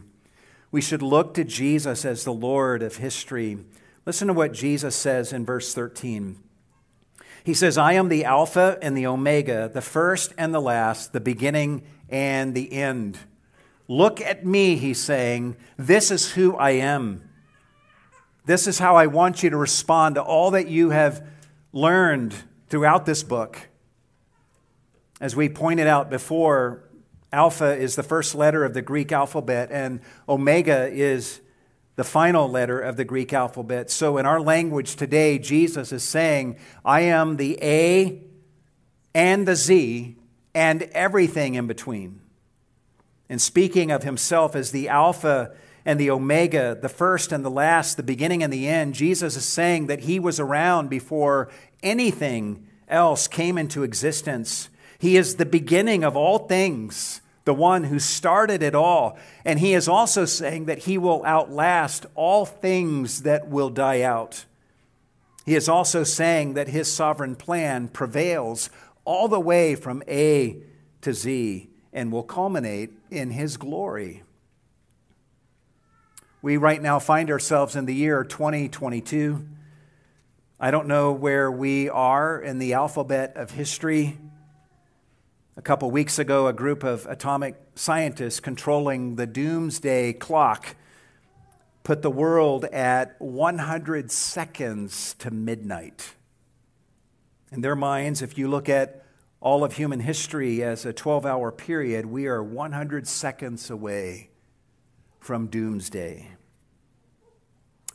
We 0.72 0.80
should 0.80 1.00
look 1.00 1.32
to 1.34 1.44
Jesus 1.44 2.04
as 2.04 2.24
the 2.24 2.32
Lord 2.32 2.82
of 2.82 2.96
history. 2.96 3.58
Listen 4.04 4.28
to 4.28 4.34
what 4.34 4.52
Jesus 4.52 4.96
says 4.96 5.32
in 5.32 5.46
verse 5.46 5.72
13. 5.72 6.42
He 7.44 7.54
says, 7.54 7.78
I 7.78 7.92
am 7.94 8.08
the 8.08 8.24
Alpha 8.24 8.78
and 8.82 8.96
the 8.96 9.06
Omega, 9.06 9.70
the 9.72 9.80
first 9.80 10.34
and 10.36 10.52
the 10.52 10.60
last, 10.60 11.12
the 11.12 11.20
beginning 11.20 11.82
and 12.08 12.54
the 12.54 12.72
end. 12.72 13.18
Look 13.88 14.20
at 14.20 14.44
me, 14.44 14.76
he's 14.76 15.00
saying. 15.00 15.56
This 15.76 16.10
is 16.10 16.32
who 16.32 16.56
I 16.56 16.72
am. 16.72 17.28
This 18.44 18.66
is 18.66 18.78
how 18.78 18.96
I 18.96 19.06
want 19.06 19.42
you 19.42 19.50
to 19.50 19.56
respond 19.56 20.16
to 20.16 20.22
all 20.22 20.50
that 20.52 20.68
you 20.68 20.90
have 20.90 21.26
learned 21.72 22.34
throughout 22.68 23.06
this 23.06 23.22
book. 23.22 23.68
As 25.20 25.36
we 25.36 25.48
pointed 25.48 25.86
out 25.86 26.10
before, 26.10 26.89
Alpha 27.32 27.76
is 27.76 27.94
the 27.96 28.02
first 28.02 28.34
letter 28.34 28.64
of 28.64 28.74
the 28.74 28.82
Greek 28.82 29.12
alphabet, 29.12 29.70
and 29.70 30.00
Omega 30.28 30.88
is 30.88 31.40
the 31.96 32.04
final 32.04 32.48
letter 32.48 32.80
of 32.80 32.96
the 32.96 33.04
Greek 33.04 33.32
alphabet. 33.32 33.90
So 33.90 34.16
in 34.16 34.24
our 34.24 34.40
language 34.40 34.96
today, 34.96 35.38
Jesus 35.38 35.92
is 35.92 36.02
saying, 36.02 36.56
I 36.84 37.02
am 37.02 37.36
the 37.36 37.58
A 37.62 38.22
and 39.14 39.46
the 39.46 39.54
Z 39.54 40.16
and 40.54 40.82
everything 40.92 41.56
in 41.56 41.66
between. 41.66 42.22
And 43.28 43.40
speaking 43.40 43.90
of 43.90 44.02
himself 44.02 44.56
as 44.56 44.72
the 44.72 44.88
Alpha 44.88 45.54
and 45.84 46.00
the 46.00 46.10
Omega, 46.10 46.76
the 46.80 46.88
first 46.88 47.32
and 47.32 47.44
the 47.44 47.50
last, 47.50 47.96
the 47.96 48.02
beginning 48.02 48.42
and 48.42 48.52
the 48.52 48.66
end, 48.66 48.94
Jesus 48.94 49.36
is 49.36 49.44
saying 49.44 49.86
that 49.86 50.00
he 50.00 50.18
was 50.18 50.40
around 50.40 50.88
before 50.88 51.50
anything 51.82 52.66
else 52.88 53.28
came 53.28 53.58
into 53.58 53.82
existence. 53.82 54.69
He 55.00 55.16
is 55.16 55.36
the 55.36 55.46
beginning 55.46 56.04
of 56.04 56.14
all 56.14 56.40
things, 56.40 57.22
the 57.46 57.54
one 57.54 57.84
who 57.84 57.98
started 57.98 58.62
it 58.62 58.74
all. 58.74 59.18
And 59.46 59.58
he 59.58 59.72
is 59.72 59.88
also 59.88 60.26
saying 60.26 60.66
that 60.66 60.80
he 60.80 60.98
will 60.98 61.24
outlast 61.24 62.04
all 62.14 62.44
things 62.44 63.22
that 63.22 63.48
will 63.48 63.70
die 63.70 64.02
out. 64.02 64.44
He 65.46 65.54
is 65.54 65.70
also 65.70 66.04
saying 66.04 66.52
that 66.52 66.68
his 66.68 66.92
sovereign 66.92 67.34
plan 67.34 67.88
prevails 67.88 68.68
all 69.06 69.26
the 69.26 69.40
way 69.40 69.74
from 69.74 70.02
A 70.06 70.62
to 71.00 71.14
Z 71.14 71.70
and 71.94 72.12
will 72.12 72.22
culminate 72.22 72.90
in 73.10 73.30
his 73.30 73.56
glory. 73.56 74.22
We 76.42 76.58
right 76.58 76.80
now 76.80 76.98
find 76.98 77.30
ourselves 77.30 77.74
in 77.74 77.86
the 77.86 77.94
year 77.94 78.22
2022. 78.22 79.46
I 80.60 80.70
don't 80.70 80.88
know 80.88 81.12
where 81.12 81.50
we 81.50 81.88
are 81.88 82.38
in 82.38 82.58
the 82.58 82.74
alphabet 82.74 83.32
of 83.36 83.52
history. 83.52 84.18
A 85.60 85.62
couple 85.62 85.90
weeks 85.90 86.18
ago, 86.18 86.46
a 86.46 86.54
group 86.54 86.82
of 86.82 87.04
atomic 87.04 87.54
scientists 87.74 88.40
controlling 88.40 89.16
the 89.16 89.26
doomsday 89.26 90.14
clock 90.14 90.74
put 91.82 92.00
the 92.00 92.10
world 92.10 92.64
at 92.64 93.20
100 93.20 94.10
seconds 94.10 95.14
to 95.18 95.30
midnight. 95.30 96.14
In 97.52 97.60
their 97.60 97.76
minds, 97.76 98.22
if 98.22 98.38
you 98.38 98.48
look 98.48 98.70
at 98.70 99.04
all 99.42 99.62
of 99.62 99.74
human 99.74 100.00
history 100.00 100.62
as 100.62 100.86
a 100.86 100.94
12 100.94 101.26
hour 101.26 101.52
period, 101.52 102.06
we 102.06 102.26
are 102.26 102.42
100 102.42 103.06
seconds 103.06 103.68
away 103.68 104.30
from 105.18 105.46
doomsday. 105.46 106.26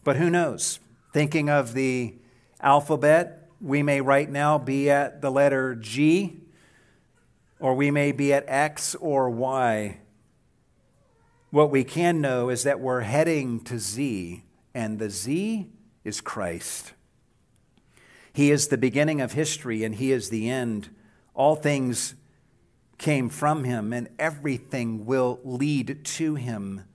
But 0.04 0.18
who 0.18 0.30
knows? 0.30 0.80
Thinking 1.14 1.50
of 1.50 1.74
the 1.74 2.14
alphabet, 2.62 3.50
we 3.60 3.82
may 3.82 4.02
right 4.02 4.30
now 4.30 4.60
be 4.60 4.92
at 4.92 5.24
the 5.24 5.32
letter 5.32 5.74
G, 5.74 6.45
or 7.60 7.74
we 7.74 7.92
may 7.92 8.12
be 8.12 8.34
at 8.34 8.46
X 8.48 8.96
or 8.96 9.30
Y. 9.30 10.00
What 11.52 11.72
we 11.72 11.84
can 11.84 12.22
know 12.22 12.50
is 12.50 12.64
that 12.64 12.80
we're 12.80 13.02
heading 13.02 13.62
to 13.66 13.80
Z, 13.80 14.44
and 14.74 15.00
the 15.00 15.10
Z 15.10 15.70
is 16.04 16.22
Christ. 16.22 16.94
He 18.34 18.52
is 18.52 18.68
the 18.68 18.78
beginning 18.78 19.22
of 19.22 19.32
history, 19.32 19.84
and 19.84 19.96
He 19.96 20.12
is 20.12 20.30
the 20.30 20.50
end 20.50 20.90
all 21.36 21.56
things 21.56 22.16
came 22.98 23.30
from 23.30 23.66
him, 23.66 23.92
and 23.92 24.08
everything 24.18 25.06
will 25.06 25.40
lead 25.44 26.04
to 26.06 26.36
him. 26.36 26.86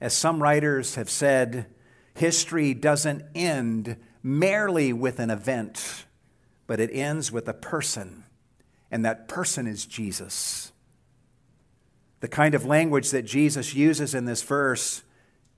As 0.00 0.16
some 0.16 0.42
writers 0.42 0.94
have 0.94 1.10
said, 1.10 1.66
history 2.14 2.72
doesn't 2.72 3.24
end 3.34 3.96
merely 4.22 4.92
with 4.92 5.18
an 5.18 5.30
event, 5.30 6.04
but 6.66 6.78
it 6.78 6.90
ends 6.92 7.32
with 7.32 7.48
a 7.48 7.52
person, 7.52 8.24
and 8.94 9.04
that 9.04 9.26
person 9.26 9.66
is 9.66 9.86
Jesus. 9.86 10.70
The 12.20 12.28
kind 12.28 12.54
of 12.54 12.64
language 12.64 13.10
that 13.10 13.24
Jesus 13.24 13.74
uses 13.74 14.14
in 14.14 14.24
this 14.24 14.44
verse 14.44 15.02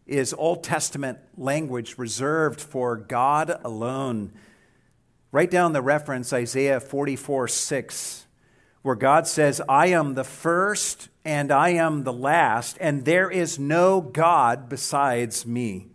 is 0.07 0.33
Old 0.33 0.65
Testament 0.65 1.19
language 1.37 1.99
reserved 1.99 2.63
for 2.63 2.97
God 2.97 3.61
alone. 3.63 4.33
Write 5.33 5.51
down 5.51 5.75
the 5.75 5.83
reference, 5.83 6.33
Isaiah 6.33 6.81
44 6.81 7.47
6, 7.47 8.27
where 8.81 8.97
God 8.97 9.27
says, 9.27 9.61
I 9.69 9.89
am 9.89 10.15
the 10.15 10.25
first 10.25 11.11
and 11.23 11.53
I 11.53 11.71
am 11.71 12.05
the 12.05 12.15
last, 12.15 12.79
and 12.81 13.05
there 13.05 13.31
is 13.31 13.59
no 13.59 14.01
God 14.01 14.71
besides 14.71 15.45
me. 15.45 15.89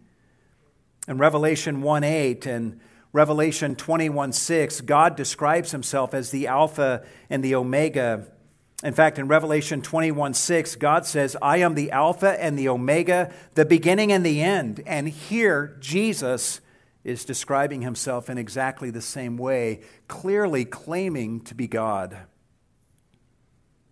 In 1.07 1.17
Revelation 1.17 1.81
1 1.81 2.03
8 2.03 2.45
and 2.45 2.79
Revelation 3.13 3.75
21 3.75 4.31
6, 4.31 4.81
God 4.81 5.15
describes 5.15 5.71
himself 5.71 6.13
as 6.13 6.31
the 6.31 6.47
Alpha 6.47 7.03
and 7.29 7.43
the 7.43 7.55
Omega. 7.55 8.27
In 8.83 8.93
fact, 8.93 9.19
in 9.19 9.27
Revelation 9.27 9.81
21 9.81 10.33
6, 10.33 10.75
God 10.77 11.05
says, 11.05 11.35
I 11.41 11.57
am 11.57 11.75
the 11.75 11.91
Alpha 11.91 12.41
and 12.41 12.57
the 12.57 12.69
Omega, 12.69 13.33
the 13.55 13.65
beginning 13.65 14.11
and 14.11 14.25
the 14.25 14.41
end. 14.41 14.81
And 14.85 15.09
here, 15.09 15.75
Jesus 15.79 16.61
is 17.03 17.25
describing 17.25 17.81
himself 17.81 18.29
in 18.29 18.37
exactly 18.37 18.89
the 18.89 19.01
same 19.01 19.37
way, 19.37 19.81
clearly 20.07 20.63
claiming 20.63 21.41
to 21.41 21.53
be 21.53 21.67
God. 21.67 22.17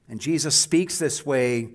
And 0.07 0.21
Jesus 0.21 0.55
speaks 0.55 0.97
this 0.97 1.25
way 1.25 1.71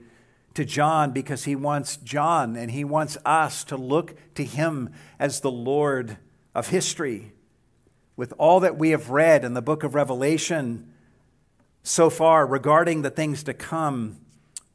to 0.54 0.64
John 0.64 1.10
because 1.10 1.44
he 1.44 1.56
wants 1.56 1.96
John 1.98 2.56
and 2.56 2.70
he 2.70 2.84
wants 2.84 3.18
us 3.24 3.64
to 3.64 3.76
look 3.76 4.14
to 4.34 4.44
him 4.44 4.92
as 5.18 5.40
the 5.40 5.50
Lord 5.50 6.16
of 6.54 6.68
history. 6.68 7.33
With 8.16 8.32
all 8.38 8.60
that 8.60 8.78
we 8.78 8.90
have 8.90 9.10
read 9.10 9.44
in 9.44 9.54
the 9.54 9.62
book 9.62 9.82
of 9.82 9.94
Revelation 9.94 10.92
so 11.82 12.08
far 12.10 12.46
regarding 12.46 13.02
the 13.02 13.10
things 13.10 13.42
to 13.44 13.54
come, 13.54 14.18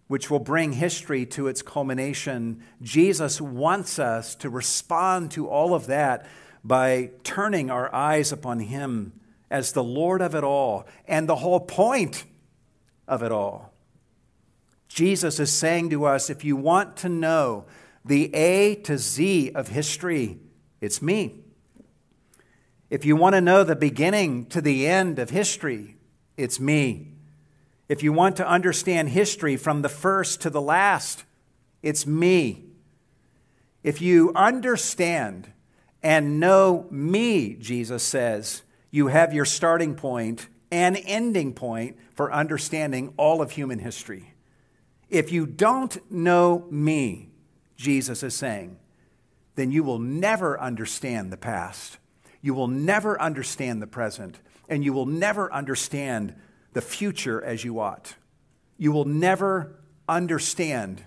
which 0.07 0.29
will 0.29 0.39
bring 0.39 0.73
history 0.73 1.25
to 1.25 1.47
its 1.47 1.61
culmination, 1.61 2.63
Jesus 2.81 3.39
wants 3.39 3.99
us 3.99 4.35
to 4.35 4.49
respond 4.49 5.31
to 5.31 5.47
all 5.47 5.73
of 5.73 5.87
that 5.87 6.25
by 6.63 7.11
turning 7.23 7.71
our 7.71 7.93
eyes 7.93 8.31
upon 8.31 8.59
Him 8.59 9.13
as 9.49 9.71
the 9.71 9.83
Lord 9.83 10.21
of 10.21 10.35
it 10.35 10.43
all 10.43 10.87
and 11.07 11.27
the 11.27 11.37
whole 11.37 11.59
point 11.59 12.25
of 13.07 13.23
it 13.23 13.31
all. 13.31 13.73
Jesus 14.87 15.39
is 15.39 15.51
saying 15.51 15.91
to 15.91 16.05
us 16.05 16.29
if 16.29 16.43
you 16.43 16.55
want 16.55 16.97
to 16.97 17.09
know 17.09 17.65
the 18.03 18.33
A 18.33 18.75
to 18.75 18.97
Z 18.97 19.51
of 19.51 19.69
history, 19.69 20.39
it's 20.81 21.01
me. 21.01 21.43
If 22.89 23.05
you 23.05 23.15
want 23.15 23.35
to 23.35 23.41
know 23.41 23.63
the 23.63 23.75
beginning 23.75 24.45
to 24.47 24.61
the 24.61 24.87
end 24.87 25.19
of 25.19 25.29
history, 25.29 25.97
it's 26.37 26.59
me. 26.59 27.13
If 27.87 28.01
you 28.01 28.11
want 28.11 28.35
to 28.37 28.47
understand 28.47 29.09
history 29.09 29.57
from 29.57 29.81
the 29.81 29.89
first 29.89 30.41
to 30.41 30.49
the 30.49 30.61
last, 30.61 31.23
it's 31.83 32.07
me. 32.07 32.65
If 33.83 34.01
you 34.01 34.31
understand 34.35 35.51
and 36.01 36.39
know 36.39 36.87
me, 36.89 37.55
Jesus 37.55 38.03
says, 38.03 38.63
you 38.89 39.07
have 39.07 39.33
your 39.33 39.45
starting 39.45 39.95
point 39.95 40.47
and 40.71 40.99
ending 41.05 41.53
point 41.53 41.97
for 42.15 42.33
understanding 42.33 43.13
all 43.17 43.41
of 43.41 43.51
human 43.51 43.79
history. 43.79 44.33
If 45.09 45.31
you 45.31 45.45
don't 45.45 45.97
know 46.11 46.65
me, 46.71 47.29
Jesus 47.75 48.23
is 48.23 48.35
saying, 48.35 48.77
then 49.55 49.71
you 49.71 49.83
will 49.83 49.99
never 49.99 50.59
understand 50.59 51.31
the 51.31 51.37
past. 51.37 51.98
You 52.41 52.53
will 52.53 52.67
never 52.67 53.19
understand 53.21 53.81
the 53.81 53.87
present, 53.87 54.39
and 54.67 54.83
you 54.83 54.93
will 54.93 55.05
never 55.05 55.51
understand 55.51 56.35
the 56.73 56.81
future 56.81 57.43
as 57.43 57.63
you 57.63 57.79
ought. 57.79 58.15
You 58.77 58.91
will 58.91 59.05
never 59.05 59.79
understand, 60.07 61.03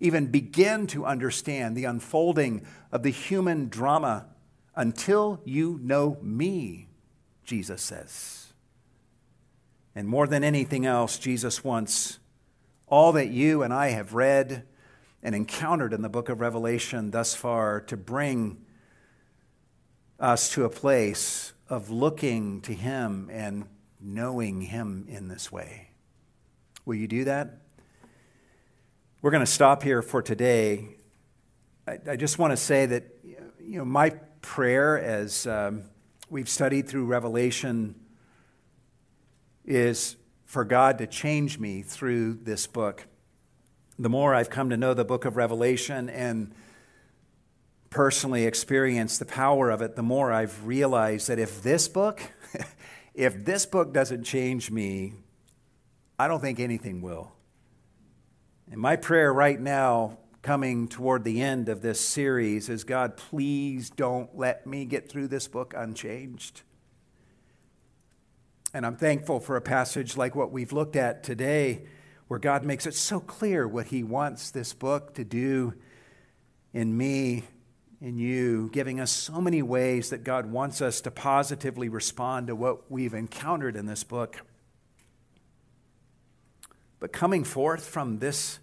even 0.00 0.26
begin 0.26 0.86
to 0.88 1.06
understand 1.06 1.76
the 1.76 1.84
unfolding 1.84 2.66
of 2.92 3.02
the 3.02 3.10
human 3.10 3.68
drama 3.68 4.26
until 4.76 5.40
you 5.44 5.78
know 5.82 6.18
me, 6.20 6.88
Jesus 7.44 7.80
says. 7.80 8.52
And 9.94 10.08
more 10.08 10.26
than 10.26 10.42
anything 10.42 10.84
else, 10.84 11.18
Jesus 11.18 11.62
wants 11.62 12.18
all 12.86 13.12
that 13.12 13.28
you 13.28 13.62
and 13.62 13.72
I 13.72 13.90
have 13.90 14.14
read 14.14 14.64
and 15.22 15.34
encountered 15.34 15.92
in 15.92 16.02
the 16.02 16.08
book 16.08 16.28
of 16.28 16.40
Revelation 16.40 17.10
thus 17.10 17.34
far 17.34 17.80
to 17.82 17.96
bring 17.96 18.63
us 20.18 20.50
to 20.50 20.64
a 20.64 20.70
place 20.70 21.52
of 21.68 21.90
looking 21.90 22.60
to 22.62 22.72
Him 22.72 23.28
and 23.32 23.66
knowing 24.00 24.60
Him 24.60 25.06
in 25.08 25.28
this 25.28 25.50
way. 25.50 25.88
Will 26.84 26.94
you 26.94 27.08
do 27.08 27.24
that? 27.24 27.58
We're 29.22 29.30
going 29.30 29.44
to 29.44 29.50
stop 29.50 29.82
here 29.82 30.02
for 30.02 30.20
today. 30.22 30.96
I, 31.88 31.98
I 32.10 32.16
just 32.16 32.38
want 32.38 32.52
to 32.52 32.56
say 32.56 32.86
that, 32.86 33.04
you 33.58 33.78
know, 33.78 33.84
my 33.84 34.10
prayer 34.42 34.98
as 34.98 35.46
um, 35.46 35.84
we've 36.28 36.48
studied 36.48 36.88
through 36.88 37.06
Revelation 37.06 37.94
is 39.64 40.16
for 40.44 40.64
God 40.64 40.98
to 40.98 41.06
change 41.06 41.58
me 41.58 41.82
through 41.82 42.34
this 42.34 42.66
book. 42.66 43.06
The 43.98 44.10
more 44.10 44.34
I've 44.34 44.50
come 44.50 44.70
to 44.70 44.76
know 44.76 44.92
the 44.92 45.04
book 45.04 45.24
of 45.24 45.36
Revelation 45.36 46.10
and 46.10 46.54
personally 47.94 48.44
experienced 48.44 49.20
the 49.20 49.24
power 49.24 49.70
of 49.70 49.80
it, 49.80 49.94
the 49.94 50.02
more 50.02 50.32
I've 50.32 50.66
realized 50.66 51.28
that 51.28 51.38
if 51.38 51.62
this 51.62 51.86
book, 51.86 52.20
if 53.14 53.44
this 53.44 53.66
book 53.66 53.94
doesn't 53.94 54.24
change 54.24 54.68
me, 54.68 55.14
I 56.18 56.26
don't 56.26 56.40
think 56.40 56.58
anything 56.58 57.02
will. 57.02 57.32
And 58.70 58.80
my 58.80 58.96
prayer 58.96 59.32
right 59.32 59.60
now, 59.60 60.18
coming 60.42 60.88
toward 60.88 61.22
the 61.22 61.40
end 61.40 61.68
of 61.68 61.82
this 61.82 62.00
series, 62.00 62.68
is 62.68 62.82
God, 62.82 63.16
please 63.16 63.90
don't 63.90 64.36
let 64.36 64.66
me 64.66 64.86
get 64.86 65.08
through 65.08 65.28
this 65.28 65.46
book 65.46 65.72
unchanged. 65.76 66.62
And 68.74 68.84
I'm 68.84 68.96
thankful 68.96 69.38
for 69.38 69.56
a 69.56 69.62
passage 69.62 70.16
like 70.16 70.34
what 70.34 70.50
we've 70.50 70.72
looked 70.72 70.96
at 70.96 71.22
today, 71.22 71.86
where 72.26 72.40
God 72.40 72.64
makes 72.64 72.86
it 72.86 72.94
so 72.94 73.20
clear 73.20 73.68
what 73.68 73.86
He 73.86 74.02
wants 74.02 74.50
this 74.50 74.72
book 74.72 75.14
to 75.14 75.22
do 75.22 75.74
in 76.72 76.96
me, 76.96 77.44
in 78.04 78.18
you, 78.18 78.68
giving 78.70 79.00
us 79.00 79.10
so 79.10 79.40
many 79.40 79.62
ways 79.62 80.10
that 80.10 80.24
God 80.24 80.52
wants 80.52 80.82
us 80.82 81.00
to 81.00 81.10
positively 81.10 81.88
respond 81.88 82.48
to 82.48 82.54
what 82.54 82.90
we've 82.90 83.14
encountered 83.14 83.76
in 83.76 83.86
this 83.86 84.04
book. 84.04 84.42
But 87.00 87.14
coming 87.14 87.44
forth 87.44 87.86
from 87.86 88.18
this 88.18 88.58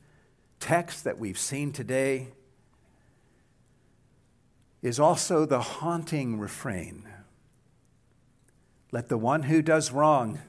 text 0.59 1.03
that 1.05 1.17
we've 1.17 1.39
seen 1.39 1.71
today 1.71 2.27
is 4.83 4.99
also 4.99 5.47
the 5.47 5.61
haunting 5.61 6.39
refrain 6.39 7.07
let 8.91 9.07
the 9.07 9.17
one 9.17 9.43
who 9.43 9.61
does 9.61 9.91
wrong 9.91 10.39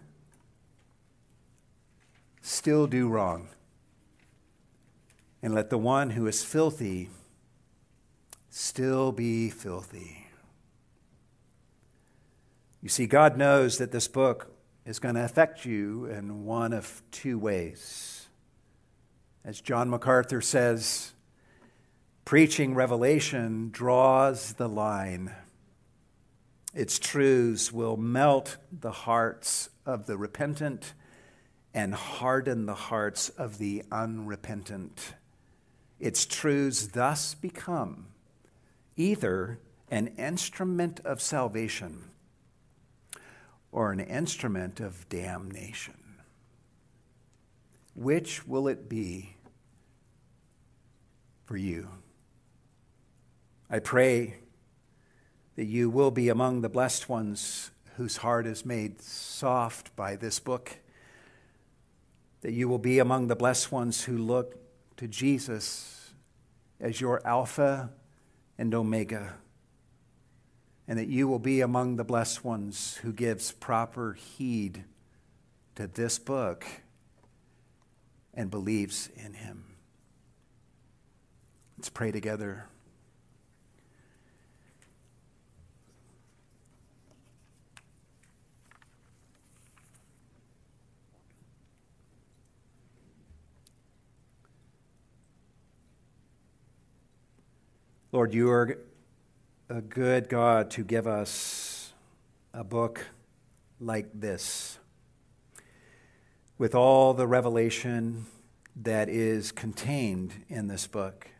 still 2.40 2.88
do 2.88 3.08
wrong. 3.08 3.48
And 5.44 5.54
let 5.54 5.70
the 5.70 5.78
one 5.78 6.10
who 6.10 6.26
is 6.26 6.42
filthy 6.42 7.08
still 8.54 9.12
be 9.12 9.50
filthy. 9.50 10.26
You 12.80 12.88
see, 12.88 13.06
God 13.06 13.36
knows 13.36 13.78
that 13.78 13.92
this 13.92 14.08
book 14.08 14.52
is 14.84 14.98
going 14.98 15.14
to 15.14 15.24
affect 15.24 15.64
you 15.64 16.06
in 16.06 16.44
one 16.44 16.72
of 16.72 17.02
two 17.10 17.38
ways. 17.38 18.26
As 19.44 19.60
John 19.60 19.90
MacArthur 19.90 20.40
says, 20.40 21.12
preaching 22.24 22.74
revelation 22.74 23.70
draws 23.70 24.54
the 24.54 24.68
line 24.68 25.32
its 26.74 26.98
truths 26.98 27.70
will 27.70 27.98
melt 27.98 28.56
the 28.72 28.90
hearts 28.90 29.68
of 29.84 30.06
the 30.06 30.16
repentant 30.16 30.94
and 31.74 31.94
harden 31.94 32.64
the 32.64 32.74
hearts 32.74 33.28
of 33.30 33.58
the 33.58 33.82
unrepentant. 33.92 35.14
Its 36.00 36.24
truths 36.24 36.88
thus 36.88 37.34
become 37.34 38.06
either 38.96 39.58
an 39.90 40.08
instrument 40.18 41.00
of 41.04 41.20
salvation 41.20 42.04
or 43.70 43.92
an 43.92 44.00
instrument 44.00 44.80
of 44.80 45.08
damnation. 45.08 45.94
Which 47.94 48.46
will 48.46 48.68
it 48.68 48.88
be 48.88 49.36
for 51.44 51.56
you? 51.56 51.88
I 53.68 53.78
pray 53.78 54.36
that 55.56 55.64
you 55.64 55.90
will 55.90 56.10
be 56.10 56.28
among 56.28 56.60
the 56.60 56.68
blessed 56.68 57.08
ones 57.08 57.70
whose 57.96 58.18
heart 58.18 58.46
is 58.46 58.64
made 58.64 59.02
soft 59.02 59.94
by 59.96 60.16
this 60.16 60.38
book, 60.40 60.78
that 62.40 62.52
you 62.52 62.68
will 62.68 62.78
be 62.78 62.98
among 62.98 63.26
the 63.26 63.36
blessed 63.36 63.70
ones 63.70 64.04
who 64.04 64.16
look 64.16 64.56
to 64.96 65.06
Jesus 65.06 66.14
as 66.80 67.00
your 67.00 67.26
Alpha 67.26 67.90
and 68.62 68.76
Omega, 68.76 69.34
and 70.86 70.96
that 70.96 71.08
you 71.08 71.26
will 71.26 71.40
be 71.40 71.60
among 71.60 71.96
the 71.96 72.04
blessed 72.04 72.44
ones 72.44 72.94
who 73.02 73.12
gives 73.12 73.50
proper 73.50 74.12
heed 74.12 74.84
to 75.74 75.88
this 75.88 76.16
book 76.20 76.64
and 78.32 78.52
believes 78.52 79.10
in 79.16 79.34
him. 79.34 79.64
Let's 81.76 81.90
pray 81.90 82.12
together. 82.12 82.68
Lord, 98.14 98.34
you 98.34 98.50
are 98.50 98.76
a 99.70 99.80
good 99.80 100.28
God 100.28 100.70
to 100.72 100.84
give 100.84 101.06
us 101.06 101.94
a 102.52 102.62
book 102.62 103.06
like 103.80 104.10
this 104.12 104.78
with 106.58 106.74
all 106.74 107.14
the 107.14 107.26
revelation 107.26 108.26
that 108.76 109.08
is 109.08 109.50
contained 109.50 110.44
in 110.50 110.66
this 110.66 110.86
book. 110.86 111.30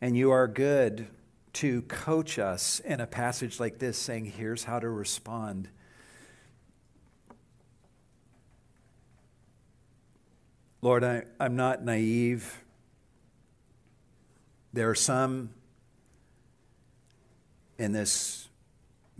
And 0.00 0.16
you 0.16 0.32
are 0.32 0.48
good 0.48 1.06
to 1.52 1.82
coach 1.82 2.36
us 2.36 2.80
in 2.80 3.00
a 3.00 3.06
passage 3.06 3.60
like 3.60 3.78
this, 3.78 3.96
saying, 3.96 4.24
here's 4.24 4.64
how 4.64 4.80
to 4.80 4.88
respond. 4.88 5.68
Lord, 10.82 11.04
I, 11.04 11.22
am 11.38 11.54
not 11.54 11.84
naive. 11.84 12.63
There 14.74 14.90
are 14.90 14.96
some 14.96 15.50
in 17.78 17.92
this 17.92 18.48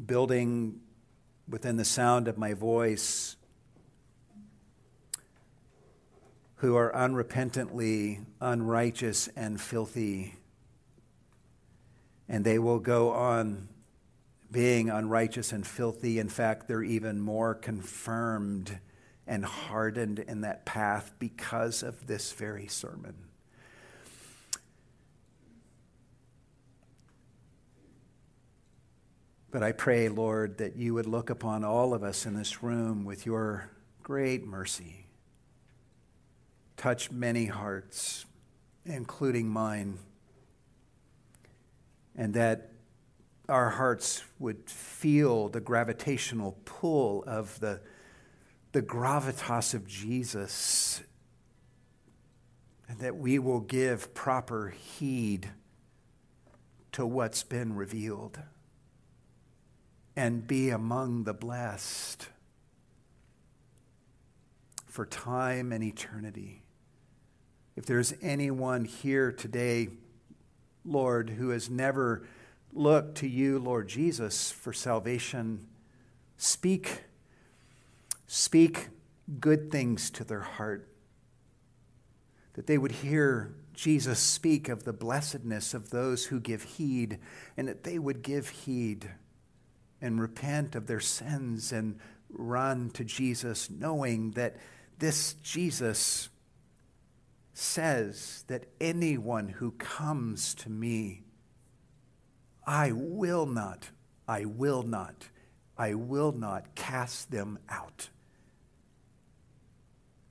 building 0.05 0.81
within 1.49 1.77
the 1.77 1.85
sound 1.85 2.27
of 2.27 2.37
my 2.37 2.55
voice 2.55 3.37
who 6.57 6.75
are 6.75 6.93
unrepentantly 6.93 8.25
unrighteous 8.41 9.29
and 9.37 9.61
filthy. 9.61 10.35
And 12.29 12.45
they 12.45 12.59
will 12.59 12.81
go 12.81 13.13
on 13.13 13.69
being 14.51 14.91
unrighteous 14.91 15.53
and 15.53 15.65
filthy. 15.65 16.19
In 16.19 16.29
fact, 16.29 16.67
they're 16.67 16.83
even 16.83 17.21
more 17.21 17.55
confirmed 17.55 18.81
and 19.25 19.45
hardened 19.45 20.19
in 20.19 20.41
that 20.41 20.67
path 20.67 21.13
because 21.21 21.85
of 21.85 22.09
this 22.09 22.33
very 22.33 22.67
sermon. 22.67 23.15
But 29.55 29.63
I 29.63 29.71
pray, 29.71 30.09
Lord, 30.09 30.59
that 30.59 30.75
you 30.75 30.95
would 30.95 31.07
look 31.07 31.31
upon 31.31 31.63
all 31.63 31.95
of 31.95 32.03
us 32.03 32.27
in 32.27 32.35
this 32.35 32.61
room 32.61 33.05
with 33.05 33.25
your 33.25 33.71
great 34.03 34.45
mercy. 34.45 35.07
Touch 36.77 37.13
many 37.13 37.47
hearts, 37.47 38.27
including 38.85 39.49
mine, 39.49 39.99
and 42.17 42.35
that 42.35 42.73
our 43.49 43.71
hearts 43.71 44.25
would 44.41 44.69
feel 44.69 45.49
the 45.49 45.61
gravitational 45.61 46.59
pull 46.65 47.23
of 47.25 47.61
the, 47.61 47.81
the 48.73 48.83
gravitas 48.83 49.73
of 49.73 49.87
Jesus, 49.87 51.01
and 52.89 52.99
that 52.99 53.15
we 53.15 53.39
will 53.39 53.61
give 53.61 54.15
proper 54.15 54.71
heed 54.71 55.51
to 56.91 57.07
what's 57.07 57.45
been 57.45 57.77
revealed 57.77 58.41
and 60.17 60.47
be 60.47 60.71
among 60.71 61.25
the 61.25 61.35
blessed 61.35 62.29
for 64.87 65.05
time 65.05 65.73
and 65.73 65.83
eternity. 65.83 66.62
If 67.75 67.87
there's 67.87 68.15
anyone 68.23 68.85
here 68.85 69.33
today, 69.33 69.89
Lord, 70.85 71.31
who 71.31 71.49
has 71.49 71.69
never 71.69 72.25
looked 72.73 73.19
to 73.19 73.29
you, 73.29 73.59
Lord 73.59 73.89
Jesus, 73.89 74.53
for 74.53 74.73
salvation, 74.73 75.67
speak, 76.37 77.03
speak 78.29 78.89
good 79.41 79.73
things 79.73 80.11
to 80.11 80.23
their 80.25 80.41
heart. 80.41 80.89
That 82.53 82.69
they 82.69 82.79
would 82.79 82.93
hear 82.93 83.53
Jesus 83.73 84.21
speak 84.21 84.69
of 84.69 84.85
the 84.85 84.93
blessedness 84.93 85.75
of 85.75 85.91
those 85.91 86.27
who 86.27 86.39
give 86.39 86.62
heed, 86.62 87.19
and 87.57 87.67
that 87.67 87.83
they 87.83 87.99
would 87.99 88.23
give 88.23 88.49
heed 88.49 89.11
and 90.01 90.20
repent 90.20 90.74
of 90.74 90.86
their 90.86 91.01
sins 91.01 91.72
and 91.72 91.99
run 92.30 92.90
to 92.90 93.05
Jesus, 93.05 93.70
knowing 93.70 94.32
that 94.32 94.57
this 94.99 95.34
Jesus 95.34 96.28
says 97.53 98.45
that 98.49 98.66
anyone 98.80 99.49
who 99.49 99.70
comes 99.72 100.55
to 100.57 100.70
me, 100.70 101.22
I 102.66 102.92
will 102.92 103.47
not, 103.47 103.90
I 104.26 104.45
will 104.45 104.82
not, 104.82 105.28
I 105.78 105.95
will 105.95 106.32
not 106.32 106.74
cast 106.74 107.30
them 107.30 107.59
out, 107.68 108.09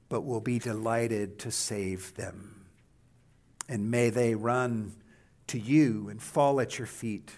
but 0.09 0.21
will 0.21 0.41
be 0.41 0.59
delighted 0.59 1.39
to 1.39 1.51
save 1.51 2.13
them. 2.15 2.65
And 3.69 3.89
may 3.89 4.09
they 4.09 4.35
run 4.35 4.93
to 5.47 5.59
you 5.59 6.09
and 6.09 6.21
fall 6.21 6.59
at 6.59 6.77
your 6.77 6.87
feet, 6.87 7.31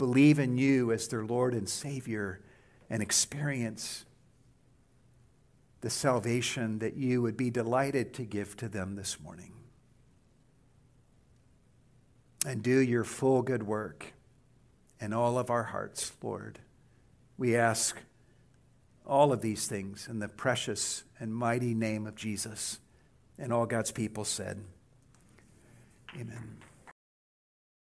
believe 0.00 0.38
in 0.38 0.56
you 0.56 0.90
as 0.92 1.08
their 1.08 1.26
Lord 1.26 1.52
and 1.52 1.68
Savior, 1.68 2.40
and 2.88 3.02
experience 3.02 4.06
the 5.82 5.90
salvation 5.90 6.78
that 6.78 6.96
you 6.96 7.20
would 7.20 7.36
be 7.36 7.50
delighted 7.50 8.14
to 8.14 8.22
give 8.22 8.56
to 8.56 8.68
them 8.70 8.96
this 8.96 9.20
morning. 9.20 9.52
And 12.46 12.62
do 12.62 12.78
your 12.78 13.04
full 13.04 13.42
good 13.42 13.62
work 13.62 14.14
in 15.02 15.12
all 15.12 15.38
of 15.38 15.50
our 15.50 15.64
hearts, 15.64 16.10
Lord. 16.22 16.60
We 17.36 17.54
ask 17.54 18.00
all 19.06 19.34
of 19.34 19.42
these 19.42 19.66
things 19.66 20.08
in 20.08 20.18
the 20.18 20.28
precious 20.28 21.04
and 21.18 21.34
mighty 21.34 21.74
name 21.74 22.06
of 22.06 22.16
Jesus. 22.16 22.80
And 23.38 23.52
all 23.52 23.66
God's 23.66 23.92
people 23.92 24.24
said, 24.24 24.64
Amen. 26.18 26.59